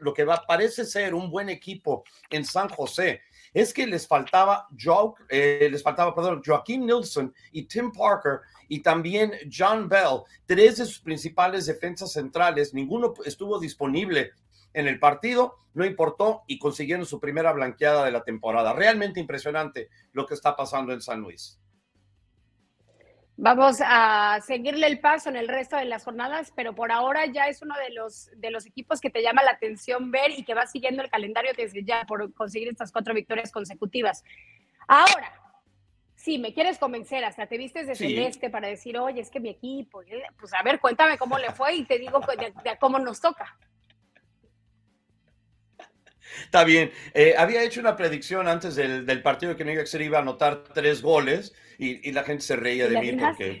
lo 0.00 0.12
que 0.12 0.26
parece 0.46 0.84
ser 0.84 1.14
un 1.14 1.30
buen 1.30 1.48
equipo 1.48 2.04
en 2.30 2.44
San 2.44 2.68
José, 2.68 3.22
es 3.54 3.72
que 3.72 3.86
les 3.86 4.06
faltaba, 4.06 4.66
Joe, 4.78 5.12
eh, 5.28 5.68
les 5.70 5.82
faltaba, 5.82 6.14
perdón, 6.14 6.42
Joaquín 6.44 6.86
Nilsson 6.86 7.34
y 7.52 7.64
Tim 7.64 7.92
Parker 7.92 8.40
y 8.68 8.80
también 8.80 9.32
John 9.50 9.88
Bell, 9.88 10.22
tres 10.46 10.78
de 10.78 10.86
sus 10.86 11.00
principales 11.00 11.66
defensas 11.66 12.12
centrales, 12.12 12.72
ninguno 12.72 13.12
estuvo 13.24 13.58
disponible 13.58 14.32
en 14.74 14.88
el 14.88 14.98
partido, 14.98 15.56
no 15.74 15.84
importó 15.84 16.42
y 16.46 16.58
consiguieron 16.58 17.06
su 17.06 17.20
primera 17.20 17.52
blanqueada 17.52 18.04
de 18.04 18.12
la 18.12 18.24
temporada. 18.24 18.72
Realmente 18.72 19.20
impresionante 19.20 19.88
lo 20.12 20.26
que 20.26 20.34
está 20.34 20.56
pasando 20.56 20.92
en 20.92 21.00
San 21.00 21.20
Luis. 21.20 21.58
Vamos 23.36 23.78
a 23.84 24.40
seguirle 24.46 24.86
el 24.86 25.00
paso 25.00 25.30
en 25.30 25.36
el 25.36 25.48
resto 25.48 25.76
de 25.76 25.86
las 25.86 26.04
jornadas, 26.04 26.52
pero 26.54 26.74
por 26.74 26.92
ahora 26.92 27.26
ya 27.26 27.48
es 27.48 27.62
uno 27.62 27.74
de 27.76 27.92
los, 27.94 28.30
de 28.36 28.50
los 28.50 28.66
equipos 28.66 29.00
que 29.00 29.10
te 29.10 29.22
llama 29.22 29.42
la 29.42 29.52
atención 29.52 30.10
ver 30.10 30.30
y 30.30 30.44
que 30.44 30.54
va 30.54 30.66
siguiendo 30.66 31.02
el 31.02 31.10
calendario 31.10 31.52
desde 31.56 31.82
ya 31.82 32.04
por 32.04 32.32
conseguir 32.34 32.68
estas 32.68 32.92
cuatro 32.92 33.14
victorias 33.14 33.50
consecutivas. 33.50 34.22
Ahora, 34.86 35.32
si 36.14 36.38
me 36.38 36.52
quieres 36.52 36.78
convencer, 36.78 37.24
hasta 37.24 37.46
te 37.46 37.58
vistes 37.58 37.86
de 37.86 37.96
celeste 37.96 38.50
para 38.50 38.68
decir, 38.68 38.96
oye, 38.98 39.20
es 39.20 39.30
que 39.30 39.40
mi 39.40 39.48
equipo, 39.48 40.02
pues 40.38 40.54
a 40.54 40.62
ver, 40.62 40.78
cuéntame 40.78 41.18
cómo 41.18 41.36
le 41.38 41.50
fue 41.50 41.74
y 41.74 41.84
te 41.84 41.98
digo 41.98 42.20
cómo 42.78 42.98
nos 43.00 43.20
toca. 43.20 43.58
Está 46.44 46.64
bien. 46.64 46.90
Eh, 47.14 47.34
había 47.36 47.62
hecho 47.62 47.80
una 47.80 47.96
predicción 47.96 48.48
antes 48.48 48.74
del, 48.74 49.06
del, 49.06 49.22
partido 49.22 49.56
que 49.56 49.64
New 49.64 49.74
York 49.74 49.86
City 49.86 50.04
iba 50.04 50.18
a 50.18 50.22
anotar 50.22 50.64
tres 50.72 51.02
goles 51.02 51.52
y, 51.78 52.08
y 52.08 52.12
la 52.12 52.22
gente 52.24 52.42
se 52.42 52.56
reía 52.56 52.88
de 52.88 53.00
mí 53.00 53.12
porque 53.12 53.60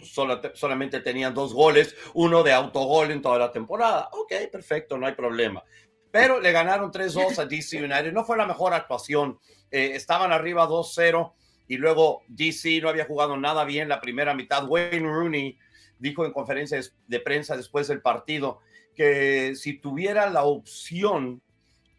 solamente 0.54 1.00
tenían 1.00 1.34
dos 1.34 1.54
goles, 1.54 1.96
uno 2.14 2.42
de 2.42 2.52
autogol 2.52 3.10
en 3.10 3.22
toda 3.22 3.38
la 3.38 3.52
temporada. 3.52 4.08
Ok, 4.12 4.32
perfecto, 4.50 4.98
no 4.98 5.06
hay 5.06 5.14
problema. 5.14 5.62
Pero 6.10 6.40
le 6.40 6.52
ganaron 6.52 6.92
3-2 6.92 7.38
a 7.38 7.46
DC 7.46 7.78
United. 7.78 8.12
No 8.12 8.24
fue 8.24 8.36
la 8.36 8.46
mejor 8.46 8.74
actuación. 8.74 9.38
Eh, 9.70 9.92
estaban 9.94 10.30
arriba 10.30 10.68
2-0 10.68 11.32
y 11.66 11.78
luego 11.78 12.22
DC 12.28 12.80
no 12.82 12.90
había 12.90 13.06
jugado 13.06 13.36
nada 13.38 13.64
bien 13.64 13.88
la 13.88 14.00
primera 14.00 14.34
mitad. 14.34 14.68
Wayne 14.68 15.08
Rooney 15.08 15.58
dijo 15.98 16.26
en 16.26 16.32
conferencias 16.32 16.94
de 17.06 17.20
prensa 17.20 17.56
después 17.56 17.88
del 17.88 18.02
partido 18.02 18.60
que 18.94 19.54
si 19.56 19.78
tuviera 19.78 20.28
la 20.28 20.44
opción 20.44 21.40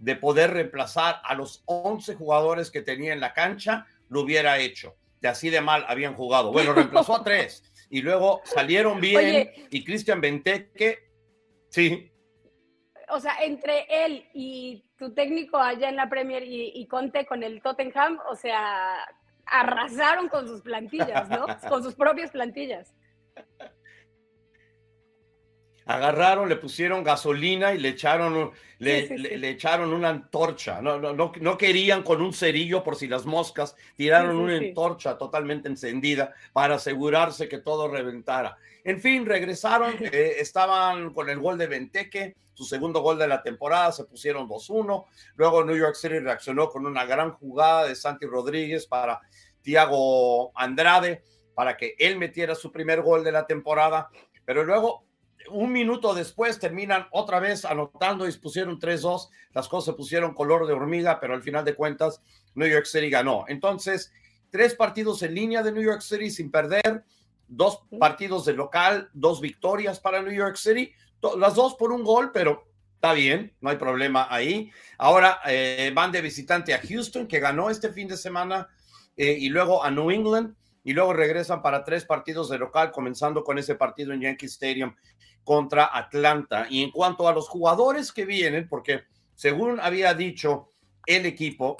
de 0.04 0.18
poder 0.18 0.52
reemplazar 0.52 1.22
a 1.24 1.34
los 1.34 1.64
11 1.66 2.16
jugadores 2.16 2.70
que 2.70 2.82
tenía 2.82 3.14
en 3.14 3.22
la 3.22 3.34
cancha, 3.34 3.88
lo 4.10 4.22
hubiera 4.22 4.60
hecho. 4.60 4.98
De 5.22 5.30
así 5.30 5.50
de 5.50 5.62
mal 5.62 5.86
habían 5.88 6.14
jugado. 6.14 6.52
Bueno, 6.52 6.74
reemplazó 6.76 7.16
a 7.16 7.24
tres 7.24 7.64
y 7.90 8.02
luego 8.02 8.42
salieron 8.44 9.00
bien 9.00 9.50
y 9.70 9.84
Cristian 9.86 10.20
Benteke, 10.20 11.10
sí. 11.70 12.12
O 13.08 13.22
sea, 13.22 13.38
entre 13.44 13.86
él 14.06 14.26
y 14.34 14.84
tu 14.98 15.14
técnico 15.14 15.58
allá 15.58 15.88
en 15.88 15.96
la 15.96 16.10
Premier 16.10 16.44
y, 16.46 16.86
Conte 16.88 17.26
con 17.26 17.42
el 17.42 17.62
Tottenham, 17.62 18.20
o 18.30 18.36
sea, 18.36 18.98
arrasaron 19.46 20.28
con 20.28 20.50
sus 20.50 20.62
plantillas, 20.62 21.30
¿no? 21.30 21.46
con 21.70 21.82
sus 21.82 21.96
propias 21.96 22.32
plantillas 22.32 22.94
agarraron, 25.86 26.50
le 26.50 26.56
pusieron 26.56 27.04
gasolina 27.04 27.74
y 27.74 27.80
le 27.80 27.90
echaron, 27.90 28.52
le, 28.80 29.50
echaron 29.50 29.94
una 29.94 30.10
antorcha. 30.10 30.82
No, 30.82 31.00
no, 31.00 31.14
no, 31.14 31.58
querían 31.58 32.04
con 32.04 32.22
un 32.22 32.34
cerillo 32.34 32.84
por 32.84 32.96
si 32.96 33.08
las 33.08 33.26
moscas, 33.26 33.76
tiraron 33.96 34.38
una 34.38 34.58
antorcha 34.58 35.18
totalmente 35.18 35.68
encendida 35.68 36.34
para 36.54 36.76
asegurarse 36.76 37.48
que 37.48 37.60
todo 37.60 37.88
reventara. 37.88 38.58
En 38.84 39.00
fin, 39.00 39.26
regresaron, 39.26 39.96
eh, 40.02 40.36
estaban 40.40 41.14
con 41.14 41.30
el 41.30 41.40
gol 41.40 41.58
de 41.58 41.68
Venteque, 41.68 42.36
su 42.54 42.66
segundo 42.66 43.02
gol 43.02 43.18
de 43.18 43.28
la 43.28 43.42
temporada, 43.42 43.92
se 43.92 44.04
pusieron 44.06 44.48
2-1. 44.48 45.06
Luego 45.36 45.64
New 45.64 45.76
York 45.76 45.96
City 45.96 46.20
reaccionó 46.20 46.70
con 46.70 46.86
una 46.86 47.06
gran 47.06 47.32
jugada 47.32 47.88
de 47.88 47.96
Santi 47.96 48.28
Rodríguez 48.28 48.86
para 48.86 49.22
Tiago 49.62 50.52
Andrade, 50.56 51.24
para 51.56 51.76
que 51.78 51.96
él 51.98 52.18
metiera 52.18 52.54
su 52.54 52.72
primer 52.72 53.02
gol 53.02 53.24
de 53.24 53.32
la 53.32 53.48
temporada. 53.48 54.10
Pero 54.46 54.64
luego 54.64 55.06
un 55.50 55.72
minuto 55.72 56.14
después 56.14 56.60
terminan 56.60 57.08
otra 57.12 57.40
vez 57.40 57.66
anotando 57.66 58.28
y 58.28 58.32
pusieron 58.34 58.80
3-2. 58.80 59.30
Las 59.54 59.68
cosas 59.68 59.94
se 59.94 59.98
pusieron 59.98 60.34
color 60.34 60.68
de 60.68 60.74
hormiga, 60.74 61.20
pero 61.20 61.34
al 61.34 61.44
final 61.44 61.66
de 61.66 61.76
cuentas 61.76 62.22
New 62.56 62.68
York 62.68 62.86
City 62.86 63.10
ganó. 63.10 63.46
Entonces, 63.48 64.12
tres 64.50 64.76
partidos 64.76 65.24
en 65.24 65.36
línea 65.36 65.64
de 65.64 65.72
New 65.72 65.84
York 65.84 66.02
City 66.02 66.30
sin 66.30 66.52
perder, 66.52 67.04
dos 67.48 67.82
partidos 68.00 68.46
de 68.46 68.54
local, 68.54 69.10
dos 69.14 69.42
victorias 69.42 70.00
para 70.00 70.22
New 70.22 70.34
York 70.34 70.56
City, 70.56 70.92
las 71.38 71.56
dos 71.56 71.76
por 71.76 71.92
un 71.92 72.04
gol, 72.04 72.32
pero 72.32 72.68
está 72.96 73.14
bien, 73.14 73.54
no 73.62 73.70
hay 73.70 73.78
problema 73.78 74.28
ahí. 74.30 74.72
Ahora 74.98 75.40
eh, 75.46 75.92
van 75.94 76.12
de 76.12 76.22
visitante 76.22 76.74
a 76.74 76.82
Houston, 76.82 77.28
que 77.28 77.40
ganó 77.40 77.70
este 77.70 77.92
fin 77.92 78.08
de 78.08 78.18
semana, 78.18 78.70
eh, 79.18 79.36
y 79.40 79.50
luego 79.50 79.84
a 79.84 79.92
New 79.92 80.10
England 80.12 80.56
y 80.84 80.94
luego 80.94 81.14
regresan 81.14 81.62
para 81.62 81.84
tres 81.84 82.06
partidos 82.06 82.50
de 82.50 82.58
local, 82.58 82.92
comenzando 82.92 83.44
con 83.44 83.58
ese 83.58 83.76
partido 83.76 84.14
en 84.14 84.22
Yankee 84.22 84.48
Stadium 84.48 84.96
contra 85.44 85.90
Atlanta. 85.92 86.68
Y 86.70 86.84
en 86.84 86.92
cuanto 86.92 87.28
a 87.28 87.34
los 87.34 87.48
jugadores 87.48 88.12
que 88.12 88.26
vienen, 88.26 88.68
porque 88.68 89.04
según 89.36 89.80
había 89.80 90.14
dicho 90.14 90.72
el 91.06 91.26
equipo, 91.26 91.78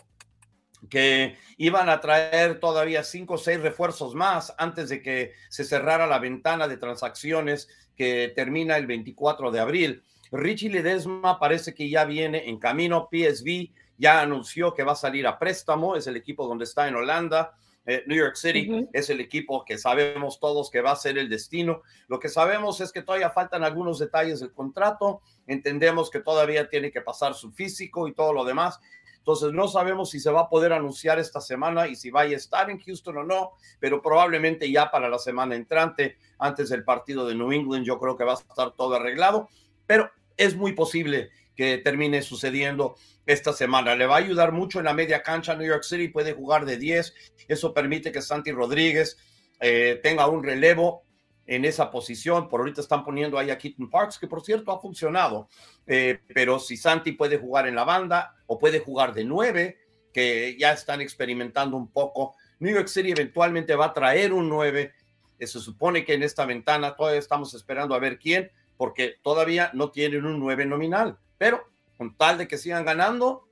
que 0.90 1.38
iban 1.58 1.90
a 1.90 2.02
traer 2.02 2.60
todavía 2.60 3.04
cinco 3.04 3.36
o 3.36 3.38
seis 3.38 3.62
refuerzos 3.62 4.16
más 4.16 4.54
antes 4.58 4.90
de 4.90 5.02
que 5.02 5.32
se 5.50 5.64
cerrara 5.64 6.08
la 6.08 6.20
ventana 6.20 6.68
de 6.68 6.78
transacciones 6.78 7.70
que 7.96 8.34
termina 8.36 8.78
el 8.78 8.88
24 8.88 9.52
de 9.52 9.60
abril. 9.60 10.04
Richie 10.32 10.70
Ledesma 10.70 11.40
parece 11.40 11.74
que 11.74 11.90
ya 11.90 12.06
viene 12.06 12.50
en 12.50 12.60
camino. 12.60 13.08
PSV 13.12 13.70
ya 13.98 14.22
anunció 14.22 14.74
que 14.74 14.84
va 14.84 14.94
a 14.94 14.96
salir 14.96 15.28
a 15.28 15.38
préstamo, 15.38 15.96
es 15.96 16.08
el 16.08 16.18
equipo 16.18 16.48
donde 16.48 16.66
está 16.66 16.88
en 16.88 16.96
Holanda. 16.96 17.54
Eh, 17.86 18.04
New 18.08 18.18
York 18.18 18.36
City 18.36 18.88
es 18.94 19.10
el 19.10 19.20
equipo 19.20 19.66
que 19.66 19.78
sabemos 19.78 20.40
todos 20.40 20.70
que 20.70 20.82
va 20.82 20.92
a 20.92 20.96
ser 20.96 21.18
el 21.18 21.30
destino. 21.30 21.82
Lo 22.08 22.20
que 22.20 22.30
sabemos 22.30 22.80
es 22.82 22.92
que 22.92 23.02
todavía 23.02 23.30
faltan 23.30 23.64
algunos 23.64 24.00
detalles 24.00 24.40
del 24.40 24.54
contrato. 24.54 25.22
Entendemos 25.48 26.10
que 26.10 26.20
todavía 26.20 26.70
tiene 26.70 26.92
que 26.92 27.02
pasar 27.02 27.34
su 27.34 27.52
físico 27.52 28.08
y 28.08 28.14
todo 28.14 28.32
lo 28.34 28.46
demás. 28.46 28.80
Entonces 29.18 29.54
no 29.54 29.70
sabemos 29.70 30.10
si 30.10 30.20
se 30.20 30.32
va 30.32 30.42
a 30.42 30.50
poder 30.50 30.74
anunciar 30.74 31.18
esta 31.18 31.40
semana 31.40 31.88
y 31.88 31.96
si 31.96 32.10
va 32.10 32.22
a 32.22 32.26
estar 32.26 32.70
en 32.70 32.80
Houston 32.80 33.18
o 33.20 33.24
no, 33.24 33.52
pero 33.80 34.02
probablemente 34.02 34.70
ya 34.70 34.92
para 34.92 35.08
la 35.08 35.18
semana 35.18 35.56
entrante, 35.56 36.18
antes 36.40 36.68
del 36.70 36.84
partido 36.84 37.26
de 37.26 37.34
New 37.34 37.54
England, 37.54 37.86
yo 37.86 37.98
creo 38.00 38.18
que 38.18 38.26
va 38.26 38.34
a 38.34 38.36
estar 38.36 38.72
todo 38.72 38.96
arreglado, 38.96 39.48
pero 39.86 40.12
es 40.36 40.58
muy 40.58 40.74
posible 40.74 41.30
que 41.56 41.78
termine 41.78 42.22
sucediendo 42.22 42.96
esta 43.26 43.54
semana. 43.54 43.96
Le 43.96 44.06
va 44.06 44.16
a 44.16 44.20
ayudar 44.20 44.52
mucho 44.52 44.80
en 44.80 44.86
la 44.86 44.94
media 44.94 45.22
cancha. 45.22 45.56
New 45.56 45.68
York 45.68 45.84
City 45.84 46.08
puede 46.08 46.34
jugar 46.34 46.66
de 46.66 46.78
10. 46.78 47.14
Eso 47.48 47.74
permite 47.74 48.12
que 48.12 48.22
Santi 48.22 48.52
Rodríguez 48.52 49.18
eh, 49.60 50.00
tenga 50.04 50.28
un 50.28 50.44
relevo 50.44 51.04
en 51.46 51.66
esa 51.66 51.92
posición. 51.92 52.48
Por 52.50 52.62
ahorita 52.62 52.82
están 52.82 53.04
poniendo 53.04 53.38
ahí 53.38 53.50
a 53.50 53.58
Keaton 53.58 53.90
Parks, 53.90 54.18
que 54.18 54.28
por 54.28 54.44
cierto 54.44 54.72
ha 54.72 54.80
funcionado. 54.80 55.50
Eh, 55.88 56.20
pero 56.34 56.60
si 56.60 56.78
Santi 56.78 57.14
puede 57.14 57.38
jugar 57.38 57.68
en 57.68 57.76
la 57.76 57.84
banda 57.84 58.36
o 58.48 58.58
puede 58.58 58.80
jugar 58.80 59.14
de 59.14 59.26
9, 59.26 59.78
que 60.14 60.56
ya 60.58 60.72
están 60.72 61.02
experimentando 61.02 61.76
un 61.76 61.92
poco. 61.92 62.36
New 62.60 62.74
York 62.74 62.88
City 62.88 63.12
eventualmente 63.12 63.76
va 63.76 63.88
a 63.88 63.94
traer 63.94 64.32
un 64.32 64.48
9. 64.48 64.94
Eh, 65.40 65.48
se 65.48 65.60
supone 65.60 66.06
que 66.06 66.14
en 66.14 66.24
esta 66.24 66.46
ventana 66.46 66.96
todavía 66.96 67.20
estamos 67.20 67.54
esperando 67.54 67.96
a 67.96 68.00
ver 68.00 68.20
quién, 68.20 68.52
porque 68.78 69.16
todavía 69.22 69.72
no 69.74 69.92
tienen 69.92 70.26
un 70.26 70.40
9 70.40 70.66
nominal. 70.66 71.18
Pero 71.38 71.64
con 71.98 72.16
tal 72.18 72.38
de 72.38 72.48
que 72.48 72.58
sigan 72.58 72.86
ganando, 72.86 73.48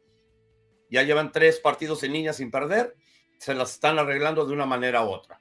ya 0.90 1.04
llevan 1.04 1.32
tres 1.32 1.60
partidos 1.60 2.04
en 2.04 2.14
línea 2.14 2.34
sin 2.34 2.52
perder, 2.52 2.96
se 3.38 3.54
las 3.54 3.74
están 3.74 3.98
arreglando 3.98 4.46
de 4.46 4.54
una 4.54 4.66
manera 4.66 5.04
u 5.04 5.10
otra. 5.10 5.40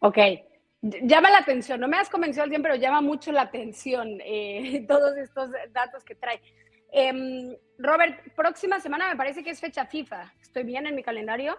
Ok, 0.00 0.18
llama 0.82 1.30
la 1.30 1.38
atención, 1.38 1.80
no 1.80 1.88
me 1.88 1.96
has 1.96 2.10
convencido 2.10 2.44
al 2.44 2.50
bien, 2.50 2.62
pero 2.62 2.74
llama 2.76 3.00
mucho 3.00 3.32
la 3.32 3.42
atención 3.42 4.18
eh, 4.22 4.84
todos 4.88 5.16
estos 5.16 5.50
datos 5.72 6.04
que 6.04 6.14
trae. 6.14 6.40
Em, 6.92 7.56
Robert, 7.78 8.32
próxima 8.36 8.78
semana 8.78 9.08
me 9.08 9.16
parece 9.16 9.42
que 9.42 9.50
es 9.50 9.60
fecha 9.60 9.86
FIFA. 9.86 10.32
¿Estoy 10.40 10.62
bien 10.62 10.86
en 10.86 10.94
mi 10.94 11.02
calendario? 11.02 11.58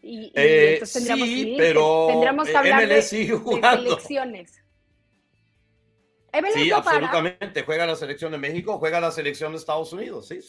Y, 0.00 0.32
eh, 0.36 0.80
sí, 0.84 1.56
pero 1.58 2.06
tendríamos 2.08 2.48
que 2.48 2.56
hablar 2.56 2.86
de, 2.86 2.94
de 2.94 3.02
selecciones 3.02 4.62
sí, 6.54 6.70
absolutamente. 6.70 7.62
Juega 7.62 7.86
la 7.86 7.96
selección 7.96 8.32
de 8.32 8.38
México, 8.38 8.78
juega 8.78 9.00
la 9.00 9.10
selección 9.10 9.52
de 9.52 9.58
Estados 9.58 9.92
Unidos, 9.92 10.28
sí, 10.28 10.40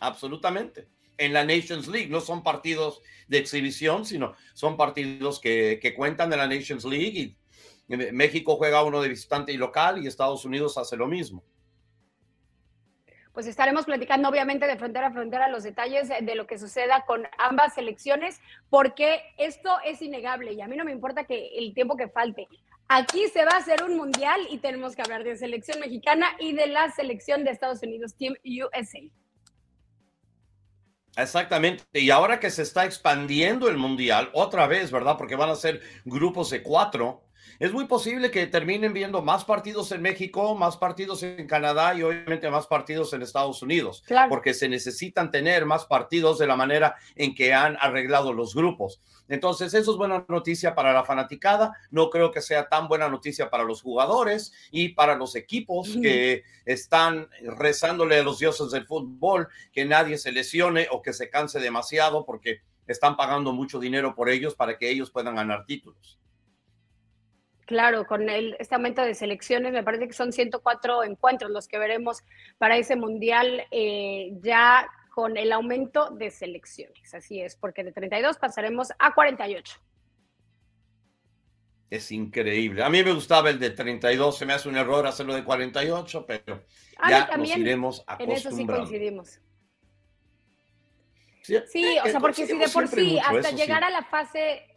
absolutamente. 0.00 0.88
En 1.16 1.32
la 1.32 1.44
Nations 1.44 1.86
League 1.86 2.08
no 2.08 2.20
son 2.20 2.42
partidos 2.42 3.00
de 3.28 3.38
exhibición, 3.38 4.04
sino 4.04 4.34
son 4.52 4.76
partidos 4.76 5.40
que, 5.40 5.78
que 5.80 5.94
cuentan 5.94 6.30
de 6.30 6.36
la 6.36 6.46
Nations 6.46 6.84
League 6.84 7.18
y 7.18 7.36
México 7.86 8.56
juega 8.56 8.82
uno 8.82 9.02
de 9.02 9.08
visitante 9.08 9.52
y 9.52 9.56
local 9.56 10.02
y 10.02 10.06
Estados 10.06 10.44
Unidos 10.44 10.78
hace 10.78 10.96
lo 10.96 11.06
mismo. 11.06 11.44
Pues 13.34 13.46
estaremos 13.48 13.84
platicando 13.84 14.28
obviamente 14.28 14.64
de 14.66 14.76
frontera 14.76 15.08
a 15.08 15.12
frontera 15.12 15.48
los 15.48 15.64
detalles 15.64 16.08
de 16.08 16.34
lo 16.36 16.46
que 16.46 16.56
suceda 16.56 17.04
con 17.04 17.26
ambas 17.36 17.74
selecciones, 17.74 18.40
porque 18.70 19.22
esto 19.38 19.76
es 19.84 20.00
innegable 20.02 20.52
y 20.52 20.60
a 20.60 20.68
mí 20.68 20.76
no 20.76 20.84
me 20.84 20.92
importa 20.92 21.24
que 21.24 21.58
el 21.58 21.74
tiempo 21.74 21.96
que 21.96 22.08
falte. 22.08 22.46
Aquí 22.88 23.28
se 23.28 23.44
va 23.44 23.52
a 23.52 23.58
hacer 23.58 23.82
un 23.82 23.96
mundial 23.96 24.40
y 24.50 24.58
tenemos 24.58 24.94
que 24.94 25.02
hablar 25.02 25.24
de 25.24 25.36
selección 25.36 25.80
mexicana 25.80 26.26
y 26.38 26.52
de 26.52 26.66
la 26.66 26.90
selección 26.92 27.44
de 27.44 27.50
Estados 27.50 27.82
Unidos, 27.82 28.14
Team 28.16 28.34
USA. 28.44 29.00
Exactamente. 31.16 31.84
Y 31.92 32.10
ahora 32.10 32.40
que 32.40 32.50
se 32.50 32.62
está 32.62 32.84
expandiendo 32.84 33.68
el 33.68 33.78
mundial, 33.78 34.30
otra 34.32 34.66
vez, 34.66 34.90
¿verdad? 34.90 35.16
Porque 35.16 35.36
van 35.36 35.50
a 35.50 35.56
ser 35.56 35.80
grupos 36.04 36.50
de 36.50 36.62
cuatro 36.62 37.24
es 37.58 37.72
muy 37.72 37.86
posible 37.86 38.30
que 38.30 38.46
terminen 38.46 38.92
viendo 38.92 39.22
más 39.22 39.44
partidos 39.44 39.92
en 39.92 40.02
México, 40.02 40.54
más 40.54 40.76
partidos 40.76 41.22
en 41.22 41.46
Canadá 41.46 41.94
y 41.94 42.02
obviamente 42.02 42.50
más 42.50 42.66
partidos 42.66 43.12
en 43.12 43.22
Estados 43.22 43.62
Unidos, 43.62 44.04
porque 44.28 44.54
se 44.54 44.68
necesitan 44.68 45.30
tener 45.30 45.66
más 45.66 45.86
partidos 45.86 46.38
de 46.38 46.46
la 46.46 46.56
manera 46.56 46.96
en 47.14 47.34
que 47.34 47.54
han 47.54 47.76
arreglado 47.80 48.32
los 48.32 48.54
grupos. 48.54 49.00
Entonces, 49.28 49.72
eso 49.72 49.92
es 49.92 49.96
buena 49.96 50.24
noticia 50.28 50.74
para 50.74 50.92
la 50.92 51.04
fanaticada. 51.04 51.72
No 51.90 52.10
creo 52.10 52.30
que 52.30 52.42
sea 52.42 52.68
tan 52.68 52.88
buena 52.88 53.08
noticia 53.08 53.48
para 53.48 53.64
los 53.64 53.80
jugadores 53.80 54.52
y 54.70 54.90
para 54.90 55.16
los 55.16 55.34
equipos 55.34 55.96
que 56.02 56.42
están 56.66 57.28
rezándole 57.42 58.18
a 58.18 58.22
los 58.22 58.38
dioses 58.38 58.70
del 58.70 58.86
fútbol 58.86 59.48
que 59.72 59.84
nadie 59.84 60.18
se 60.18 60.32
lesione 60.32 60.88
o 60.90 61.00
que 61.00 61.12
se 61.12 61.30
canse 61.30 61.58
demasiado 61.58 62.24
porque 62.26 62.60
están 62.86 63.16
pagando 63.16 63.52
mucho 63.52 63.78
dinero 63.78 64.14
por 64.14 64.28
ellos 64.28 64.54
para 64.54 64.76
que 64.76 64.90
ellos 64.90 65.10
puedan 65.10 65.36
ganar 65.36 65.64
títulos. 65.64 66.18
Claro, 67.66 68.06
con 68.06 68.28
el, 68.28 68.56
este 68.58 68.74
aumento 68.74 69.02
de 69.02 69.14
selecciones, 69.14 69.72
me 69.72 69.82
parece 69.82 70.06
que 70.06 70.12
son 70.12 70.32
104 70.32 71.04
encuentros 71.04 71.50
los 71.50 71.66
que 71.66 71.78
veremos 71.78 72.22
para 72.58 72.76
ese 72.76 72.96
mundial 72.96 73.66
eh, 73.70 74.32
ya 74.42 74.88
con 75.14 75.36
el 75.36 75.52
aumento 75.52 76.10
de 76.10 76.30
selecciones. 76.30 77.14
Así 77.14 77.40
es, 77.40 77.56
porque 77.56 77.84
de 77.84 77.92
32 77.92 78.36
pasaremos 78.36 78.92
a 78.98 79.14
48. 79.14 79.80
Es 81.88 82.10
increíble. 82.10 82.82
A 82.82 82.90
mí 82.90 83.02
me 83.04 83.12
gustaba 83.12 83.50
el 83.50 83.58
de 83.58 83.70
32, 83.70 84.36
se 84.36 84.44
me 84.44 84.52
hace 84.52 84.68
un 84.68 84.76
error 84.76 85.06
hacerlo 85.06 85.34
de 85.34 85.44
48, 85.44 86.26
pero 86.26 86.64
ya 87.08 87.36
nos 87.36 87.56
iremos 87.56 88.00
acostumbrando. 88.06 88.24
En 88.24 88.38
eso 88.38 88.50
sí 88.50 88.66
coincidimos. 88.66 89.40
Sí, 91.42 91.98
o 92.02 92.08
sea, 92.08 92.20
porque 92.20 92.46
si 92.46 92.58
de 92.58 92.68
por 92.68 92.88
sí, 92.88 93.18
hasta 93.18 93.50
llegar 93.50 93.84
a 93.84 93.90
la 93.90 94.02
fase 94.02 94.73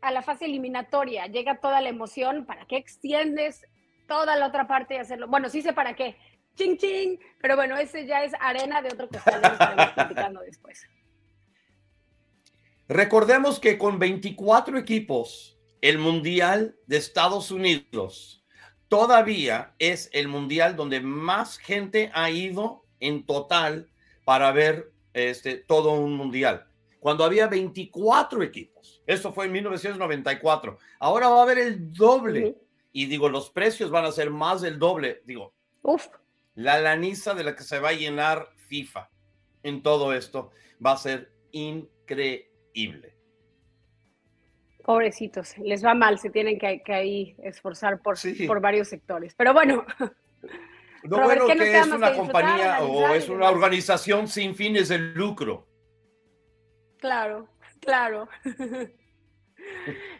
a 0.00 0.10
la 0.10 0.22
fase 0.22 0.46
eliminatoria, 0.46 1.26
llega 1.26 1.60
toda 1.60 1.80
la 1.80 1.88
emoción, 1.88 2.46
¿para 2.46 2.66
qué 2.66 2.76
extiendes 2.76 3.66
toda 4.06 4.36
la 4.36 4.46
otra 4.46 4.66
parte 4.66 4.94
y 4.94 4.98
hacerlo? 4.98 5.28
Bueno, 5.28 5.48
sí 5.48 5.62
sé 5.62 5.72
para 5.72 5.94
qué, 5.94 6.16
ching 6.54 6.76
ching, 6.76 7.18
pero 7.40 7.56
bueno, 7.56 7.76
ese 7.76 8.06
ya 8.06 8.24
es 8.24 8.32
arena 8.40 8.82
de 8.82 8.88
otro 8.88 9.08
costal, 9.08 9.42
estaremos 9.42 9.90
platicando 9.94 10.40
después. 10.40 10.86
Recordemos 12.88 13.58
que 13.58 13.78
con 13.78 13.98
24 13.98 14.78
equipos, 14.78 15.58
el 15.80 15.98
Mundial 15.98 16.76
de 16.86 16.96
Estados 16.96 17.50
Unidos 17.50 18.44
todavía 18.88 19.74
es 19.78 20.08
el 20.12 20.28
Mundial 20.28 20.76
donde 20.76 21.00
más 21.00 21.58
gente 21.58 22.10
ha 22.14 22.30
ido 22.30 22.84
en 23.00 23.26
total 23.26 23.90
para 24.24 24.52
ver 24.52 24.92
este, 25.14 25.56
todo 25.56 25.92
un 25.92 26.14
Mundial. 26.14 26.66
Cuando 27.00 27.24
había 27.24 27.46
24 27.46 28.42
equipos. 28.42 29.02
Eso 29.06 29.32
fue 29.32 29.46
en 29.46 29.52
1994. 29.52 30.78
Ahora 30.98 31.28
va 31.28 31.40
a 31.40 31.42
haber 31.42 31.58
el 31.58 31.92
doble. 31.92 32.56
Y 32.92 33.06
digo, 33.06 33.28
los 33.28 33.50
precios 33.50 33.90
van 33.90 34.04
a 34.04 34.12
ser 34.12 34.30
más 34.30 34.62
del 34.62 34.78
doble. 34.78 35.22
Digo, 35.24 35.52
Uf. 35.82 36.06
la 36.54 36.80
laniza 36.80 37.34
de 37.34 37.44
la 37.44 37.54
que 37.54 37.62
se 37.62 37.78
va 37.78 37.90
a 37.90 37.92
llenar 37.92 38.48
FIFA 38.68 39.10
en 39.62 39.82
todo 39.82 40.12
esto 40.12 40.50
va 40.84 40.92
a 40.92 40.96
ser 40.96 41.32
increíble. 41.52 43.14
Pobrecitos, 44.84 45.58
les 45.58 45.84
va 45.84 45.94
mal, 45.94 46.18
se 46.20 46.30
tienen 46.30 46.58
que, 46.58 46.80
que 46.82 46.94
ahí 46.94 47.36
esforzar 47.42 48.00
por, 48.00 48.16
sí. 48.16 48.46
por 48.46 48.60
varios 48.60 48.88
sectores. 48.88 49.34
Pero 49.34 49.52
bueno. 49.52 49.84
Lo 51.02 51.18
Robert, 51.18 51.42
bueno 51.42 51.62
que 51.62 51.78
es 51.78 51.86
una 51.86 52.14
compañía 52.14 52.80
o 52.80 53.14
es 53.14 53.28
una 53.28 53.48
organización 53.48 54.26
sin 54.26 54.54
fines 54.54 54.88
de 54.88 54.98
lucro. 54.98 55.65
Claro, 56.98 57.48
claro. 57.80 58.28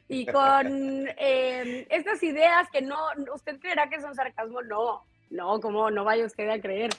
y 0.08 0.26
con 0.26 1.08
eh, 1.18 1.86
estas 1.90 2.22
ideas 2.22 2.68
que 2.70 2.82
no, 2.82 2.96
usted 3.34 3.58
creerá 3.58 3.88
que 3.88 4.00
son 4.00 4.14
sarcasmo, 4.14 4.62
no, 4.62 5.06
no, 5.30 5.60
como 5.60 5.90
no 5.90 6.04
vaya 6.04 6.26
usted 6.26 6.48
a 6.48 6.60
creer. 6.60 6.90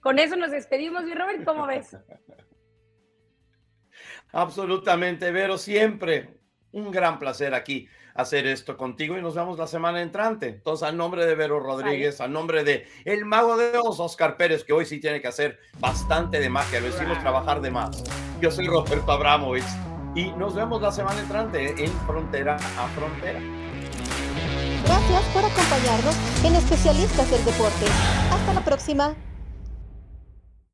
Con 0.00 0.18
eso 0.18 0.36
nos 0.36 0.50
despedimos, 0.50 1.06
y 1.06 1.14
Robert, 1.14 1.44
¿cómo 1.44 1.66
ves? 1.66 1.96
Absolutamente, 4.32 5.30
Vero, 5.30 5.58
siempre 5.58 6.40
un 6.72 6.90
gran 6.90 7.18
placer 7.18 7.54
aquí 7.54 7.86
hacer 8.14 8.46
esto 8.46 8.76
contigo 8.76 9.16
y 9.16 9.22
nos 9.22 9.34
vemos 9.34 9.58
la 9.58 9.66
semana 9.66 10.02
entrante. 10.02 10.48
Entonces, 10.48 10.88
a 10.88 10.92
nombre 10.92 11.26
de 11.26 11.34
Vero 11.34 11.60
Rodríguez, 11.60 12.20
a 12.20 12.28
nombre 12.28 12.64
de 12.64 12.86
el 13.04 13.24
mago 13.24 13.56
de 13.56 13.78
Oz, 13.78 14.00
Oscar 14.00 14.36
Pérez, 14.36 14.64
que 14.64 14.72
hoy 14.72 14.86
sí 14.86 15.00
tiene 15.00 15.20
que 15.20 15.28
hacer 15.28 15.58
bastante 15.78 16.40
de 16.40 16.48
magia, 16.48 16.80
lo 16.80 16.88
hicimos 16.88 17.18
trabajar 17.20 17.60
de 17.60 17.70
más. 17.70 18.04
Yo 18.40 18.50
soy 18.50 18.66
Roberto 18.66 19.12
Abramovich 19.12 19.64
y 20.14 20.32
nos 20.32 20.54
vemos 20.54 20.82
la 20.82 20.92
semana 20.92 21.20
entrante 21.20 21.74
en 21.82 21.90
Frontera 22.06 22.56
a 22.56 22.88
Frontera. 22.88 23.40
Gracias 24.84 25.22
por 25.32 25.44
acompañarnos 25.44 26.16
en 26.44 26.56
Especialistas 26.56 27.30
del 27.30 27.44
Deporte. 27.44 27.86
Hasta 28.30 28.54
la 28.54 28.64
próxima. 28.64 29.14